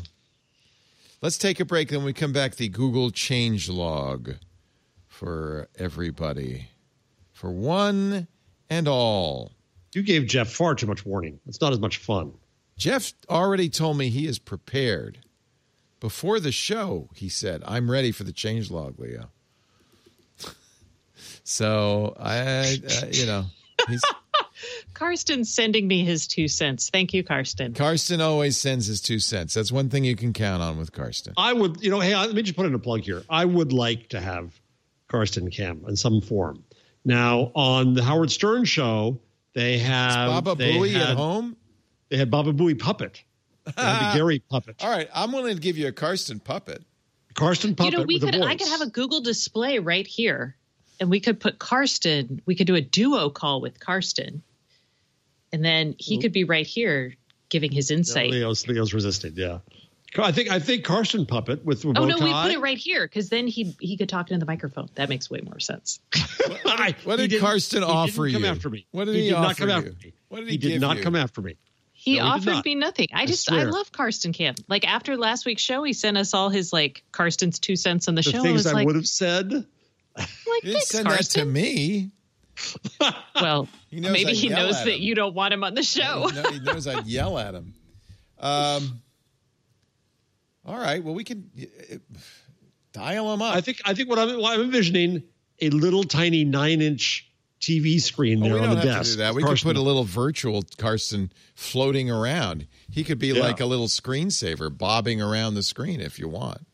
[1.23, 1.89] Let's take a break.
[1.91, 2.57] Then we come back.
[2.57, 4.35] The Google change log
[5.07, 6.69] for everybody,
[7.33, 8.27] for one
[8.71, 9.53] and all.
[9.95, 11.39] You gave Jeff far too much warning.
[11.47, 12.33] It's not as much fun.
[12.77, 15.19] Jeff already told me he is prepared.
[16.01, 19.31] Before the show, he said, "I'm ready for the change log, Leo."
[21.47, 23.45] So I, uh, you know,
[23.89, 24.03] he's
[24.95, 26.91] Karsten's sending me his two cents.
[26.91, 27.73] Thank you, Karsten.
[27.75, 29.55] Karsten always sends his two cents.
[29.55, 31.35] That's one thing you can count on with Karsten.
[31.37, 33.23] I would, you know, hey, let me just put in a plug here.
[33.31, 34.59] I would like to have
[35.09, 36.65] Karsten Cam in some form.
[37.05, 39.21] Now, on the Howard Stern show,
[39.55, 41.57] they have Baba they Booey had, at home.
[42.09, 43.23] They had Baba Booey puppet.
[43.77, 44.77] They had the Gary puppet.
[44.81, 46.85] All right, I'm willing to give you a Karsten puppet.
[47.35, 48.43] Karsten puppet you know, we with could.
[48.43, 50.57] I could have a Google display right here,
[51.01, 52.41] and we could put Karsten.
[52.47, 54.43] We could do a duo call with Karsten,
[55.53, 57.15] and then he could be right here
[57.49, 58.31] giving his Yeah, insight.
[58.31, 59.37] Leo's Leo's resisted.
[59.37, 59.59] Yeah,
[60.19, 63.07] I think I think Karsten puppet with the Oh no, we put it right here
[63.07, 64.89] because then he he could talk into the microphone.
[64.95, 66.01] That makes way more sense.
[66.15, 68.87] I- What did didn't- Karsten offer didn't come after me.
[68.93, 69.75] What did he, he did not come you?
[69.75, 70.13] after me.
[70.29, 71.03] What did he he did not you?
[71.03, 71.57] come after me.
[71.93, 72.65] He No, he offered not.
[72.65, 73.09] me nothing.
[73.13, 74.59] I just I, love Karsten Camp.
[74.69, 78.15] Like after last week's show, he sent us all his like Karsten's two cents on
[78.15, 78.39] the, The show.
[78.39, 79.67] I things was I like, would have said.
[80.17, 82.11] Like You didn't thanks, send that to me.
[83.41, 85.03] Well, He knows maybe I'd he knows that him.
[85.03, 86.31] you don't want him on the show.
[86.35, 87.75] No, he knows I'd yell at him.
[88.39, 89.03] Um,
[90.65, 91.03] all right.
[91.05, 91.97] Well, we can uh,
[92.93, 93.55] dial him up.
[93.55, 95.23] I think I think what I'm, what I'm envisioning
[95.61, 97.31] a little tiny nine inch
[97.61, 99.05] TV screen Oh, there we on the have desk.
[99.05, 99.35] to do that.
[99.35, 102.67] We Karsten- could put a little virtual Karsten floating around.
[102.91, 103.43] He could be Yeah.
[103.43, 106.67] like a little screensaver bobbing around the screen if you want.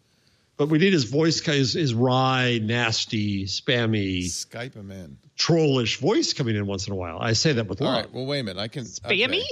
[0.67, 5.19] But we need his voice, his, his wry, nasty, spammy, Skype him in.
[5.37, 7.19] trollish voice coming in once in a while.
[7.21, 7.97] I say that with All love.
[8.05, 8.13] right.
[8.13, 8.61] Well, wait a minute.
[8.61, 8.85] I can.
[8.85, 9.43] Spammy?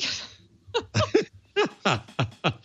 [0.77, 1.27] okay.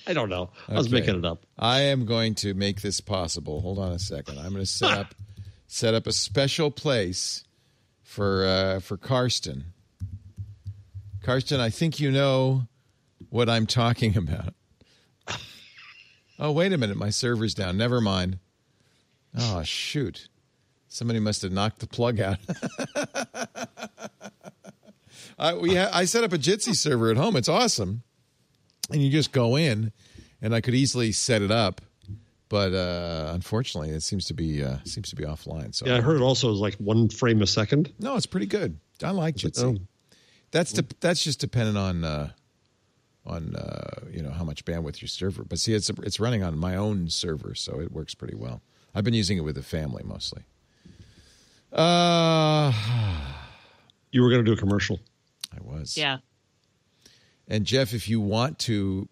[0.08, 0.52] I don't know.
[0.70, 1.00] I was Okay.
[1.00, 1.46] making it up.
[1.58, 3.62] I am going to make this possible.
[3.62, 4.38] Hold on a second.
[4.38, 5.16] I'm going to set up
[5.68, 7.44] set up a special place
[8.04, 9.66] for uh, for Karsten.
[11.24, 12.68] Karsten, I think you know
[13.30, 14.54] what I'm talking about.
[16.40, 16.98] Oh, wait a minute.
[16.98, 17.78] My server's down.
[17.78, 18.40] Never mind.
[19.38, 20.28] Oh, shoot.
[20.90, 22.38] Somebody must have knocked the plug out.
[25.38, 27.36] I, we ha- I set up a Jitsi server at home.
[27.36, 28.04] It's awesome.
[28.92, 29.92] And you just go in,
[30.42, 31.82] and I could easily set it up.
[32.48, 35.74] But uh, unfortunately, it seems to be uh, seems to be offline.
[35.74, 37.92] So Yeah, I heard it also is like one frame a second.
[38.00, 38.80] no, it's pretty good.
[39.04, 39.64] I like Jitsi.
[39.64, 39.82] Oh.
[40.52, 42.30] That's de- that's just dependent on uh,
[43.26, 45.44] on uh, you know how much bandwidth your server.
[45.44, 48.62] But see, it's it's running on my own server, so it works pretty well.
[48.94, 50.44] I've been using it with the family mostly.
[51.74, 52.72] Uh,
[54.12, 55.00] You were going to do a commercial.
[55.54, 55.98] I was.
[55.98, 56.20] Yeah.
[57.48, 59.10] And Jeff, if you want to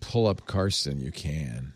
[0.00, 1.72] pull up Karsten, you can.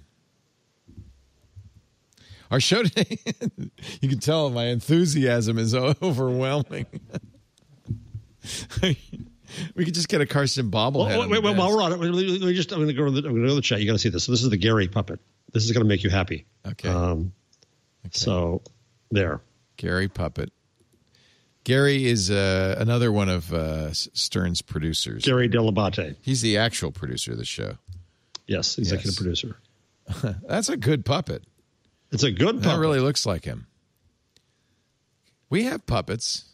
[2.51, 3.19] Our show today,
[4.01, 6.87] you can tell my enthusiasm is overwhelming.
[9.75, 11.19] we could just get a Karsten bobblehead.
[11.19, 13.11] Well, wait, wait, while we're on it, let me, just, I'm going to go to
[13.11, 13.81] the, I'm going to go to the chat.
[13.81, 14.25] You got to see this.
[14.25, 15.21] So this is the Gary puppet.
[15.53, 16.47] This is going to make you happy.
[16.67, 16.89] Okay.
[16.89, 17.33] Um,
[18.13, 18.63] So
[19.11, 19.41] there.
[19.77, 20.53] Gary Puppet.
[21.65, 25.25] Gary is uh, another one of uh, Stern's producers.
[25.25, 26.17] Gary Dell'Abate.
[26.23, 27.79] He's the actual producer of the show.
[28.47, 29.17] Yes, executive Yes.
[29.17, 29.57] producer.
[30.49, 31.45] That's a good puppet.
[32.13, 32.81] It's a good That puppet.
[32.81, 33.67] really looks like him.
[35.49, 36.45] We have puppets.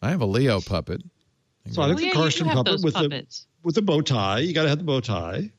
[0.00, 1.02] I have a Leo puppet.
[1.70, 3.40] So I think Oh, yeah, the you Karsten puppet with puppets.
[3.62, 4.40] the with the bow tie.
[4.40, 5.50] You got to have the bow tie.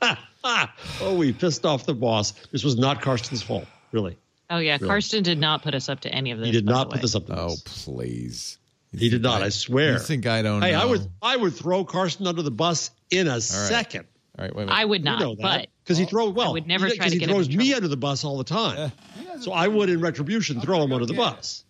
[0.44, 2.32] oh, we pissed off the boss.
[2.52, 4.16] This was not Karsten's fault, really.
[4.50, 6.46] Oh yeah, Karsten did not put us up to any of this.
[6.46, 7.00] He did not put way.
[7.02, 7.62] this up to Oh, this.
[7.84, 8.58] please.
[8.92, 9.42] You He did not.
[9.42, 9.94] I swear.
[9.94, 10.82] You think I don't Hey, know?
[10.82, 14.04] I would I would throw Karsten under the bus in a second.
[14.38, 14.78] All right, wait a minute.
[14.78, 16.52] I would You not, know that but because he throws well.
[16.52, 17.76] would never he, try 'cause to he get him throws in me trouble.
[17.76, 18.92] under the bus all the time.
[19.40, 21.64] So I would, in retribution, throw him under the bus.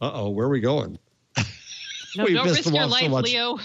[0.00, 0.98] Uh oh, where are we going?
[2.16, 3.24] no, we don't pissed risk him your off so life, much.
[3.26, 3.58] Leo.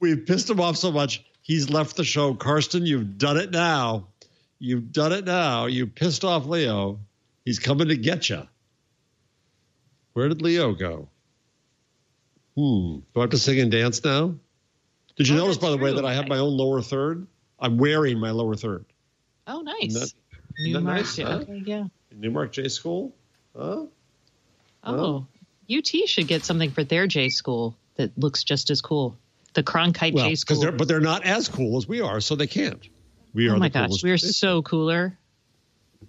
[0.00, 1.24] We've pissed him off so much.
[1.42, 2.34] He's left the show.
[2.34, 4.08] Karsten, you've done it now.
[4.58, 5.66] You've done it now.
[5.66, 7.00] You pissed off Leo.
[7.44, 8.46] He's coming to get you.
[10.12, 11.08] Where did Leo go?
[12.56, 12.98] Hmm.
[13.14, 14.34] Do I have to sing and dance now?
[15.16, 17.26] Did you Oh, notice, by the that's way, that I have my own lower third?
[17.58, 18.84] I'm wearing my lower third.
[19.46, 19.84] Oh, nice.
[19.84, 20.12] Isn't that-
[20.58, 21.38] New isn't that nice, huh?
[21.42, 21.84] Okay, yeah.
[22.16, 23.14] Newmark J School?
[23.56, 23.84] Huh?
[24.84, 25.26] Oh,
[25.70, 29.16] UT should get something for their J school that looks just as cool.
[29.54, 30.60] The Cronkite Well, J school.
[30.60, 32.86] they're but they're not as cool as we are, so they can't.
[33.34, 34.04] We are oh my the gosh, coolest.
[34.04, 35.18] we are so cooler.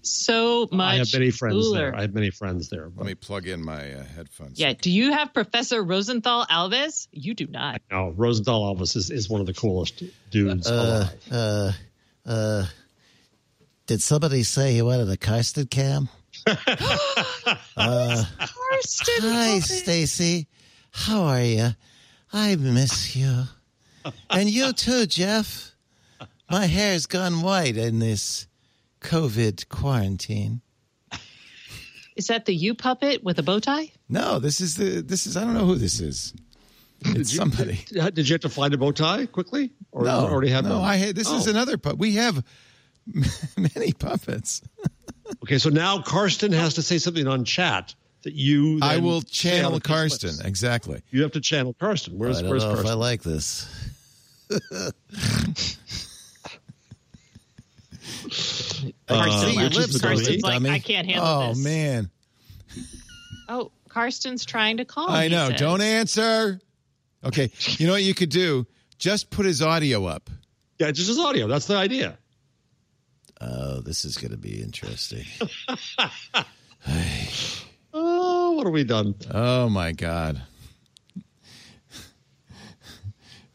[0.02, 0.94] So much.
[0.94, 1.78] I have many friends cooler.
[1.78, 1.96] there.
[1.96, 2.90] I have many friends there.
[2.96, 4.60] Let me plug in my uh, headphones.
[4.60, 4.74] Yeah.
[4.74, 7.08] Do you have Professor Rosental Alves?
[7.12, 7.82] You do not.
[7.92, 11.10] no, Rosental Alves is, is one of the coolest dudes alive.
[11.32, 11.72] Uh,
[12.26, 12.66] uh,
[13.94, 16.10] did somebody say you wanted a Karsten cam?
[17.78, 19.14] Uh, Karsten.
[19.22, 20.48] Hi, Stacey.
[20.92, 21.70] How are you?
[22.32, 23.44] I miss you.
[24.32, 25.76] And you too, Jeff.
[26.50, 28.48] My hair's gone white in this
[29.02, 30.62] COVID quarantine.
[32.16, 33.92] Is that the you puppet with a bow tie?
[34.10, 36.34] No, this is the this is I don't know who this is.
[37.06, 37.86] It's somebody.
[37.92, 40.80] Did you have to find a bow tie quickly, or No, already had no.
[40.80, 40.90] one?
[40.90, 41.52] I had, this is Oh.
[41.52, 42.00] another puppet.
[42.00, 42.44] We have
[43.58, 44.62] many puppets.
[45.42, 48.78] Okay, so now Karsten has to say something on chat that you.
[48.82, 50.46] I will channel on Karsten clips.
[50.46, 51.02] exactly.
[51.12, 52.18] You have to channel Karsten.
[52.20, 53.66] Where's I don't Where's know if I like this.
[59.08, 60.64] Karsten see, your lips Karsten's big, like.
[60.66, 61.64] I can't handle Oh this.
[61.64, 62.10] man,
[63.50, 65.10] Oh, Karsten's trying to call.
[65.10, 65.50] I know.
[65.50, 65.60] says.
[65.60, 66.60] Don't answer.
[67.24, 68.66] Okay, you know what you could do?
[68.98, 70.30] Just put his audio up.
[70.80, 71.48] Yeah, just his audio.
[71.48, 72.18] That's the idea.
[73.46, 75.26] Oh, this is going to be interesting.
[77.96, 79.14] Oh, what have we done?
[79.32, 80.42] Oh my god.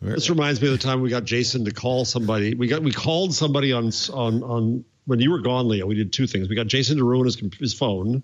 [0.00, 2.54] This reminds me of the time we got Jason to call somebody.
[2.54, 5.86] We got we called somebody on on on when you were gone, Leo.
[5.86, 6.48] We did two things.
[6.48, 8.22] We got Jason to ruin his his phone.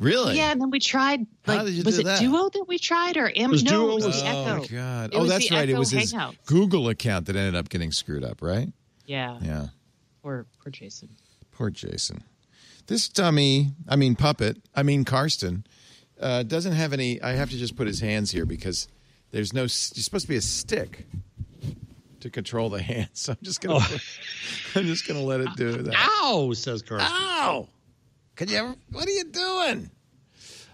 [0.00, 0.36] Really?
[0.36, 1.26] Yeah, and then we tried.
[1.46, 2.18] Like, was it that?
[2.18, 3.70] Duo that we tried, or Am- was no?
[3.70, 4.66] Duo it was was- the Oh Echo.
[4.74, 5.14] god.
[5.14, 5.68] It oh, that's the right.
[5.68, 6.34] It was his Hangouts.
[6.46, 8.72] Google account that ended up getting screwed up, right?
[9.06, 9.38] Yeah.
[9.42, 9.66] Yeah.
[10.22, 11.08] Poor, poor Jason.
[11.52, 12.22] Poor Jason.
[12.86, 15.64] This dummy, I mean puppet, I mean Karsten,
[16.20, 17.20] uh, doesn't have any.
[17.22, 18.88] I have to just put his hands here because
[19.30, 19.64] there's no.
[19.64, 21.06] s- You're supposed to be a stick
[22.20, 23.08] to control the hands.
[23.14, 23.76] So I'm just gonna.
[23.76, 23.86] Oh.
[23.90, 25.94] put- I'm just gonna let it do that.
[25.96, 26.52] Ow!
[26.54, 27.08] Says Karsten.
[27.12, 27.68] Ow!
[28.36, 28.74] Can you ever?
[28.90, 29.90] What are you doing?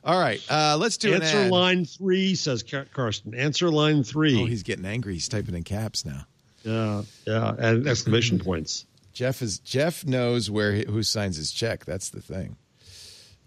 [0.05, 1.51] All right, uh, let's do an Answer ad.
[1.51, 3.35] line three says Car- Karsten.
[3.35, 4.41] Answer line three.
[4.41, 5.15] Oh, he's getting angry.
[5.15, 6.25] He's typing in caps now.
[6.63, 8.87] yeah, yeah, and exclamation points.
[9.19, 11.85] Jeff is Jeff knows where he, who signs his check.
[11.85, 12.57] That's the thing.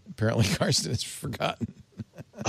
[0.10, 1.74] Apparently, Karsten has forgotten.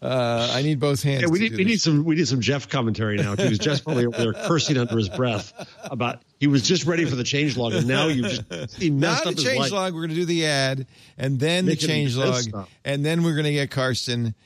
[0.00, 1.22] uh, I need both hands.
[1.22, 1.66] Yeah, we need we this.
[1.66, 3.34] need some we need some Jeff commentary now.
[3.34, 5.52] Because Jeff's probably over there cursing under his breath
[5.82, 8.44] about he was just ready for the change log and now you just
[8.74, 9.94] he messed the up his change log.
[9.94, 10.86] We're going to do the ad,
[11.18, 12.70] and then Make the change log, stuff.
[12.84, 14.36] and then we're going to get Karsten,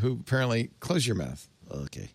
[0.00, 1.48] who apparently close your mouth.
[1.70, 2.10] Okay.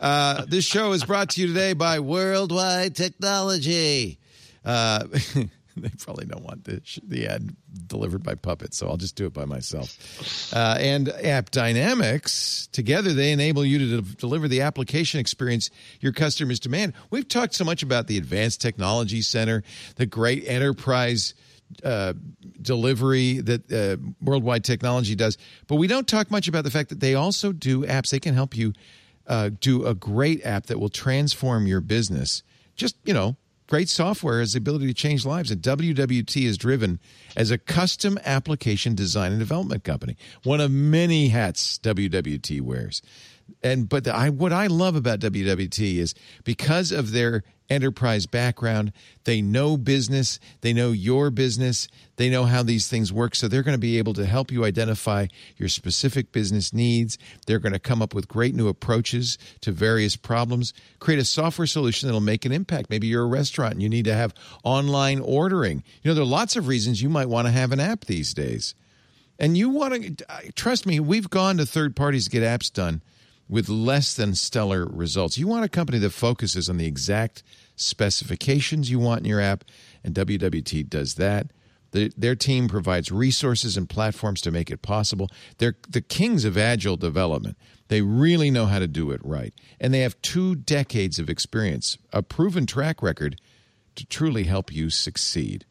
[0.00, 4.18] Uh, this show is brought to you today by Worldwide technology.
[4.64, 5.04] Uh,
[5.76, 7.54] they probably don't want the, the ad
[7.86, 10.54] delivered by puppets, so I'll just do it by myself.
[10.54, 15.68] Uh, and App Dynamics, together they enable you to de- deliver the application experience
[16.00, 16.94] your customers demand.
[17.10, 19.62] We've talked so much about the Advanced Technology Center,
[19.96, 21.34] the great enterprise
[21.84, 22.14] uh,
[22.62, 25.36] delivery that uh, Worldwide Technology does,
[25.66, 28.10] but we don't talk much about the fact that they also do apps.
[28.10, 28.72] They can help you
[29.30, 32.42] uh, do a great app that will transform your business.
[32.76, 33.36] Just, you know,
[33.70, 36.98] Great software has the ability to change lives, and WWT is driven
[37.36, 40.16] as a custom application design and development company.
[40.42, 43.00] One of many hats WWT wears.
[43.62, 46.14] And but the, I, what I love about WWT is
[46.44, 48.92] because of their enterprise background.
[49.24, 53.34] They know business, they know your business, they know how these things work.
[53.34, 57.16] So they're going to be able to help you identify your specific business needs.
[57.46, 61.66] They're going to come up with great new approaches to various problems, create a software
[61.66, 62.90] solution that'll make an impact.
[62.90, 65.84] Maybe you're a restaurant and you need to have online ordering.
[66.02, 68.34] You know, there are lots of reasons you might want to have an app these
[68.34, 68.74] days.
[69.38, 72.70] And you want to, uh, trust me, we've gone to third parties to get apps
[72.70, 73.00] done
[73.50, 75.36] with less than stellar results.
[75.36, 77.42] You want a company that focuses on the exact
[77.74, 79.64] specifications you want in your app,
[80.04, 81.48] and WWT does that.
[81.90, 85.28] The, their team provides resources and platforms to make it possible.
[85.58, 87.58] They're the kings of agile development.
[87.88, 89.52] They really know how to do it right.
[89.80, 93.40] And they have two decades of experience, a proven track record
[93.96, 95.64] to truly help you succeed.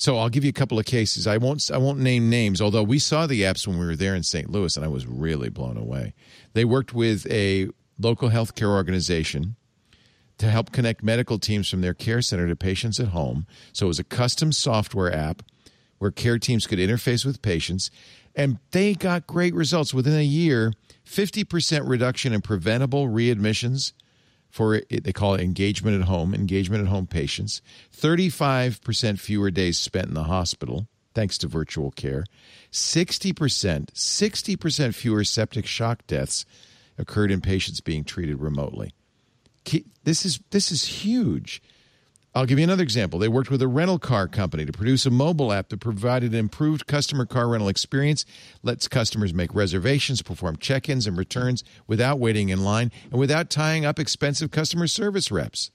[0.00, 1.26] So I'll give you a couple of cases.
[1.26, 4.14] I won't I won't name names, although we saw the apps when we were there
[4.14, 4.50] in St.
[4.50, 6.14] Louis and I was really blown away.
[6.54, 7.68] They worked with a
[7.98, 9.56] local healthcare organization
[10.38, 13.46] to help connect medical teams from their care center to patients at home.
[13.74, 15.42] So it was a custom software app
[15.98, 17.90] where care teams could interface with patients
[18.34, 20.72] and they got great results within a year
[21.04, 23.92] 50% reduction in preventable readmissions
[24.50, 27.62] for they call it engagement at home, engagement at home patients,
[27.96, 32.24] 35% fewer days spent in the hospital thanks to virtual care,
[32.72, 36.44] 60%, 60% fewer septic shock deaths
[36.98, 38.92] occurred in patients being treated remotely.
[40.04, 41.62] This is this is huge.
[42.32, 43.18] I'll give you another example.
[43.18, 46.38] They worked with a rental car company to produce a mobile app that provided an
[46.38, 48.24] improved customer car rental experience,
[48.62, 53.50] lets customers make reservations, perform check ins and returns without waiting in line, and without
[53.50, 55.72] tying up expensive customer service reps.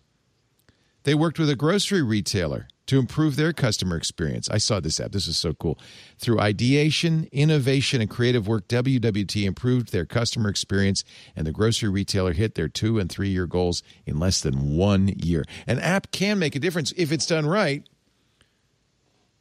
[1.03, 4.49] They worked with a grocery retailer to improve their customer experience.
[4.49, 5.11] I saw this app.
[5.11, 5.79] This is so cool.
[6.17, 11.03] Through ideation, innovation, and creative work, WWT improved their customer experience,
[11.35, 15.07] and the grocery retailer hit their two and three year goals in less than one
[15.07, 15.43] year.
[15.67, 17.87] An app can make a difference if it's done right.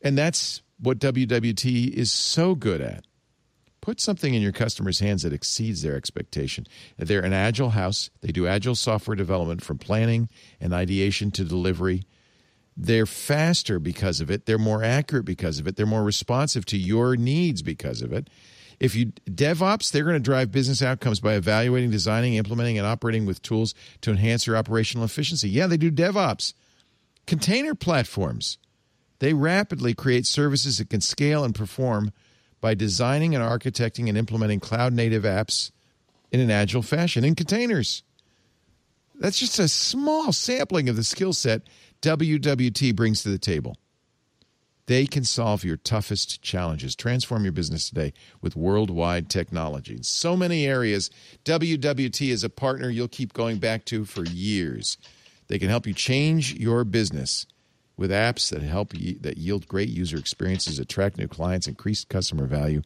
[0.03, 3.05] And that's what WWT is so good at.
[3.81, 6.67] Put something in your customer's hands that exceeds their expectation.
[6.97, 8.09] They're an agile house.
[8.23, 12.05] They do agile software development from planning and ideation to delivery
[12.77, 14.47] they're faster because of it.
[14.47, 15.77] They're more accurate because of it.
[15.77, 18.29] They're more responsive to your needs because of it.
[18.81, 23.25] If you DevOps, they're going to drive business outcomes by evaluating, designing, implementing, and operating
[23.25, 25.49] with tools to enhance your operational efficiency.
[25.49, 26.55] Yeah, they do DevOps.
[27.27, 28.59] Container platforms,
[29.21, 32.13] they rapidly create services that can scale and perform
[32.61, 35.71] by designing and architecting and implementing cloud native apps
[36.33, 38.03] in an agile fashion in containers.
[39.15, 41.63] That's just a small sampling of the skill set
[42.05, 43.79] WWT brings to the table.
[44.85, 46.95] They can solve your toughest challenges.
[46.95, 48.13] Transform your business today
[48.43, 49.95] with worldwide technology.
[49.95, 51.11] In so many areas,
[51.47, 54.99] WWT is a partner you'll keep going back to for years.
[55.49, 57.47] They can help you change your business
[57.97, 62.45] with apps that help you, that yield great user experiences, attract new clients, increase customer
[62.45, 62.83] value,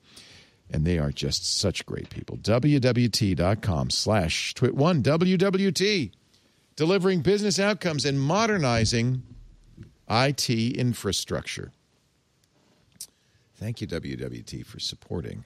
[0.70, 2.36] and they are just such great people.
[2.36, 6.12] WWT.com slash twit1 WWT
[6.78, 9.20] delivering business outcomes and modernizing
[10.08, 11.72] IT infrastructure.
[13.56, 15.44] Thank you, WWT, for supporting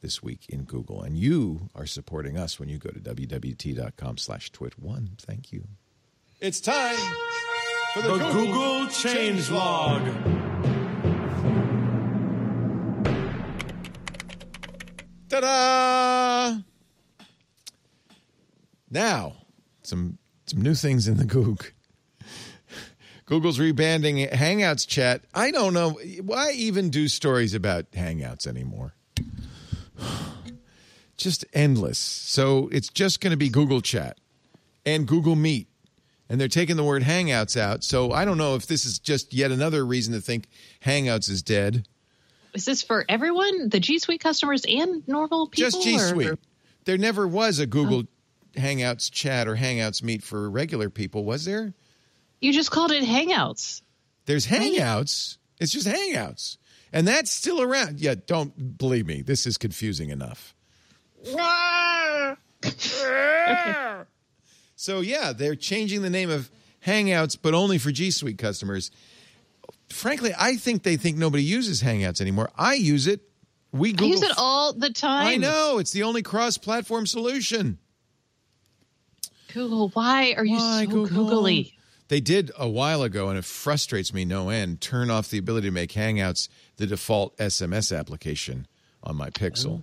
[0.00, 1.02] this week in Google.
[1.02, 5.18] And you are supporting us when you go to WWT.com slash twit1.
[5.20, 5.64] Thank you.
[6.40, 6.96] It's time
[7.92, 10.02] for the, the Google, Google Change Log.
[15.28, 16.62] Ta-da!
[18.90, 19.34] Now,
[19.82, 20.18] some
[20.50, 21.72] some new things in the Goog.
[23.24, 25.22] Google's rebanding Hangouts chat.
[25.32, 28.94] I don't know why even do stories about Hangouts anymore.
[31.16, 31.98] Just endless.
[31.98, 34.16] So it's just going to be Google Chat
[34.86, 35.68] and Google Meet.
[36.30, 37.84] And they're taking the word Hangouts out.
[37.84, 40.46] So I don't know if this is just yet another reason to think
[40.82, 41.86] Hangouts is dead.
[42.54, 43.68] Is this for everyone?
[43.68, 45.70] The G Suite customers and normal people?
[45.70, 46.38] Just G Suite.
[46.86, 48.19] There never was a Google oh.
[48.54, 51.74] Hangouts chat or Hangouts meet for regular people, was there?
[52.40, 53.82] You just called it Hangouts.
[54.26, 55.38] There's Hangouts.
[55.60, 56.56] It's just Hangouts.
[56.92, 58.00] And that's still around.
[58.00, 59.22] Yeah, don't believe me.
[59.22, 60.54] This is confusing enough.
[64.76, 66.50] So, yeah, they're changing the name of
[66.86, 68.90] Hangouts, but only for G Suite customers.
[69.90, 72.50] Frankly, I think they think nobody uses Hangouts anymore.
[72.56, 73.20] I use it.
[73.72, 75.26] We I use it all the time.
[75.26, 75.78] I know.
[75.80, 77.78] It's the only cross platform solution.
[79.52, 81.26] Google, why are you Why, so Google?
[81.28, 81.74] googly?
[82.08, 84.80] They did a while ago, and it frustrates me no end.
[84.80, 88.66] Turn off the ability to make Hangouts the default SMS application
[89.04, 89.82] on my Pixel.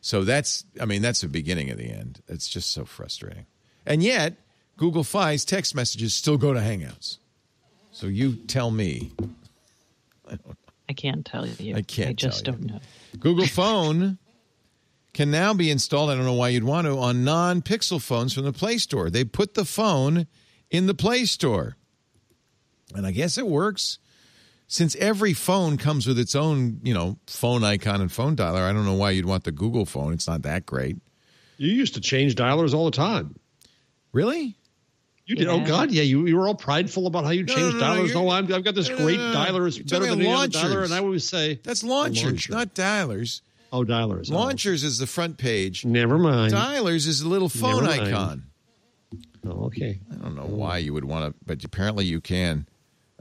[0.00, 2.22] So that's, I mean, that's the beginning of the end.
[2.28, 3.46] It's just so frustrating.
[3.84, 4.36] And yet,
[4.76, 7.18] Google Fi's text messages still go to Hangouts.
[7.92, 9.12] So you tell me.
[10.88, 11.74] I can't tell you.
[11.76, 12.60] I can't I just tell you.
[12.60, 12.80] don't know.
[13.18, 14.18] Google Phone
[15.16, 16.10] can now be installed.
[16.10, 19.10] I don't know why you'd want to on non-Pixel phones from the Play Store.
[19.10, 20.26] They put the phone
[20.70, 21.76] in the Play Store,
[22.94, 23.98] and I guess it works.
[24.68, 28.72] Since every phone comes with its own, you know, phone icon and phone dialer, I
[28.72, 30.12] don't know why you'd want the Google phone.
[30.12, 30.96] It's not that great.
[31.56, 33.36] You used to change dialers all the time.
[34.12, 34.56] Really?
[35.24, 35.46] You did.
[35.48, 36.02] Oh God, yeah.
[36.02, 38.08] You you were all prideful about how you changed no, no, no, dialers.
[38.08, 39.38] you're- No, I'm, I've got this No, no, great no, no.
[39.38, 39.66] dialer.
[39.68, 40.84] It's You're better talking than any other dialer.
[40.84, 42.52] And I always say That's launchers, launcher.
[42.52, 43.40] not dialers.
[43.72, 44.30] Oh dialers.
[44.30, 45.84] Launchers is the front page.
[45.84, 46.52] Never mind.
[46.52, 48.44] Dialers is a little phone icon.
[49.46, 50.00] Oh, okay.
[50.10, 52.66] I don't know why you would want to, but apparently you can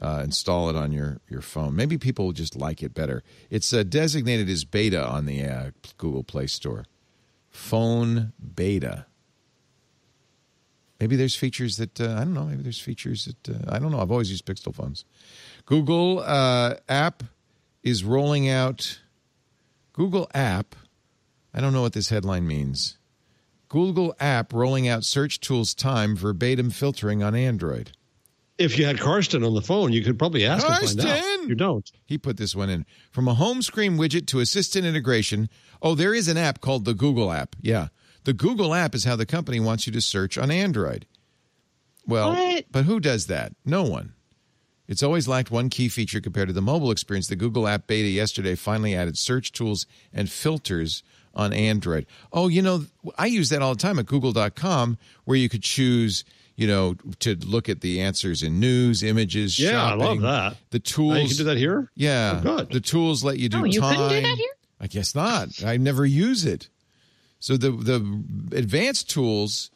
[0.02, 1.76] uh, install it on your, your phone.
[1.76, 3.24] Maybe people just like it better.
[3.50, 6.86] It's uh, designated as beta on the uh, Google Play Store.
[7.52, 9.06] Phone beta.
[11.00, 12.46] Maybe there's features that uh, I don't know.
[12.46, 14.00] Maybe there's features that uh, I don't know.
[14.00, 15.06] I've always used Pixel phones.
[15.66, 17.24] Google uh, app
[17.84, 19.00] is rolling out.
[19.96, 20.76] Google app.
[21.54, 22.98] I don't know what this headline means.
[23.70, 27.94] Google app rolling out search tools time verbatim filtering on Android.
[28.58, 31.06] If you had Karsten on the phone, you could probably ask him to find out.
[31.24, 31.48] Karsten!
[31.50, 31.90] You don't.
[32.06, 32.86] He put this one in.
[33.10, 35.48] From a home screen widget to assistant integration.
[35.82, 37.56] Oh, there is an app called the Google app.
[37.62, 37.88] Yeah.
[38.26, 41.06] The Google app is how the company wants you to search on Android.
[42.06, 42.66] Well, What?
[42.70, 43.54] but who does that?
[43.64, 44.14] No one.
[44.88, 47.28] It's always lacked one key feature compared to the mobile experience.
[47.28, 51.02] The Google app beta yesterday finally added search tools and filters
[51.34, 52.06] on Android.
[52.32, 52.86] Oh, you know,
[53.18, 56.24] I use that all the time at google.com where you could choose,
[56.56, 60.56] you know, to look at the answers in news, images, Yeah, I love that.
[60.70, 61.14] The tools.
[61.14, 61.92] Now you can do that here.
[61.96, 62.42] Yeah.
[62.44, 62.72] Oh, good.
[62.72, 63.96] The tools let you do Oh, you time.
[63.96, 64.52] couldn't do that here?
[64.80, 65.64] I guess not.
[65.66, 66.70] I never use it.
[67.40, 68.24] So the the
[68.58, 69.72] advanced tools,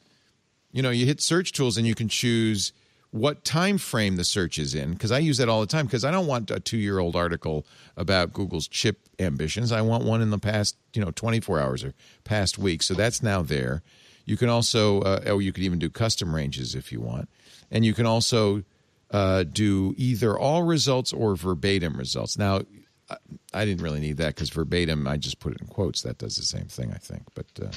[0.71, 2.73] you know, you hit search tools and you can choose
[3.11, 6.05] what time frame the search is in because I use that all the time because
[6.05, 7.65] I don't want a 2-year-old article
[7.97, 9.71] about Google's chip ambitions.
[9.71, 12.83] I want one in the past, you know, 24 hours or past week.
[12.83, 13.81] So that's now there.
[14.25, 17.29] You can also uh, oh, you could even do custom ranges if you want.
[17.71, 18.63] And you can also
[19.11, 22.37] uh, do either all results or verbatim results.
[22.37, 22.61] Now,
[23.09, 23.17] I-
[23.55, 26.03] I didn't really need that because verbatim, I just put it in quotes.
[26.03, 27.71] That does the same thing, I think, but uh,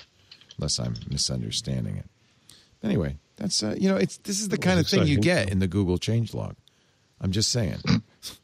[0.59, 2.05] unless I'm misunderstanding it.
[2.83, 5.59] Anyway, that's uh, you know, it's this is the kind of thing you get in
[5.59, 6.55] the Google changelog.
[7.21, 7.81] I'm just saying.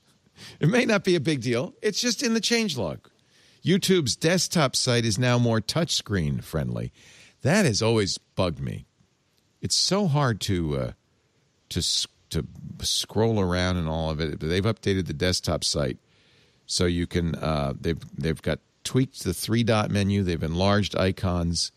[0.60, 1.74] it may not be a big deal.
[1.82, 3.00] It's just in the changelog.
[3.64, 6.92] YouTube's desktop site is now more touchscreen friendly.
[7.42, 8.86] That has always bugged me.
[9.60, 10.92] It's so hard to uh,
[11.70, 11.82] to
[12.30, 12.46] to
[12.80, 14.40] scroll around and all of it.
[14.40, 15.98] They've updated the desktop site
[16.66, 20.22] so you can uh, they've they've got tweaked the three dot menu.
[20.22, 21.72] They've enlarged icons.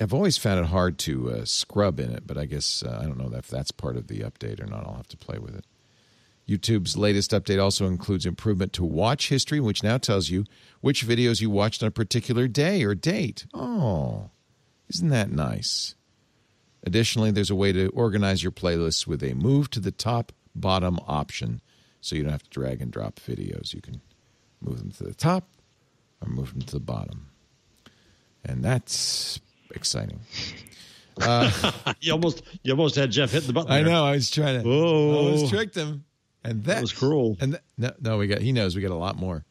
[0.00, 3.04] I've always found it hard to uh, scrub in it, but I guess uh, I
[3.04, 4.86] don't know if that's part of the update or not.
[4.86, 5.64] I'll have to play with it.
[6.48, 10.44] YouTube's latest update also includes improvement to watch history, which now tells you
[10.80, 13.46] which videos you watched on a particular day or date.
[13.54, 14.30] Oh,
[14.88, 15.94] isn't that nice?
[16.82, 20.98] Additionally, there's a way to organize your playlists with a move to the top bottom
[21.06, 21.62] option
[22.00, 23.72] so you don't have to drag and drop videos.
[23.72, 24.02] You can
[24.60, 25.48] move them to the top
[26.20, 27.30] or move them to the bottom.
[28.44, 30.20] And that's exciting.
[32.00, 33.70] You almost you almost had Jeff hit the button.
[33.70, 33.92] I there.
[33.92, 34.04] know.
[34.04, 34.68] I was trying to.
[34.68, 35.12] Whoa.
[35.12, 36.04] I almost tricked him,
[36.42, 37.36] and that, That was cruel.
[37.40, 38.40] And no, no, we got.
[38.42, 39.44] He knows we got a lot more.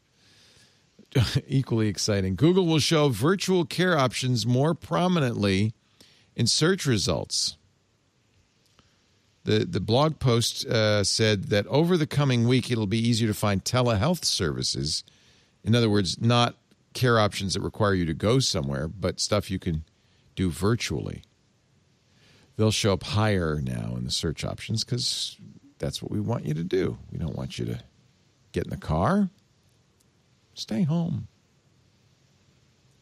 [1.48, 2.36] Equally exciting.
[2.36, 5.72] Google will show virtual care options more prominently
[6.36, 7.56] in search results.
[9.44, 13.34] The the blog post uh, said that over the coming week, it'll be easier to
[13.34, 15.02] find telehealth services.
[15.62, 16.56] In other words, not
[16.92, 19.84] care options that require you to go somewhere, but stuff you can
[20.34, 21.22] do virtually
[22.56, 25.36] they'll show up higher now in the search options because
[25.78, 26.98] that's what we want you to do.
[27.10, 27.80] We don't want you to
[28.52, 29.30] get in the car.
[30.54, 31.28] Stay home.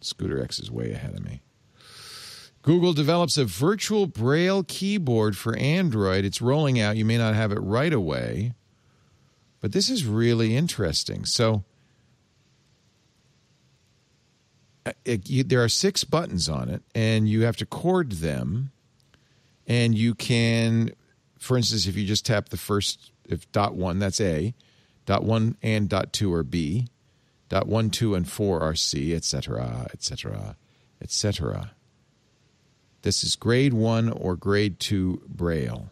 [0.01, 1.43] Scooter X is way ahead of me.
[2.63, 6.25] Google develops a virtual braille keyboard for Android.
[6.25, 6.97] It's rolling out.
[6.97, 8.55] You may not have it right away.
[9.61, 11.25] But this is really interesting.
[11.25, 11.59] So uh,
[14.85, 18.73] Uh, it, you, there are six buttons on it, and you have to chord them.
[19.67, 20.91] And you can,
[21.39, 24.55] for instance, if you just tap the first, if dot one, that's A,
[25.07, 26.89] dot one and dot two are B,
[27.49, 30.57] dot one, two, and four are C, etc., etc.,
[31.01, 31.73] etc.
[33.03, 35.91] This is grade one or grade two Braille.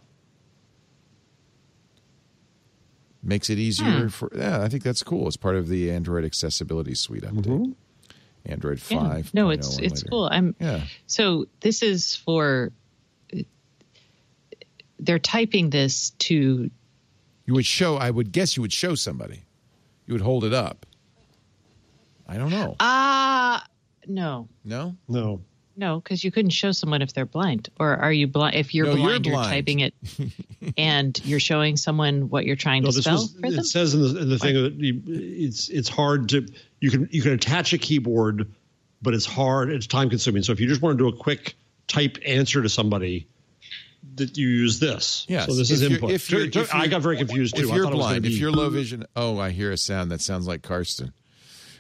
[3.23, 4.09] Makes it easier hmm.
[4.09, 4.31] for.
[4.35, 5.27] Yeah, I think that's cool.
[5.27, 7.45] It's part of the Android Accessibility Suite update.
[7.45, 7.73] Mm-hmm.
[8.47, 8.99] Android Yeah.
[8.99, 9.35] five.
[9.35, 10.29] No, it's it's cool.
[10.31, 10.83] I'm Yeah.
[11.07, 12.73] so this is for
[14.99, 16.71] they're typing this to
[17.47, 17.97] You would show.
[17.97, 19.41] I would guess you would show somebody.
[20.07, 20.87] You would hold it up.
[22.27, 22.77] I don't know.
[22.81, 23.65] ah
[24.07, 24.97] no No.
[25.09, 25.41] No.
[25.77, 28.87] no because you couldn't show someone if they're blind or are you blind if you're
[28.87, 29.95] No, you're blind you're, typing it
[30.79, 33.33] and you're showing someone what you're trying No, to this spell was.
[33.33, 36.47] for them It says in the, in the thing that you, it's it's hard to
[36.81, 38.51] you can you can attach a keyboard,
[39.03, 39.71] but it's hard.
[39.71, 40.43] It's time consuming.
[40.43, 41.55] So if you just want to do a quick
[41.87, 43.27] type answer to somebody,
[44.17, 45.27] that you use this.
[45.29, 45.47] Yes.
[45.47, 46.11] So this If is you're- input.
[46.13, 47.69] if you're- if you're- I got very confused too.
[47.69, 50.11] If you're thought it was blind, if you're low vision, oh, I hear a sound
[50.11, 51.13] that sounds like Karsten.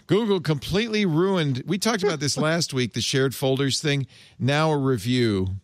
[0.06, 1.62] Google completely ruined.
[1.66, 4.06] We talked about this last week, the shared folders thing.
[4.38, 5.56] Now a review.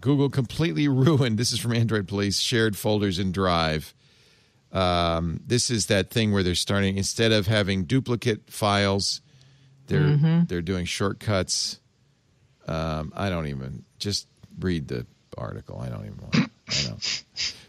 [0.00, 1.38] Google completely ruined.
[1.38, 2.40] This is from Android Police.
[2.40, 3.94] Shared folders in Drive.
[4.72, 9.20] Um, this is that thing where they're starting instead of having duplicate files,
[9.86, 11.80] they're they're doing shortcuts.
[12.66, 14.26] Um, I don't even just
[14.58, 15.06] read the
[15.38, 15.80] article.
[15.80, 16.50] I don't even want.
[16.68, 17.24] I don't.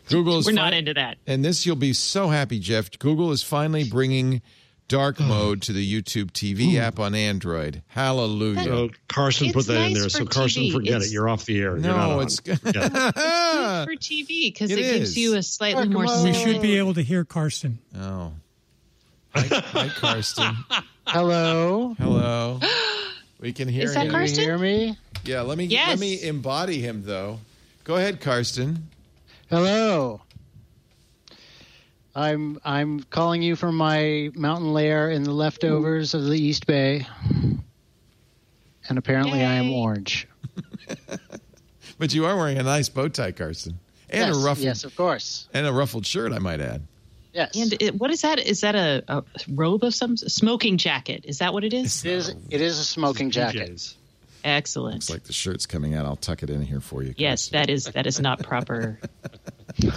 [0.09, 2.89] Google is we're not into that and this you'll be so happy, Jeff.
[2.97, 4.41] Google is finally bringing
[4.87, 5.25] dark oh.
[5.25, 7.81] mode to the YouTube TV app on Android.
[7.87, 8.63] Hallelujah.
[8.63, 10.09] So Karsten It's put that in there.
[10.09, 10.71] So Karsten, TV.
[10.73, 11.13] forget It's- it.
[11.13, 11.71] You're off the air.
[11.71, 12.23] You're not no, on.
[12.23, 16.77] it's Good for TV because It it, gives you a slightly more We should be
[16.77, 17.79] able to hear Karsten.
[17.97, 18.33] oh.
[19.35, 20.55] Hi, hi, Karsten.
[21.07, 21.95] Hello.
[21.97, 22.59] Hello.
[23.39, 24.11] We can hear Is that him.
[24.11, 24.43] Can you Karsten?
[24.45, 24.97] hear me?
[25.23, 25.89] Yeah, let me Yes.
[25.89, 27.39] let me embody him though.
[27.83, 28.87] Go ahead, Karsten.
[29.47, 30.21] Hello.
[32.17, 37.05] I'm I'm calling you from my mountain lair in the leftovers of the East Bay.
[38.89, 40.27] And apparently I am orange.
[41.99, 43.79] But you are wearing a nice bow tie, Karsten,
[44.09, 45.49] and yes, a ruffled yes, of course.
[45.51, 46.31] and a ruffled shirt.
[46.31, 46.83] I might add.
[47.33, 47.55] Yes.
[47.55, 48.39] And it, what is that?
[48.39, 51.25] Is that a, a robe of some smoking jacket?
[51.27, 52.05] Is that what it is?
[52.05, 53.71] it is it is a smoking jacket.
[53.71, 53.95] PJs.
[54.43, 54.95] Excellent.
[54.95, 56.05] Looks like the shirt's coming out.
[56.05, 57.15] I'll tuck it in here for you.
[57.17, 57.59] yes, Karsten.
[57.59, 58.99] that is that is not proper.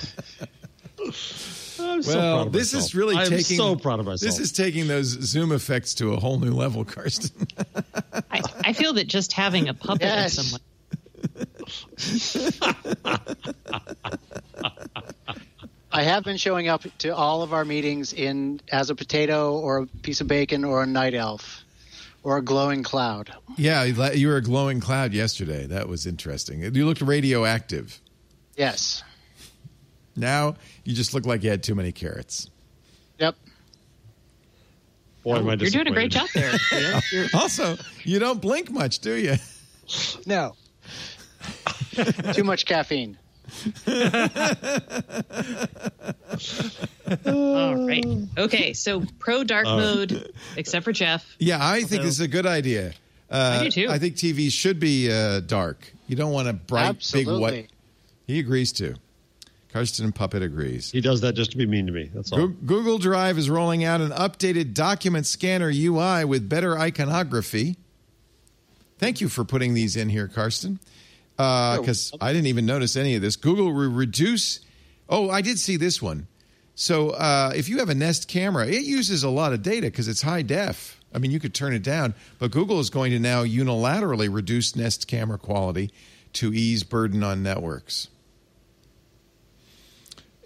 [1.91, 2.85] I'm so Well, proud of this myself.
[2.91, 4.21] is really I am taking so proud of myself.
[4.31, 7.47] This is taking those zoom effects to a whole new level, Karsten.
[8.31, 10.39] I, I feel that just having a puppet Yes.
[10.39, 10.61] of someone.
[15.93, 19.79] I have been showing up to all of our meetings in as a potato or
[19.79, 21.65] a piece of bacon or a night elf
[22.23, 23.33] or a glowing cloud.
[23.57, 25.67] yeah, you were a glowing cloud yesterday.
[25.67, 26.63] That was interesting.
[26.63, 28.01] You looked radioactive.
[28.57, 29.03] Yes.
[30.21, 32.51] Now you just look like you had too many carrots.
[33.19, 33.35] Yep.
[35.23, 36.53] Boy, am I You're doing a great job there.
[37.13, 39.35] You're- Also, you don't blink much, do you?
[40.27, 40.55] No.
[42.33, 43.19] Too much caffeine.
[47.27, 48.05] all right.
[48.39, 48.73] Okay.
[48.73, 51.35] So pro dark mode, except for Jeff.
[51.39, 52.93] Yeah, I think this is a good idea.
[53.31, 53.89] Uh, I do too.
[53.91, 55.93] I think TV should be uh, dark.
[56.09, 57.33] You don't want a bright, Absolutely.
[57.33, 57.71] big white.
[58.27, 58.95] He agrees too.
[59.73, 60.91] Karsten Puppet agrees.
[60.91, 62.11] He does that just to be mean to me.
[62.13, 62.39] That's all.
[62.39, 67.77] Goo- Google Drive is rolling out an updated document scanner UI with better iconography.
[68.99, 70.81] Thank you for putting these in here, Karsten.
[71.37, 73.37] Because I didn't even notice any of this.
[73.37, 74.61] Google will reduce.
[75.09, 76.27] Oh, I did see this one.
[76.75, 80.09] So uh, if you have a Nest camera, it uses a lot of data because
[80.09, 81.01] it's high def.
[81.15, 84.77] I mean, you could turn it down, but Google is going to now unilaterally reduce
[84.77, 85.91] Nest camera quality
[86.35, 88.09] to ease burden on networks.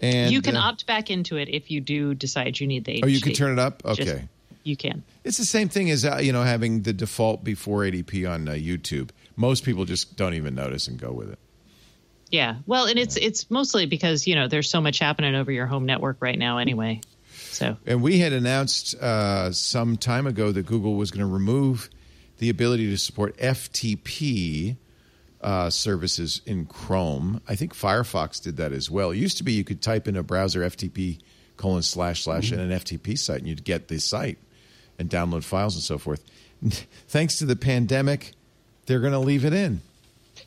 [0.01, 2.93] And you can uh, opt back into it if you do decide you need the
[2.95, 3.01] HD.
[3.03, 3.81] Oh, you can turn it up.
[3.83, 4.27] Just- Okay.
[4.63, 5.03] you can.
[5.23, 8.51] It's the same thing as uh, you know having the default before 80p on uh,
[8.53, 9.09] YouTube.
[9.35, 11.39] Most people just don't even notice and go with it.
[12.31, 12.55] Yeah.
[12.65, 15.85] Well, and it's it's mostly because you know there's so much happening over your home
[15.85, 17.01] network right now anyway.
[17.51, 21.89] So And we had announced uh, some time ago that Google was going to remove
[22.39, 24.75] the ability to support FTP
[25.45, 27.39] uh, services in Chrome.
[27.47, 29.11] I think Firefox did that as well.
[29.11, 31.19] It used to be you could type in a browser FTP
[31.55, 34.39] colon slash slash and an FTP site, and you'd get the site
[34.97, 36.23] and download files and so forth.
[37.07, 38.33] Thanks to the pandemic,
[38.87, 39.81] they're going to leave it in.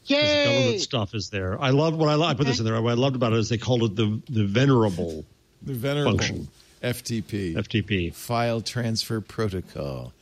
[0.02, 0.44] His Yay!
[0.44, 1.60] government stuff is there.
[1.62, 2.82] I love what I, lo- I put this in there.
[2.82, 5.24] What I loved about it is they called it the the venerable.
[5.62, 6.18] The venerable.
[6.18, 6.48] Function.
[6.82, 7.54] FTP.
[7.54, 8.14] FTP.
[8.14, 10.12] File Transfer Protocol.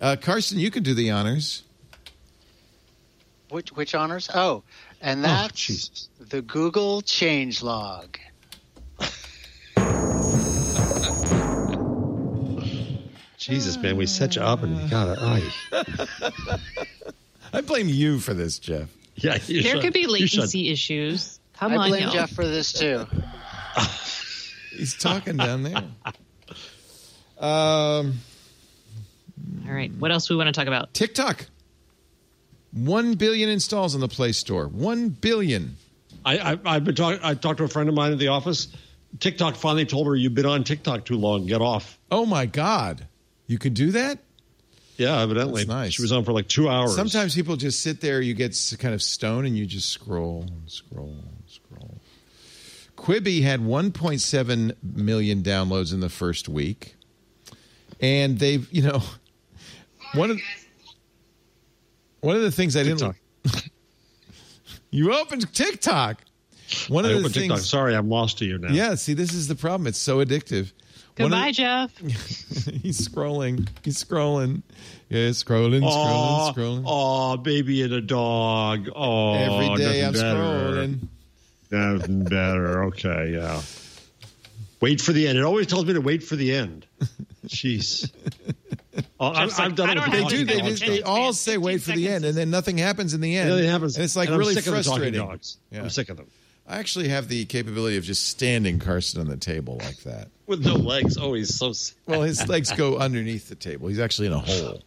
[0.00, 1.64] Uh, Karsten, you can do the honors.
[3.50, 4.30] Which which honors?
[4.32, 4.62] Oh,
[5.00, 6.08] and Oh, that's Jesus.
[6.18, 8.16] the Google change log.
[13.38, 15.18] Jesus, man, we set you up and you got it.
[15.72, 16.58] Oh,
[17.54, 18.90] I blame you for this, Jeff.
[19.16, 19.80] yeah, you There should.
[19.82, 21.40] could be latency issues.
[21.54, 22.12] Come I on, blame y'all.
[22.12, 23.06] Jeff for this too.
[24.76, 25.82] He's talking down there.
[27.38, 28.20] Um,
[29.66, 29.90] All right.
[29.98, 30.92] What else we want to talk about?
[30.92, 31.46] TikTok.
[32.72, 34.68] One billion installs on the Play Store.
[34.68, 35.76] One billion.
[36.24, 37.20] I, I, I've been talking.
[37.22, 38.68] I talked to a friend of mine at the office.
[39.18, 41.46] TikTok finally told her you've been on TikTok too long.
[41.46, 41.98] Get off.
[42.10, 43.06] Oh my God!
[43.46, 44.18] You could do that.
[44.96, 45.64] Yeah, evidently.
[45.64, 45.92] That's nice.
[45.94, 46.94] She was on for like two hours.
[46.94, 48.20] Sometimes people just sit there.
[48.20, 52.00] You get kind of stone, and you just scroll and scroll and scroll.
[52.96, 56.96] Quibi had 1.7 million downloads in the first week,
[57.98, 59.02] and they've you know
[60.14, 60.38] one of
[62.20, 63.16] one of the things I didn't.
[64.92, 66.22] You opened TikTok.
[66.88, 67.46] One of I of the opened things.
[67.52, 67.60] TikTok.
[67.60, 68.72] Sorry, I'm lost to you now.
[68.72, 69.86] Yeah, see, this is the problem.
[69.86, 70.72] It's so addictive.
[71.16, 71.96] One of Goodbye, Jeff.
[71.98, 73.68] he's scrolling.
[73.84, 74.62] He's scrolling.
[75.08, 76.84] Yeah, scrolling, Oh, scrolling, scrolling.
[76.86, 78.88] oh, baby and a dog.
[78.94, 80.38] Oh, Every day I'm better.
[80.38, 80.98] scrolling.
[81.70, 82.84] Nothing better.
[82.84, 83.62] Okay, yeah.
[84.80, 85.38] Wait for the end.
[85.38, 86.86] It always tells me to wait for the end.
[87.46, 88.10] Jeez.
[89.20, 89.94] Oh, I've, like, I've done it.
[89.94, 90.44] don't with They do.
[90.44, 93.36] They, pay they, all say wait for the end, and then nothing happens in the
[93.36, 93.48] end.
[93.50, 93.96] Nothing happens.
[93.96, 95.20] And it's like And I'm really sick of the talking frustrating.
[95.20, 95.58] dogs.
[95.70, 95.82] Yeah.
[95.82, 96.26] I'm sick of them.
[96.66, 100.28] I actually have the capability of just standing Karsten on the table like that.
[100.46, 101.18] With no legs.
[101.18, 101.96] Oh, he's so sad.
[102.06, 103.88] Well, his legs go underneath the table.
[103.88, 104.82] He's actually in a hole.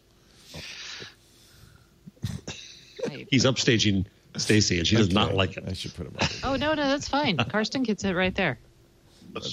[3.29, 4.05] He's upstaging
[4.37, 5.63] Stacey, and she does not like it.
[5.67, 6.29] I should put him up.
[6.43, 7.37] Oh no, no, that's fine.
[7.37, 8.59] Karsten can sit right there.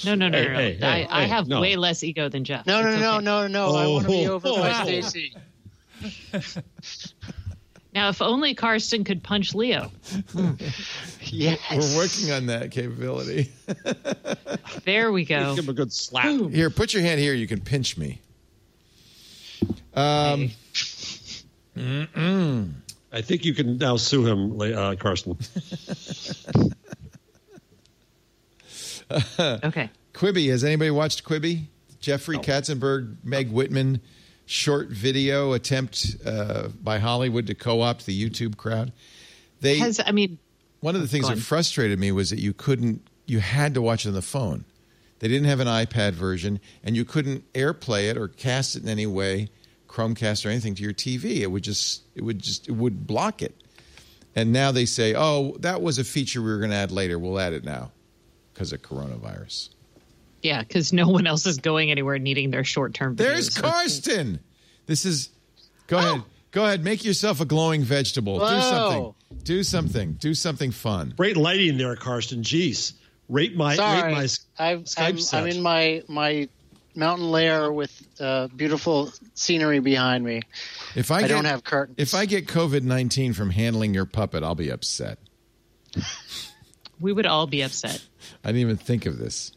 [0.05, 0.59] No, no, no, Hey, no, no.
[0.59, 1.61] hey, hey, I, I have no.
[1.61, 2.67] way less ego than Jeff.
[2.67, 3.25] No, no, It's no, okay.
[3.25, 3.75] no, no.
[3.77, 4.33] I want to be Oh.
[4.35, 4.85] over by Oh.
[4.85, 5.35] Stacey.
[7.93, 9.91] Now, if only Karsten could punch Leo.
[11.23, 11.59] Yes.
[11.73, 13.51] We're working on that capability.
[14.85, 15.55] There we go.
[15.57, 16.27] Give him a good slap.
[16.51, 17.35] Here, put your hand here.
[17.35, 18.21] You can pinch me.
[19.95, 20.51] Um,
[23.13, 25.37] I think you can now sue him, uh, Karsten.
[29.39, 29.91] Okay.
[30.13, 30.51] Quibi.
[30.51, 31.67] Has anybody watched Quibi?
[32.01, 34.01] Jeffrey Katzenberg, Meg Whitman,
[34.47, 38.93] short video attempt uh, by Hollywood to co-opt the YouTube crowd.
[39.61, 40.39] They Has I mean,
[40.81, 43.07] one of the things that frustrated me was that you couldn't.
[43.27, 44.65] You had to watch it on the phone.
[45.21, 48.89] They didn't have an iPad version, and you couldn't AirPlay it or cast it in
[48.89, 49.51] any way,
[49.87, 51.41] Chromecast or anything to your TV.
[51.41, 52.03] It would just.
[52.15, 52.69] It would just.
[52.69, 53.55] It would block it.
[54.35, 57.19] And now they say, "Oh, that was a feature we were going to add later.
[57.19, 57.93] We'll add it now
[58.61, 59.71] because of coronavirus."
[60.43, 63.17] yeah, because no one else is going anywhere needing their short-term.
[63.17, 63.63] There's videos.
[63.63, 64.41] Karsten.
[64.87, 65.31] This is.
[65.87, 66.23] Go ahead.
[66.51, 66.83] Go ahead.
[66.83, 68.39] Make yourself a glowing vegetable.
[68.39, 69.15] Do something.
[69.45, 70.13] Do something.
[70.15, 71.15] Do something fun.
[71.17, 72.43] Great lighting there, Karsten.
[72.43, 72.95] Jeez.
[73.29, 74.27] Rate my, Sorry, rate my
[74.59, 75.43] I've, Skype I'm, set.
[75.43, 76.49] I'm in my my
[76.97, 80.43] mountain lair with uh, beautiful scenery behind me.
[80.97, 81.97] If I, I get, don't have curtains.
[81.99, 85.19] If I get COVID nineteen from handling your puppet, I'll be upset.
[87.01, 88.03] We would all be upset.
[88.45, 89.53] I didn't even think of this.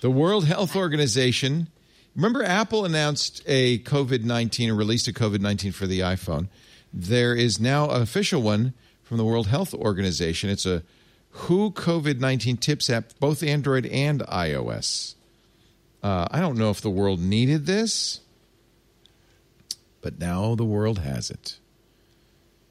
[0.00, 1.68] The World Health Organization.
[2.14, 6.48] Remember, Apple announced a COVID nineteen or released a COVID nineteen for the iPhone.
[6.92, 8.72] There is now an official one
[9.02, 10.48] from the World Health Organization.
[10.50, 10.82] It's a
[11.30, 15.14] Who COVID nineteen tips app, both Android and iOS.
[16.02, 18.20] Uh, I don't know if the world needed this,
[20.00, 21.58] but now the world has it.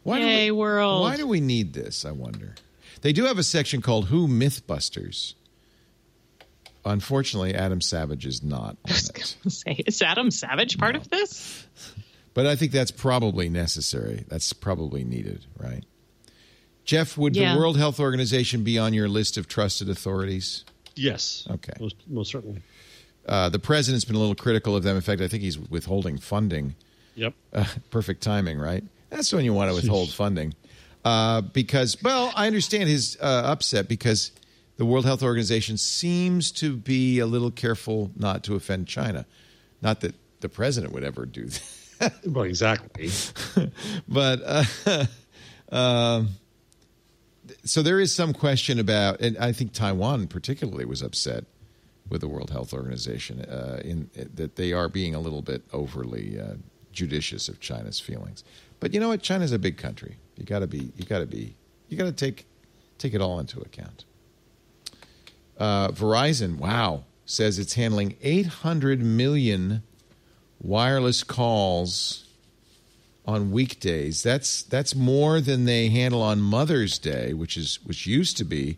[0.03, 1.01] Why do Yay, we, world.
[1.01, 2.05] Why do we need this?
[2.05, 2.55] I wonder.
[3.05, 5.35] They do have a section called Who Mythbusters.
[6.83, 9.35] Unfortunately, Adam Savage is not on it.
[9.47, 11.67] Say, is Adam Savage part of this?
[12.33, 14.25] But I think that's probably necessary.
[14.27, 15.83] That's probably needed, right?
[16.83, 17.53] Jeff, would Yeah.
[17.53, 20.65] the World Health Organization be on your list of trusted authorities?
[20.95, 21.47] yes.
[21.47, 21.73] Okay.
[21.79, 22.63] Most, most certainly.
[23.27, 24.95] Uh, the president's been a little critical of them.
[24.95, 26.73] In fact, I think he's withholding funding.
[27.13, 27.35] Yep.
[27.53, 28.83] Uh, perfect timing, right?
[29.11, 30.55] That's when you want to withhold funding.
[31.05, 34.31] Uh, because, well, I understand his uh, upset because
[34.77, 39.27] the World Health Organization seems to be a little careful not to offend China.
[39.83, 41.61] Not that the president would ever do that.
[42.25, 43.09] Well, exactly.
[44.05, 45.05] but uh,
[45.73, 46.29] um,
[47.63, 51.45] so there is some question about, and I think Taiwan particularly was upset
[52.09, 56.37] with the World Health Organization uh, in that they are being a little bit overly
[56.37, 56.55] uh,
[56.91, 58.43] judicious of China's feelings.
[58.81, 59.21] But you know what?
[59.21, 60.17] China's a big country.
[60.37, 60.91] You got to be.
[60.95, 61.55] You got to be.
[61.89, 62.45] You got to take
[62.97, 64.05] take it all into account.
[65.57, 69.83] Uh, Verizon, wow, says it's handling 800 million
[70.61, 72.25] wireless calls
[73.25, 74.21] on weekdays.
[74.23, 78.77] That's that's more than they handle on Mother's Day, which is which used to be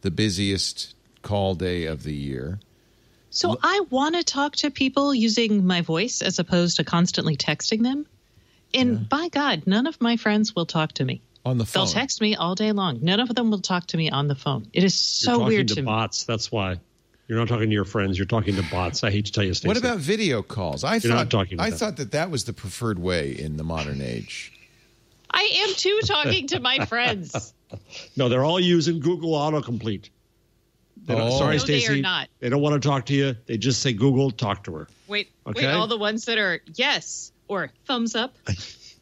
[0.00, 2.60] the busiest call day of the year.
[3.30, 7.82] So I want to talk to people using my voice as opposed to constantly texting
[7.82, 8.06] them.
[8.74, 11.22] And by God, none of my friends will talk to me.
[11.46, 11.84] On the phone.
[11.84, 13.00] They'll text me all day long.
[13.02, 14.66] None of them will talk to me on the phone.
[14.72, 15.86] It is You're so talking weird to, to me.
[15.86, 16.24] bots.
[16.24, 16.80] That's why.
[17.28, 18.18] You're not talking to your friends.
[18.18, 19.04] You're talking to bots.
[19.04, 19.68] I hate to tell you, Stacey.
[19.68, 20.84] What about video calls?
[20.84, 21.78] I You're thought not talking to I them.
[21.78, 24.52] thought that that was the preferred way in the modern age.
[25.30, 27.52] I am too talking to my friends.
[28.16, 30.10] No, they're all using Google autocomplete.
[31.06, 31.38] They don't- Oh.
[31.38, 32.28] Sorry, No, they are not.
[32.38, 33.34] They don't want to talk to you.
[33.46, 34.88] They just say Google, talk to her.
[35.08, 35.66] Wait, Okay.
[35.66, 38.34] wait, all the ones that are yes or thumbs up.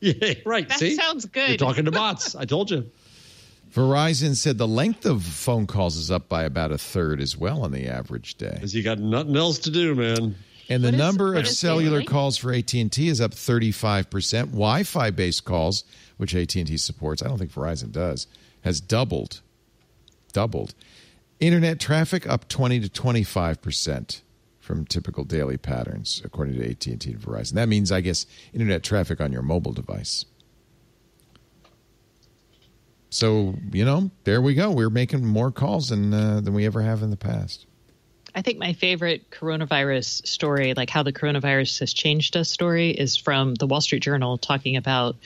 [0.05, 0.69] Yeah, right.
[0.69, 1.49] That See, sounds good.
[1.51, 2.35] you're talking to bots.
[2.35, 2.91] I told you.
[3.73, 7.63] Verizon said the length of phone calls is up by about a third as well
[7.63, 8.51] on the average day.
[8.55, 10.35] Because you got nothing else to do, man.
[10.69, 12.07] And the What is- number what of cellular daily?
[12.07, 14.47] calls for AT&T is up 35%.
[14.47, 15.85] Wi-Fi based calls,
[16.17, 18.27] which AT&T supports, I don't think Verizon does,
[18.63, 19.41] has doubled.
[20.33, 20.75] Doubled.
[21.39, 24.21] Internet traffic up 20 to 25%
[24.63, 27.55] from typical daily patterns according to AT&T and Verizon.
[27.55, 30.25] That means I guess internet traffic on your mobile device.
[33.11, 34.71] So, you know, there we go.
[34.71, 37.67] We're making more calls than uh, than we ever have in the past.
[38.35, 43.17] I think my favorite coronavirus story, like how the coronavirus has changed us story, is
[43.17, 45.17] from the Wall Street Journal talking about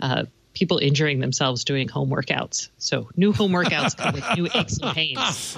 [0.00, 0.24] uh,
[0.54, 2.70] people injuring themselves doing home workouts.
[2.78, 5.56] So new home workouts come with new aches and pains.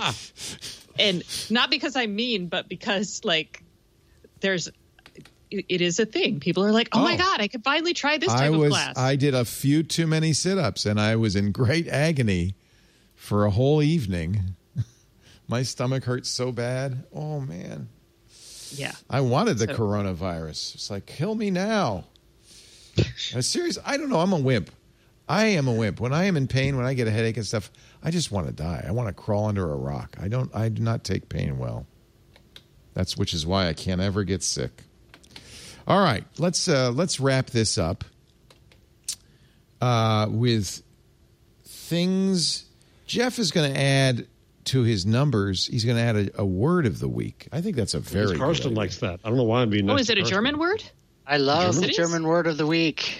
[0.99, 3.63] And not because I'm mean, but because like
[4.41, 4.69] there's
[5.51, 6.41] it is a thing.
[6.41, 7.19] People are like, "Oh, my Oh.
[7.19, 10.07] god, I could finally try this type I of class." I did a few too
[10.07, 12.55] many sit-ups and I was in great agony
[13.15, 14.55] for a whole evening.
[15.49, 17.05] My stomach hurt so bad.
[17.15, 17.89] Oh man.
[18.73, 18.93] yeah.
[19.09, 20.75] I wanted the So- coronavirus.
[20.75, 22.05] It's like kill me now.
[23.35, 23.79] I'm serious.
[23.87, 24.21] I don't know.
[24.21, 24.71] I'm a wimp.
[25.29, 26.01] I am a wimp.
[26.01, 27.71] When I am in pain, when I get a headache and stuff,
[28.03, 28.85] I just want to die.
[28.87, 30.17] I want to crawl under a rock.
[30.21, 30.55] I don't.
[30.55, 31.87] I do not take pain well.
[32.95, 34.83] That's which is why I can't ever get sick.
[35.87, 38.05] All right, let's uh, let's wrap this up
[39.81, 40.83] uh, with
[41.65, 42.65] things.
[43.07, 44.27] Jeff is going to add
[44.67, 45.67] to his numbers.
[45.67, 47.49] He's going to add a, a word of the week.
[47.53, 48.27] I think that's a very.
[48.27, 48.79] Because good Karsten idea.
[48.79, 49.21] likes that.
[49.25, 49.89] I don't know why I'm being.
[49.89, 50.37] Oh, nice is to it a Karsten.
[50.37, 50.85] German word?
[51.27, 51.89] I love German?
[51.89, 53.19] the German word of the week.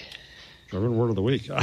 [0.71, 1.49] German word of the week.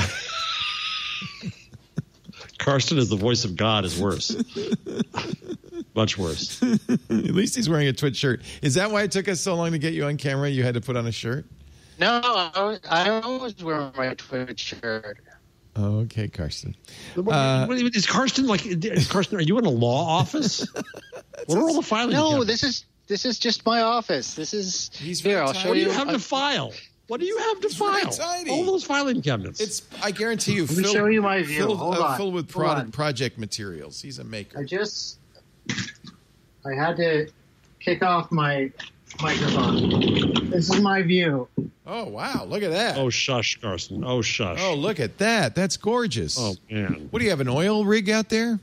[2.59, 4.35] Karsten is the voice of God is worse.
[5.95, 6.63] Much worse.
[6.89, 8.43] At least he's wearing a Twitch shirt.
[8.63, 10.49] Is that why it took us so long to get you on camera?
[10.49, 11.45] You had to put on a shirt.
[11.99, 15.19] No, I, I always wear my Twitch shirt.
[15.77, 16.75] Oh, okay, Karsten.
[17.17, 17.23] Uh,
[17.67, 18.65] what- what- is Karsten like?
[18.67, 20.67] Is Karsten, are you in a law office?
[21.47, 22.13] what are all the filing?
[22.15, 22.47] No, cabinets?
[22.47, 24.35] this is this is just my office.
[24.35, 25.41] This is He's here.
[25.41, 25.69] I'll show you.
[25.69, 25.87] What do you.
[25.87, 26.73] you have I- to file?
[27.09, 28.11] What do you have to very file?
[28.13, 28.51] tiny.
[28.51, 29.61] All those filing cabinets.
[29.61, 29.83] It's.
[30.03, 30.67] I guarantee you.
[30.67, 31.59] Let me show you my view.
[31.59, 32.17] Filled, Hold uh, on.
[32.17, 32.91] filled with Hold prod- on.
[32.93, 34.03] project materials.
[34.03, 34.59] He's a I maker.
[34.59, 35.19] I just
[35.71, 37.29] I had to
[37.79, 38.73] kick off my
[39.23, 40.51] microphone.
[40.51, 41.47] This is my view.
[41.87, 42.45] Oh wow!
[42.45, 42.99] Look at that.
[42.99, 44.03] oh shush, Karsten.
[44.05, 44.59] Oh shush.
[44.61, 45.55] Oh, look at that.
[45.55, 46.37] That's gorgeous.
[46.41, 47.07] Oh, man.
[47.11, 47.41] What do you have?
[47.41, 48.59] An oil rig out there?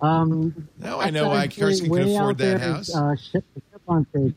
[0.00, 2.88] Um, Now I know why actually Karsten can afford that there house.
[2.88, 4.34] is, Uh, ship, ship on stage.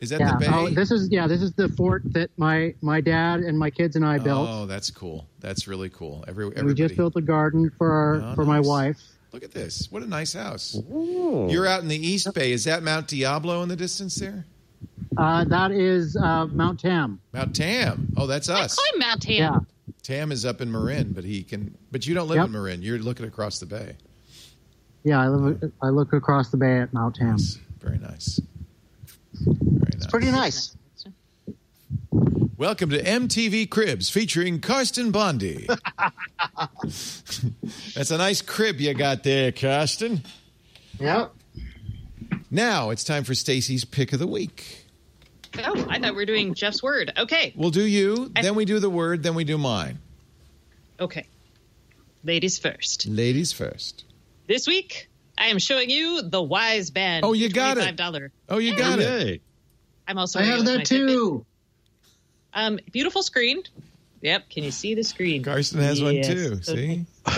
[0.00, 0.32] Is that Yeah.
[0.32, 0.46] the bay?
[0.52, 1.26] Oh, this is yeah.
[1.26, 4.48] This is the fort that my my dad and my kids and I built.
[4.50, 5.26] Oh, that's cool.
[5.40, 6.24] That's really cool.
[6.28, 9.00] Every we just built a garden for our, Oh, for my wife.
[9.32, 9.90] Look at this.
[9.90, 10.76] What a nice house.
[10.92, 11.48] Ooh.
[11.50, 12.52] You're out in the East Bay.
[12.52, 14.44] Is that Mount Diablo in the distance there?
[15.16, 17.20] Uh, that is uh, Mount Tam.
[17.32, 18.08] Mount Tam.
[18.16, 18.58] Oh, that's us.
[18.58, 18.74] I us.
[18.74, 19.34] climb Mount Tam.
[19.34, 19.58] Yeah.
[20.02, 21.74] Tam is up in Marin, but he can.
[21.90, 22.46] But you don't live Yep.
[22.46, 22.82] in Marin.
[22.82, 23.96] You're looking across the bay.
[25.04, 25.72] Yeah, I live.
[25.82, 27.36] I look across the bay at Mount Tam.
[27.38, 27.58] Yes.
[27.80, 28.40] Very nice.
[29.44, 30.06] Very nice.
[30.06, 30.76] Pretty uh, nice.
[32.58, 35.68] Welcome to MTV Cribs featuring Karsten Bondy.
[37.94, 40.22] That's a nice crib you got there, Karsten.
[40.98, 41.34] Yep.
[42.50, 44.86] Now it's time for Stacey's pick of the week.
[45.58, 47.12] Oh, I thought we were doing Jeff's word.
[47.18, 47.52] Okay.
[47.56, 49.98] We'll do you, then we do the word, then we do mine.
[50.98, 51.26] Okay.
[52.24, 53.06] Ladies first.
[53.06, 54.04] Ladies first.
[54.46, 55.08] This week,
[55.38, 57.24] I am showing you the Wyze Band.
[57.24, 57.96] Oh, you got it.
[57.96, 58.30] $25.
[58.48, 59.42] Oh, you got it.
[60.08, 60.86] I'm also I have that my Fitbit.
[60.86, 61.46] too.
[62.54, 63.62] Um, beautiful screen.
[64.22, 64.48] Yep.
[64.48, 65.42] Can you see the screen?
[65.42, 66.26] Karsten has one Yes.
[66.26, 66.62] too.
[66.62, 67.04] See?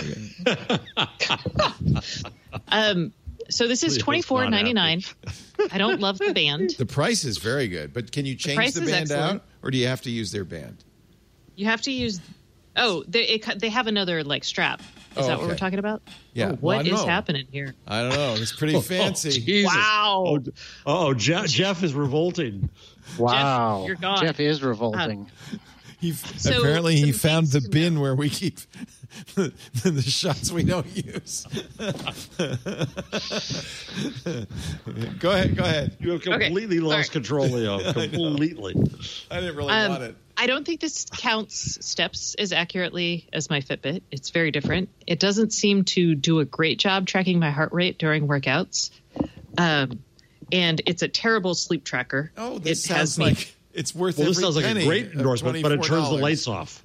[2.71, 3.13] Um,
[3.49, 5.01] so this is Please, twenty four not ninety nine.
[5.71, 6.71] I don't love the band.
[6.77, 9.77] The price is very good, but can you change price the band out, or do
[9.77, 10.83] you have to use their band?
[11.55, 12.21] You have to use.
[12.75, 14.81] Oh, they it, they have another like strap
[15.17, 16.01] Oh, that what we're talking about?
[16.33, 16.51] Yeah.
[16.51, 17.05] Oh, what I is know.
[17.05, 17.73] happening here?
[17.87, 18.35] I don't know.
[18.37, 19.31] It's pretty Oh, fancy.
[19.41, 19.73] Jesus.
[19.73, 20.23] Wow.
[20.27, 20.43] Oh,
[20.85, 22.69] oh Jeff, Jeff is revolting.
[23.17, 23.85] Wow.
[23.87, 24.21] you're gone.
[24.21, 25.29] Jeff is uh, revolting.
[25.99, 28.59] He So, apparently he found the things to bin where we keep
[29.35, 29.51] the,
[29.83, 31.45] the shots we don't use.
[35.19, 35.55] go ahead.
[35.55, 35.97] Go ahead.
[35.99, 36.45] You have Okay.
[36.45, 37.11] completely lost All right.
[37.11, 37.79] control, Leo.
[37.93, 38.75] Completely.
[39.31, 40.15] I didn't really Um, want it.
[40.37, 44.01] I don't think this counts steps as accurately as my Fitbit.
[44.09, 44.87] It's very different.
[45.05, 48.89] It doesn't seem to do a great job tracking my heart rate during workouts.
[49.57, 49.99] Um,
[50.51, 52.31] and it's a terrible sleep tracker.
[52.37, 53.25] Oh, this it sounds has me.
[53.25, 54.17] like it's worth.
[54.17, 56.83] Well, this sounds like a great endorsement, but it turns the lights off.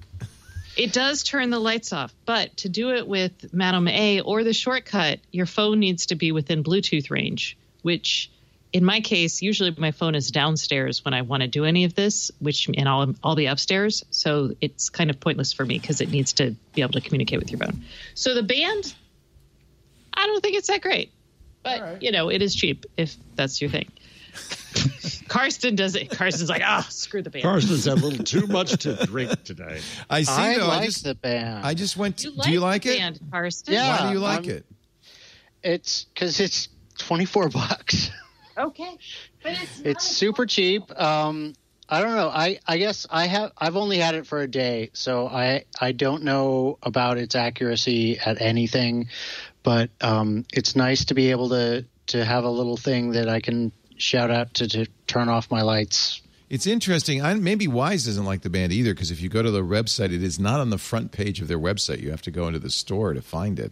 [0.77, 4.51] It does turn the lights off, but to do it with Madam A or the
[4.51, 8.29] shortcut, your phone needs to be within Bluetooth range, which
[8.75, 11.95] in my case, usually my phone is downstairs when I want to do any of
[11.95, 16.01] this, which and I'll I'll be upstairs, so it's kind of pointless for me because
[16.01, 17.85] it needs to be able to communicate with your phone.
[18.15, 18.93] So the band,
[20.13, 21.13] I don't think it's that great,
[21.63, 23.89] but you know it is cheap if that's your thing.
[25.27, 26.09] Karsten does it.
[26.11, 27.43] Karsten's like, ah, screw the band.
[27.43, 29.79] Karsten's had a little too much to drink today.
[30.09, 30.31] I see.
[30.31, 31.65] I though, like I just, the band.
[31.65, 32.17] I just went.
[32.19, 32.99] To, You do you like like the it?
[32.99, 33.73] band, Karsten?
[33.73, 33.89] Yeah.
[34.01, 34.65] Why do you like I'm- it?
[35.63, 36.67] it's because it's
[36.99, 38.11] 24 bucks.
[38.57, 38.97] Okay.
[39.43, 40.83] But it's, It's super cheap.
[40.99, 41.53] Um,
[41.89, 42.29] I don't know.
[42.29, 45.91] I, I guess I have I've only had it for a day, so I I
[45.91, 49.09] don't know about its accuracy at anything,
[49.61, 53.39] but um, it's nice to be able to to have a little thing that I
[53.39, 56.21] can shout out to to turn off my lights.
[56.49, 57.23] It's interesting.
[57.23, 60.13] I, maybe Wyze doesn't like the band either because if you go to the website,
[60.13, 62.01] it is not on the front page of their website.
[62.01, 63.71] You have to go into the store to find it.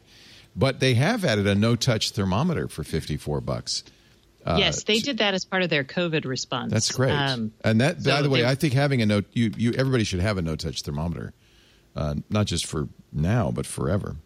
[0.56, 3.84] But they have added a no-touch thermometer for fifty-four bucks.
[4.46, 6.72] Uh, yes, they did that as part of their COVID response.
[6.74, 7.12] That's great.
[7.14, 10.04] Um, and that, by the way, they- I think having a no, you, you, everybody
[10.04, 11.32] should have a no-touch thermometer,
[11.96, 14.18] uh, not just for now, but forever.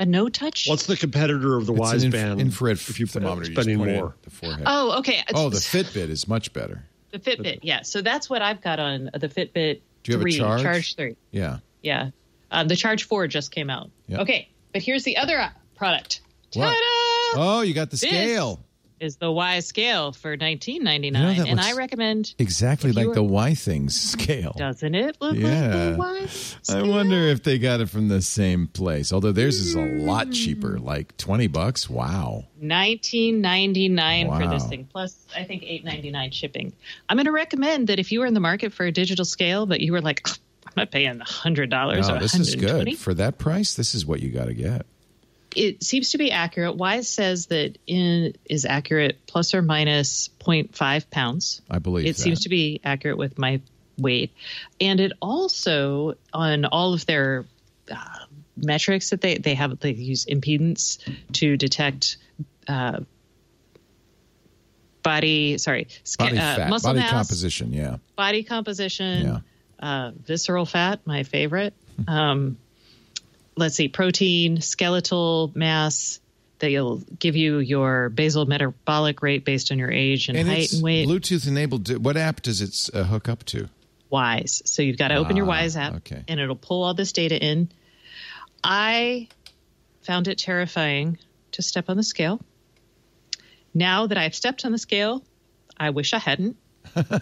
[0.00, 0.68] A no touch.
[0.68, 2.40] What's the competitor of the It's Wyze an inf- band?
[2.40, 3.50] infrared if you thermometer.
[3.50, 4.14] You just spending point more.
[4.22, 4.62] the forehead.
[4.64, 5.22] Oh, okay.
[5.34, 6.84] Oh, the Fitbit is much better.
[7.10, 7.60] the Fitbit.
[7.62, 9.80] Yeah, so that's what I've got on the Fitbit.
[10.04, 10.62] Do you have a 3, charge?
[10.62, 11.16] Charge three.
[11.32, 11.58] Yeah.
[11.82, 12.10] Yeah,
[12.50, 13.90] um, the Charge four just came out.
[14.08, 14.20] Yep.
[14.20, 16.20] Okay, but here's the other uh, product.
[16.54, 16.66] What?
[16.66, 16.76] Ta-da!
[17.40, 18.60] Oh, you got the This scale.
[19.00, 22.34] Is the Y scale for 19.99, You know, and I recommend.
[22.38, 24.54] Exactly like were- the Y things scale.
[24.56, 25.48] Doesn't it look Yeah.
[25.48, 26.28] like the Y?
[26.76, 29.12] I wonder if they got it from the same place.
[29.12, 30.32] Although theirs is a lot hmm.
[30.32, 31.88] cheaper, like twenty bucks.
[31.88, 32.44] Wow.
[32.62, 36.72] 19.99 for this thing plus i think 8.99 shipping
[37.08, 39.64] i'm going to recommend that if you were in the market for a digital scale
[39.64, 42.98] but you were like "Ugh, i'm not paying $100 No, or this is 120 good
[42.98, 43.74] for that price.
[43.74, 44.86] This is what you got to get.
[45.58, 51.10] It seems to be accurate Wyze says that in is accurate plus or minus 0.5
[51.10, 52.22] pounds I believe it that.
[52.22, 53.60] seems to be accurate with my
[53.98, 54.32] weight
[54.80, 57.44] and it also on all of their
[57.90, 57.96] uh,
[58.56, 60.98] metrics that they they have they use impedance
[61.32, 62.16] to detect
[62.68, 63.00] uh,
[65.02, 67.72] body sorry body uh, fat, muscle body mass composition.
[67.72, 67.96] Yeah.
[68.16, 69.40] body composition Yeah.
[69.80, 71.74] uh, visceral fat my favorite
[72.06, 72.58] um,
[73.58, 76.20] let's see protein skeletal mass
[76.58, 80.82] they'll give you your basal metabolic rate based on your age and, And height and
[80.82, 82.02] weight Bluetooth enabled.
[82.04, 83.68] What app does it uh, hook up to?
[84.10, 84.66] Wyze.
[84.66, 86.24] So you've got to open your Ah, Wyze app okay.
[86.26, 87.70] and it'll pull all this data in.
[88.64, 89.28] I
[90.02, 91.18] found it terrifying
[91.52, 92.40] to step on the scale.
[93.74, 95.22] Now that I've stepped on the scale,
[95.76, 96.56] I wish I hadn't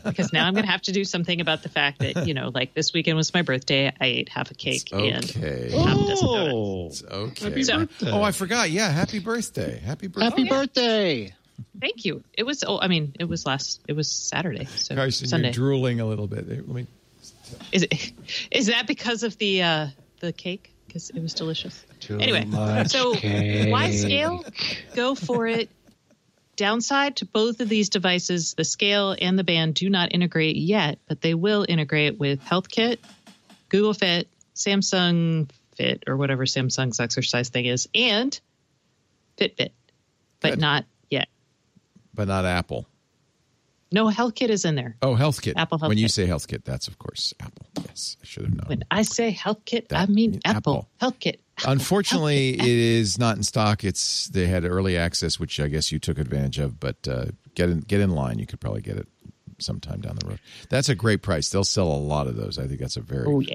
[0.05, 2.51] because now I'm going to have to do something about the fact that, you know,
[2.55, 3.89] like this weekend was my birthday.
[4.01, 5.71] I ate half a cake and Okay.
[5.71, 7.03] half a dozen donuts.
[7.11, 7.45] Oh, It's okay.
[7.49, 8.11] Happy So- birthday.
[8.11, 8.71] Oh, I forgot.
[8.71, 9.81] Yeah, happy birthday.
[9.85, 10.25] Happy birthday.
[10.25, 11.35] Happy birthday!
[11.81, 12.23] Thank you.
[12.35, 14.67] It was, oh, I mean, it was last, it was Saturday.
[14.67, 15.49] So Karsten, Sunday.
[15.49, 16.49] you're drooling a little bit.
[16.49, 16.87] Let me.
[17.73, 18.13] Is it,
[18.51, 19.87] is that because of the, uh,
[20.21, 20.73] the cake?
[20.87, 21.85] Because it was delicious.
[22.09, 23.71] anyway, much so cake.
[23.73, 24.45] why scale?
[24.95, 25.69] Go for it.
[26.57, 30.99] Downside to both of these devices, the scale and the band do not integrate yet,
[31.07, 32.99] but they will integrate with HealthKit,
[33.69, 38.39] Google Fit, Samsung Fit, or whatever Samsung's exercise thing is, and
[39.37, 39.73] Fitbit,
[40.41, 40.61] but Good.
[40.61, 41.29] not yet.
[42.15, 42.87] But not Apple.
[43.93, 44.97] No, Health Kit is in there.
[45.01, 45.57] Oh, Health Kit.
[45.57, 46.11] Apple Health When you HealthKit.
[46.11, 47.67] say HealthKit, that's of course Apple.
[47.87, 48.65] Yes, I should have known.
[48.67, 50.89] When I say HealthKit, I That mean means Apple.
[51.01, 51.37] HealthKit.
[51.67, 53.85] Unfortunately, it is not in stock.
[53.85, 56.79] It's they had early access, which I guess you took advantage of.
[56.81, 58.39] But uh, get in get in line.
[58.39, 59.09] You could probably get it
[59.59, 60.41] sometime down the road.
[60.69, 61.49] That's a great price.
[61.49, 62.59] They'll sell a lot of those.
[62.59, 63.25] I think that's a very.
[63.27, 63.55] Oh yeah.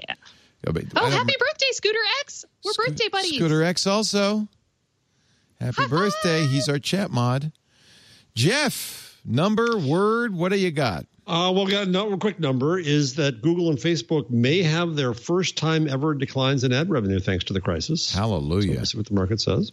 [0.66, 2.44] Oh, Oh, happy birthday, Scooter X!
[2.64, 3.34] We're Sco- birthday buddies.
[3.36, 4.46] Scooter X also.
[5.60, 6.46] Happy birthday.
[6.46, 7.50] He's our chat mod.
[8.34, 11.06] Jeff, number, word, what do you got?
[11.26, 15.14] Uh, well, got no, a quick number is that Google and Facebook may have their
[15.14, 18.12] first time ever declines in ad revenue thanks to the crisis.
[18.12, 18.78] Hallelujah.
[18.80, 19.70] So see what the market says.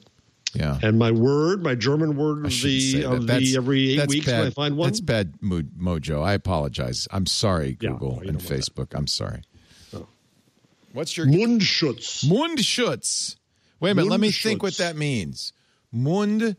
[0.54, 0.80] Yeah.
[0.82, 4.40] And my word, my German word of the of the every eight weeks bad.
[4.40, 4.90] when I find one.
[4.90, 6.24] That's bad mood mojo.
[6.24, 7.08] I apologize.
[7.12, 8.94] I'm sorry, Google you and Facebook.
[8.94, 9.42] I'm sorry.
[9.94, 10.08] Oh.
[10.94, 12.26] What's your Mundschutz.
[12.26, 13.36] Mundschutz?
[13.80, 14.10] Wait a minute.
[14.10, 15.54] Let me think what that means.
[15.92, 16.56] Mund.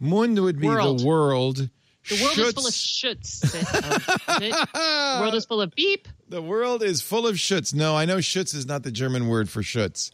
[0.00, 1.00] Mund would be World.
[1.00, 1.68] the world.
[2.08, 3.44] The world is full of Schutz- shoots.
[3.44, 3.62] Is it?
[3.62, 4.68] Is it?
[4.74, 6.08] The world is full of beep.
[6.28, 7.72] The world is full of schutz.
[7.72, 10.10] No, I know schutz is not the German word for schutz.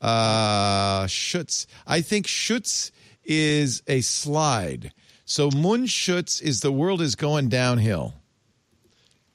[0.00, 1.66] Uh, schutz.
[1.86, 2.90] I think schutz
[3.24, 4.92] is a slide.
[5.24, 8.14] So Mundschutz is the world is going downhill.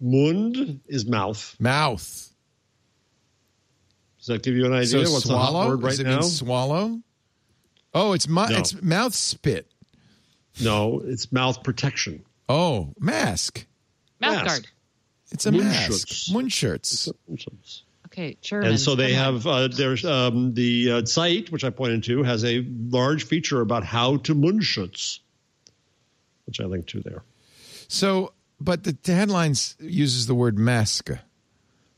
[0.02, 1.56] Mund is mouth.
[1.60, 2.30] Mouth.
[4.19, 5.06] Does that give you an idea?
[5.06, 5.68] So What's the hot swallow?
[5.69, 6.19] word right Does it now?
[6.19, 6.99] mean swallow?
[7.94, 8.57] Oh, it's mu- No.
[8.57, 9.72] it's mouth spit.
[10.61, 12.23] No, it's mouth protection.
[12.48, 13.65] Oh, mask.
[14.22, 14.45] Mouth Mask.
[14.45, 14.68] guard.
[15.32, 16.32] It's a Mundschutz.
[16.32, 17.11] mask.
[17.30, 17.82] Mundschutz.
[18.07, 18.69] Okay, German.
[18.69, 22.45] And so they have uh, there's um, the uh, site which I pointed to has
[22.45, 25.19] a large feature about how to Mundschutz,
[26.45, 27.23] which I linked to there.
[27.88, 31.11] So, but the, the headlines uses the word mask.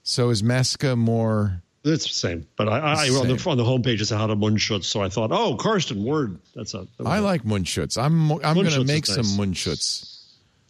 [0.01, 1.61] So is mask more?
[1.87, 3.51] It's the same, but I, I It's the on the same.
[3.51, 4.83] on the homepage is how to Mundschutz.
[4.85, 6.39] So I thought, oh, Karsten, word.
[6.55, 6.79] That's a.
[6.79, 7.97] that was I a- like Mundschutz.
[8.01, 9.37] I'm I'm going to make some nice.
[9.37, 10.23] Mundschutz.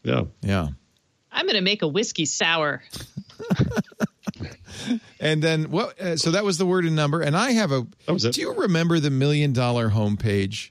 [0.04, 0.24] Yeah.
[0.42, 0.68] Yeah.
[1.32, 2.84] I'm going to make a whiskey sour.
[5.20, 6.00] And then what?
[6.00, 7.22] Uh, so that was the word and number.
[7.22, 7.88] And I have a.
[8.06, 8.36] That was it.
[8.36, 10.70] Do you remember the million dollar homepage?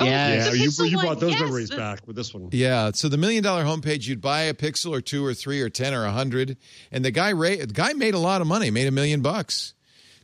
[0.00, 0.44] Oh, Yes.
[0.46, 2.48] Yeah, the you, you brought those yes, memories the- back with this one.
[2.52, 2.90] Yeah.
[2.94, 5.94] So the million dollar homepage, you'd buy a pixel or two or three or ten
[5.94, 6.56] or a hundred,
[6.90, 9.74] and the guy ra- the guy made a lot of money, made a million bucks.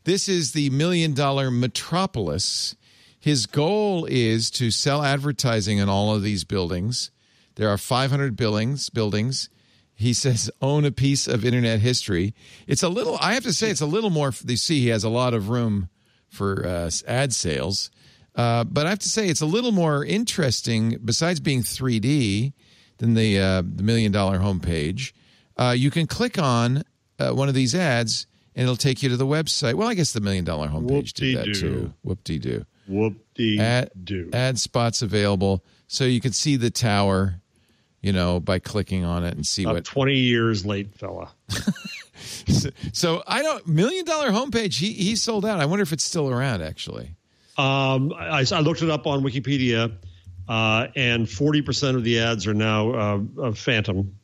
[0.05, 2.77] This is the million dollar metropolis.
[3.19, 7.11] His goal is to sell advertising in all of these buildings.
[7.57, 8.89] There are 500 buildings.
[8.91, 9.49] Buildings.
[9.95, 12.35] He says own a piece of internet history.
[12.67, 13.17] It's a little.
[13.21, 14.33] I have to say, it's a little more.
[14.47, 15.89] You see, he has a lot of room
[16.29, 17.91] for uh, ad sales.
[18.37, 20.99] Uh, but I have to say, it's a little more interesting.
[21.05, 22.53] Besides being 3D
[22.99, 25.13] than the uh, the million dollar homepage,
[25.57, 26.83] uh, you can click on
[27.19, 29.75] uh, one of these ads and it'll take you to the website.
[29.75, 31.93] Well, I guess the million dollar homepage did that too.
[32.03, 32.67] Whoop de doo.
[32.87, 34.31] Whoop de Ad, do.
[34.33, 37.41] ad spots available, so you can see the tower.
[38.03, 39.85] You know, by clicking on it and see About what.
[39.85, 41.31] twenty years late, fella.
[42.93, 44.79] So I don't million dollar homepage.
[44.79, 45.61] He he sold out.
[45.61, 46.63] I wonder if it's still around.
[46.63, 47.15] Actually,
[47.59, 49.93] Um, I, I looked it up on Wikipedia,
[50.49, 52.91] uh, and forty percent of the ads are now
[53.41, 54.17] uh, phantom.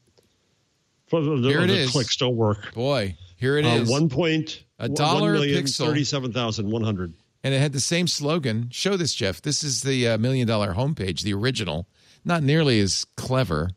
[1.10, 1.90] The, Here it the is.
[1.90, 2.72] clicks don't work.
[2.74, 3.90] boy, here it Uh, is.
[3.90, 5.86] one point A dollar a pixel.
[5.86, 7.12] thirty-seven thousand one hundred.
[7.44, 8.68] and it had the same slogan.
[8.70, 9.42] Show this, Jeff.
[9.42, 11.86] This is the uh, million dollar homepage, the original.
[12.24, 13.70] Not nearly as clever,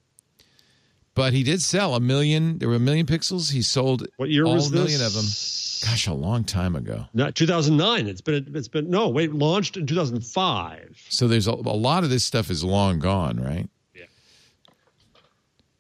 [1.16, 2.60] but he did sell a million.
[2.60, 3.52] There were a million pixels.
[3.52, 4.80] He sold What year all was this?
[4.80, 5.26] million of them.
[5.84, 7.06] Gosh, a long time ago.
[7.14, 8.08] Not 2009.
[8.08, 11.06] It's been it's been no wait launched in 2005.
[11.10, 13.68] So there's a, a lot of this stuff is long gone, right?
[13.94, 14.06] Yeah.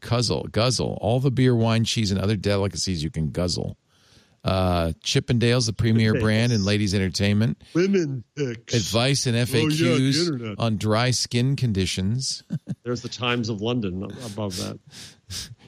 [0.02, 3.78] Guzzle, guzzle, all the beer, wine, cheese, and other delicacies you can guzzle.
[4.46, 7.60] Uh, Chippendales, the premier brand in ladies' entertainment.
[7.74, 8.76] Women picks.
[8.76, 12.44] Advice and Oh, yeah, FAQs on dry skin conditions.
[12.84, 14.80] There's the Times of London above that.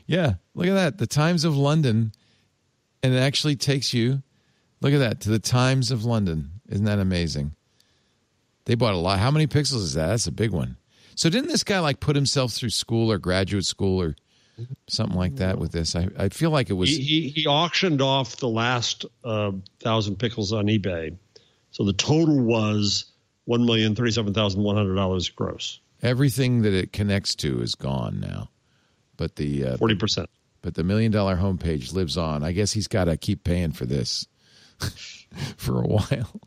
[0.06, 0.98] Yeah, look at that.
[1.00, 2.12] The Times of London.
[3.02, 4.22] And it actually takes you,
[4.82, 6.52] look at that, to the Times of London.
[6.70, 7.54] Isn't that amazing?
[8.66, 9.18] They bought a lot.
[9.18, 10.08] How many pixels is that?
[10.08, 10.78] That's a big one.
[11.16, 14.16] So didn't this guy like put himself through school or graduate school or
[14.88, 15.96] something like that with this?
[15.96, 16.90] I, I feel like it was.
[16.90, 21.16] He, he, he auctioned off the last uh, thousand pickles on eBay,
[21.72, 23.06] so the total was
[23.46, 28.20] one million thirty-seven thousand one hundred dollars gross, everything that it connects to is gone
[28.20, 28.50] now.
[29.16, 30.30] But the uh, forty percent.
[30.62, 32.44] but the million dollar homepage lives on.
[32.44, 34.28] I guess he's got to keep paying for this
[35.58, 36.42] for a while.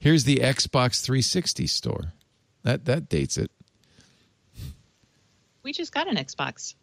[0.00, 2.12] Here's the Xbox 360 store.
[2.64, 3.50] That that dates it.
[5.62, 6.74] We just got an Xbox.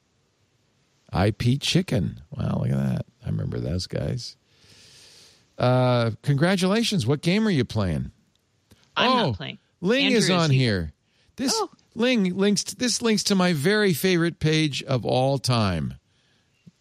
[1.15, 2.21] IP Chicken.
[2.31, 3.05] Wow, look at that.
[3.25, 4.35] I remember those guys.
[5.57, 7.07] Uh, congratulations.
[7.07, 8.11] What game are you playing?
[8.97, 9.59] I'm oh, not playing.
[9.81, 10.91] Ling Andrew is on He- here.
[11.37, 11.69] This Oh.
[11.95, 15.95] Ling links this links to my very favorite page of all time.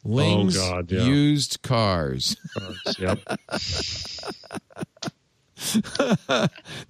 [0.05, 1.05] Ling's Oh, God, yeah.
[1.05, 2.37] used cars.
[2.99, 3.19] yep.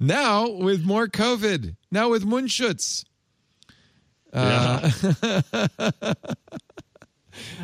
[0.00, 1.76] now with more COVID.
[1.92, 3.04] Now with Mundschutz.
[4.32, 4.90] Yeah.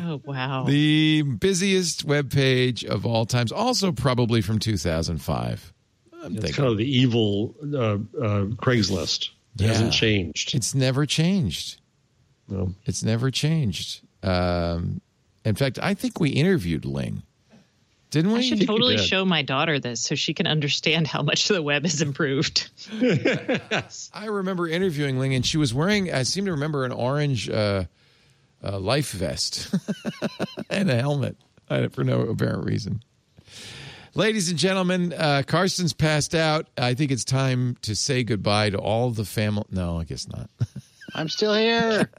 [0.03, 0.63] Oh wow.
[0.65, 3.51] The busiest web page of all times.
[3.51, 5.73] Also probably from 2005.
[6.13, 6.53] I'm It's thinking.
[6.55, 7.97] kind of the evil uh, uh,
[8.55, 9.29] Craigslist.
[9.55, 9.67] It Yeah.
[9.69, 10.53] hasn't changed.
[10.55, 11.79] It's never changed.
[12.47, 12.73] No.
[12.85, 14.01] It's never changed.
[14.23, 15.01] Um,
[15.45, 17.23] in fact, I think we interviewed Ling,
[18.11, 18.39] didn't we?
[18.39, 19.05] I should totally did.
[19.05, 22.69] show my daughter this so she can understand how much the web has improved.
[24.13, 27.85] I remember interviewing Ling, and she was wearing, I seem to remember, an orange uh,
[28.63, 29.73] uh, life vest
[30.69, 31.37] and a helmet
[31.69, 33.01] uh, for no apparent reason.
[34.13, 36.67] Ladies and gentlemen, uh, Karsten's passed out.
[36.77, 39.63] I think it's time to say goodbye to all the family.
[39.71, 40.49] No, I guess not.
[41.15, 42.09] I'm still here.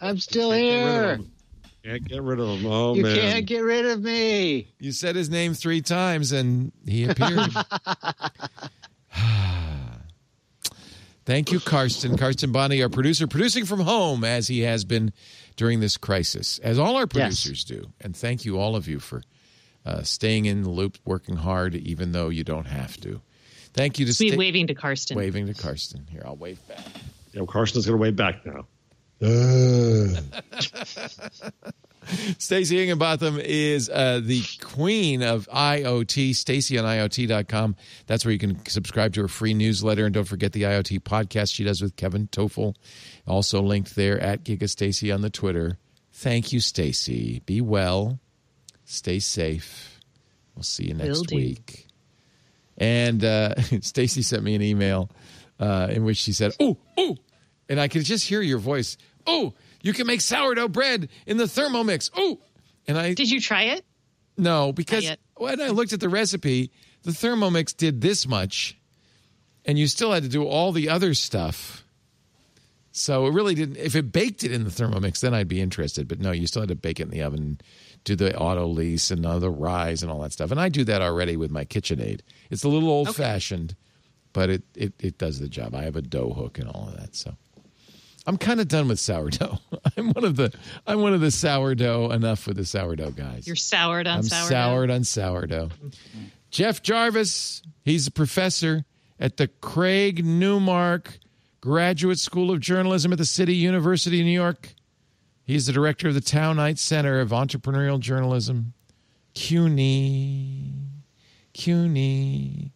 [0.00, 1.14] I'm still Get rid here.
[1.16, 1.32] him.
[1.84, 2.66] Can't get rid of him.
[2.66, 3.16] Oh You man.
[3.16, 4.72] can't get rid of me.
[4.80, 7.38] You said his name three times, and he appeared.
[11.24, 12.16] Thank you, Karsten.
[12.16, 15.12] Karsten Bondy, our producer, producing from home as he has been
[15.56, 17.86] during this crisis, as all our producers do.
[18.00, 19.22] And thank you, all of you, for
[19.84, 23.20] uh, staying in the loop, working hard, even though you don't have to.
[23.72, 25.16] Thank you to Me sta- waving to Karsten.
[25.16, 26.06] waving to Karsten.
[26.10, 26.84] Here, I'll wave back.
[27.32, 28.66] Yeah, Karsten's going to wave back now.
[32.38, 36.34] Stacey Higginbotham is uh, the queen of IoT.
[36.34, 37.76] Stacey on IoT.com.
[38.06, 40.04] That's where you can subscribe to her free newsletter.
[40.04, 42.74] And don't forget the IoT podcast she does with Kevin Tofel.
[43.26, 45.78] Also linked there at Giga Stacey on the Twitter.
[46.12, 47.42] Thank you, Stacey.
[47.44, 48.18] Be well.
[48.84, 50.00] Stay safe.
[50.54, 51.36] We'll see you next do.
[51.36, 51.86] week.
[52.78, 55.10] And uh, Stacey sent me an email
[55.58, 57.16] uh, in which she said, "Oh, oh,"
[57.68, 58.96] and I could just hear your voice.
[59.26, 59.54] Oh,
[59.86, 62.10] you can make sourdough bread in the Thermomix.
[62.16, 62.38] Oh,
[62.88, 63.84] and I Did you try it?
[64.36, 66.70] no because when I looked at the recipe,
[67.04, 68.76] the Thermomix did this much,
[69.64, 71.84] and you still had to do all the other stuff.
[72.92, 73.76] So it really didn't.
[73.76, 76.08] If it baked it in the Thermomix, then I'd be interested.
[76.08, 77.60] But no, you still had to bake it in the oven,
[78.04, 80.50] do the autolyse and uh, the rise and all that stuff.
[80.50, 82.20] And I do that already with my KitchenAid.
[82.50, 83.76] It's a little old fashioned,
[84.32, 85.74] but it, it it does the job.
[85.74, 87.14] I have a dough hook and all of that.
[87.14, 87.36] So
[88.26, 89.58] I'm kind of done with sourdough.
[89.96, 90.52] I'm one of the
[90.86, 92.10] I'm one of the sourdough.
[92.10, 93.46] Enough with the sourdough guys.
[93.46, 94.48] You're soured on I'm sourdough.
[94.48, 95.70] soured on sourdough.
[96.50, 98.84] Jeff Jarvis, he's a professor
[99.20, 101.18] at the Craig Newmark
[101.60, 104.74] Graduate School of Journalism at the City University of New York.
[105.44, 108.72] He's the director of the Tow-Knight Center of Entrepreneurial Journalism.
[109.34, 110.72] CUNY.
[111.52, 112.72] CUNY.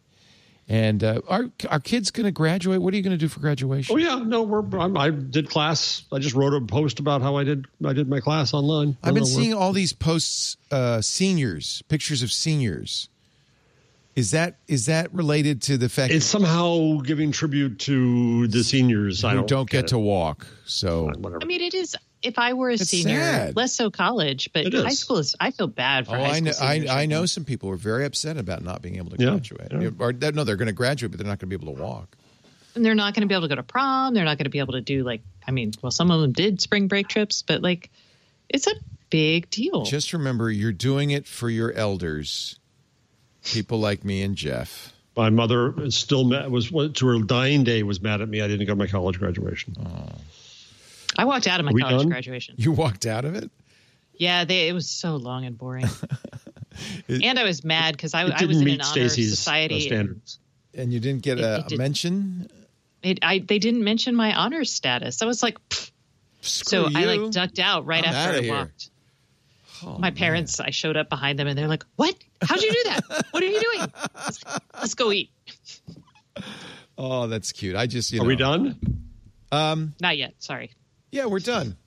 [0.71, 2.81] And uh, are, are kids going to graduate?
[2.81, 3.93] What are you going to do for graduation?
[3.93, 4.63] Oh yeah, no, we're.
[4.79, 6.03] I'm, I did class.
[6.13, 7.65] I just wrote a post about how I did.
[7.85, 8.95] I did my class online.
[9.03, 13.09] I I've been know seeing all these posts, uh, seniors, pictures of seniors.
[14.15, 19.25] Is that is that related to the fact It's somehow giving tribute to the seniors.
[19.25, 19.87] I who don't, don't get it.
[19.89, 20.47] to walk?
[20.63, 21.39] So Whatever.
[21.41, 21.97] I mean, it is.
[22.23, 23.55] If I were a It's senior, sad.
[23.55, 25.35] less so college, but high school is.
[25.39, 26.51] I feel bad for Oh, high I school know.
[26.61, 29.17] I, seniors I right know some people were very upset about not being able to
[29.23, 29.71] Yeah, graduate.
[29.71, 29.89] yeah.
[29.97, 31.81] Or that- no, they're going to graduate, but they're not going to be able to
[31.81, 32.15] walk.
[32.75, 34.13] And they're not going to be able to go to prom.
[34.13, 35.21] They're not going to be able to do like.
[35.47, 37.89] I mean, well, some of them did spring break trips, but like,
[38.47, 38.73] it's a
[39.09, 39.83] big deal.
[39.83, 42.59] Just remember, you're doing it for your elders,
[43.43, 44.93] people like me and Jeff.
[45.17, 48.41] My mother still mad, was to her dying day was mad at me.
[48.41, 49.75] I didn't go to my college graduation.
[51.17, 52.09] I walked out of my college done?
[52.09, 52.55] graduation.
[52.57, 53.49] You walked out of it.
[54.13, 55.85] Yeah, they, it was so long and boring.
[57.09, 59.75] and I was mad because I, I didn't was in meet an honor uh, society.
[59.75, 60.39] and standards.
[60.73, 62.49] And you didn't get It- a, it a mention.
[63.03, 65.21] It, I, they didn't mention my honor status.
[65.21, 65.91] I was like, pfft.
[66.41, 68.53] so Screw I like ducked out right I'm after I here.
[68.53, 68.89] walked.
[69.83, 72.13] Oh, my parents, I showed up behind them and they're like, "What?
[72.43, 73.25] How'd you do that?
[73.31, 73.91] what are you doing?
[74.13, 74.43] Let's,
[74.79, 75.31] let's go eat."
[76.97, 77.75] Oh, that's cute.
[77.75, 78.27] I just you Are know.
[78.27, 79.07] we done?
[79.51, 80.35] Um, Not yet.
[80.37, 80.71] Sorry.
[81.11, 81.77] Yeah, we're done.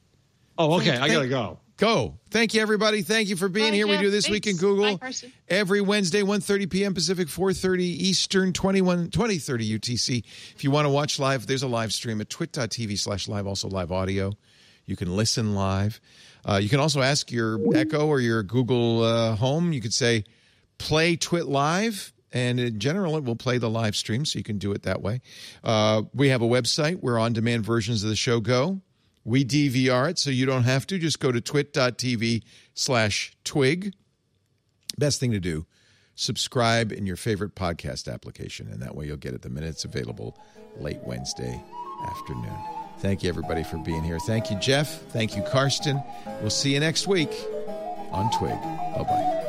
[0.57, 0.91] Oh, okay.
[0.91, 1.59] Thank- I gotta go.
[1.77, 2.19] Go.
[2.31, 3.03] Thank you, everybody.
[3.03, 3.89] Thank you for being Bye, here.
[3.89, 5.13] We do this week in Google Bye,
[5.49, 6.95] every Wednesday, 1.30 p.m.
[6.95, 10.25] Pacific, 4.30 Eastern, 21, 20.30 UTC.
[10.55, 13.69] If you want to watch live, there's a live stream at twit.tv slash live, also
[13.69, 14.35] live audio.
[14.87, 16.01] You can listen live.
[16.49, 19.73] Uh, you can also ask your Echo or your Google uh, Home.
[19.73, 20.25] You could say,
[20.79, 22.13] play Twit Live.
[22.33, 25.01] And in general, it will play the live stream, so you can do it that
[25.01, 25.21] way.
[25.63, 28.81] Uh, we have a website where on demand versions of the show go.
[29.25, 30.99] We DVR it, so you don't have to.
[30.99, 32.43] Just go to twit.tv
[32.75, 33.95] slash twig.
[34.99, 35.67] Best thing to do,
[36.15, 39.85] subscribe in your favorite podcast application, and that way you'll get it the minute it's
[39.85, 40.39] available
[40.79, 41.63] late Wednesday
[42.07, 42.57] afternoon.
[42.99, 44.19] Thank you, everybody, for being here.
[44.21, 45.03] Thank you, Jeff.
[45.11, 46.01] Thank you, Karsten.
[46.41, 47.33] We'll see you next week
[48.13, 48.61] on Twig.
[48.95, 49.44] Bye bye.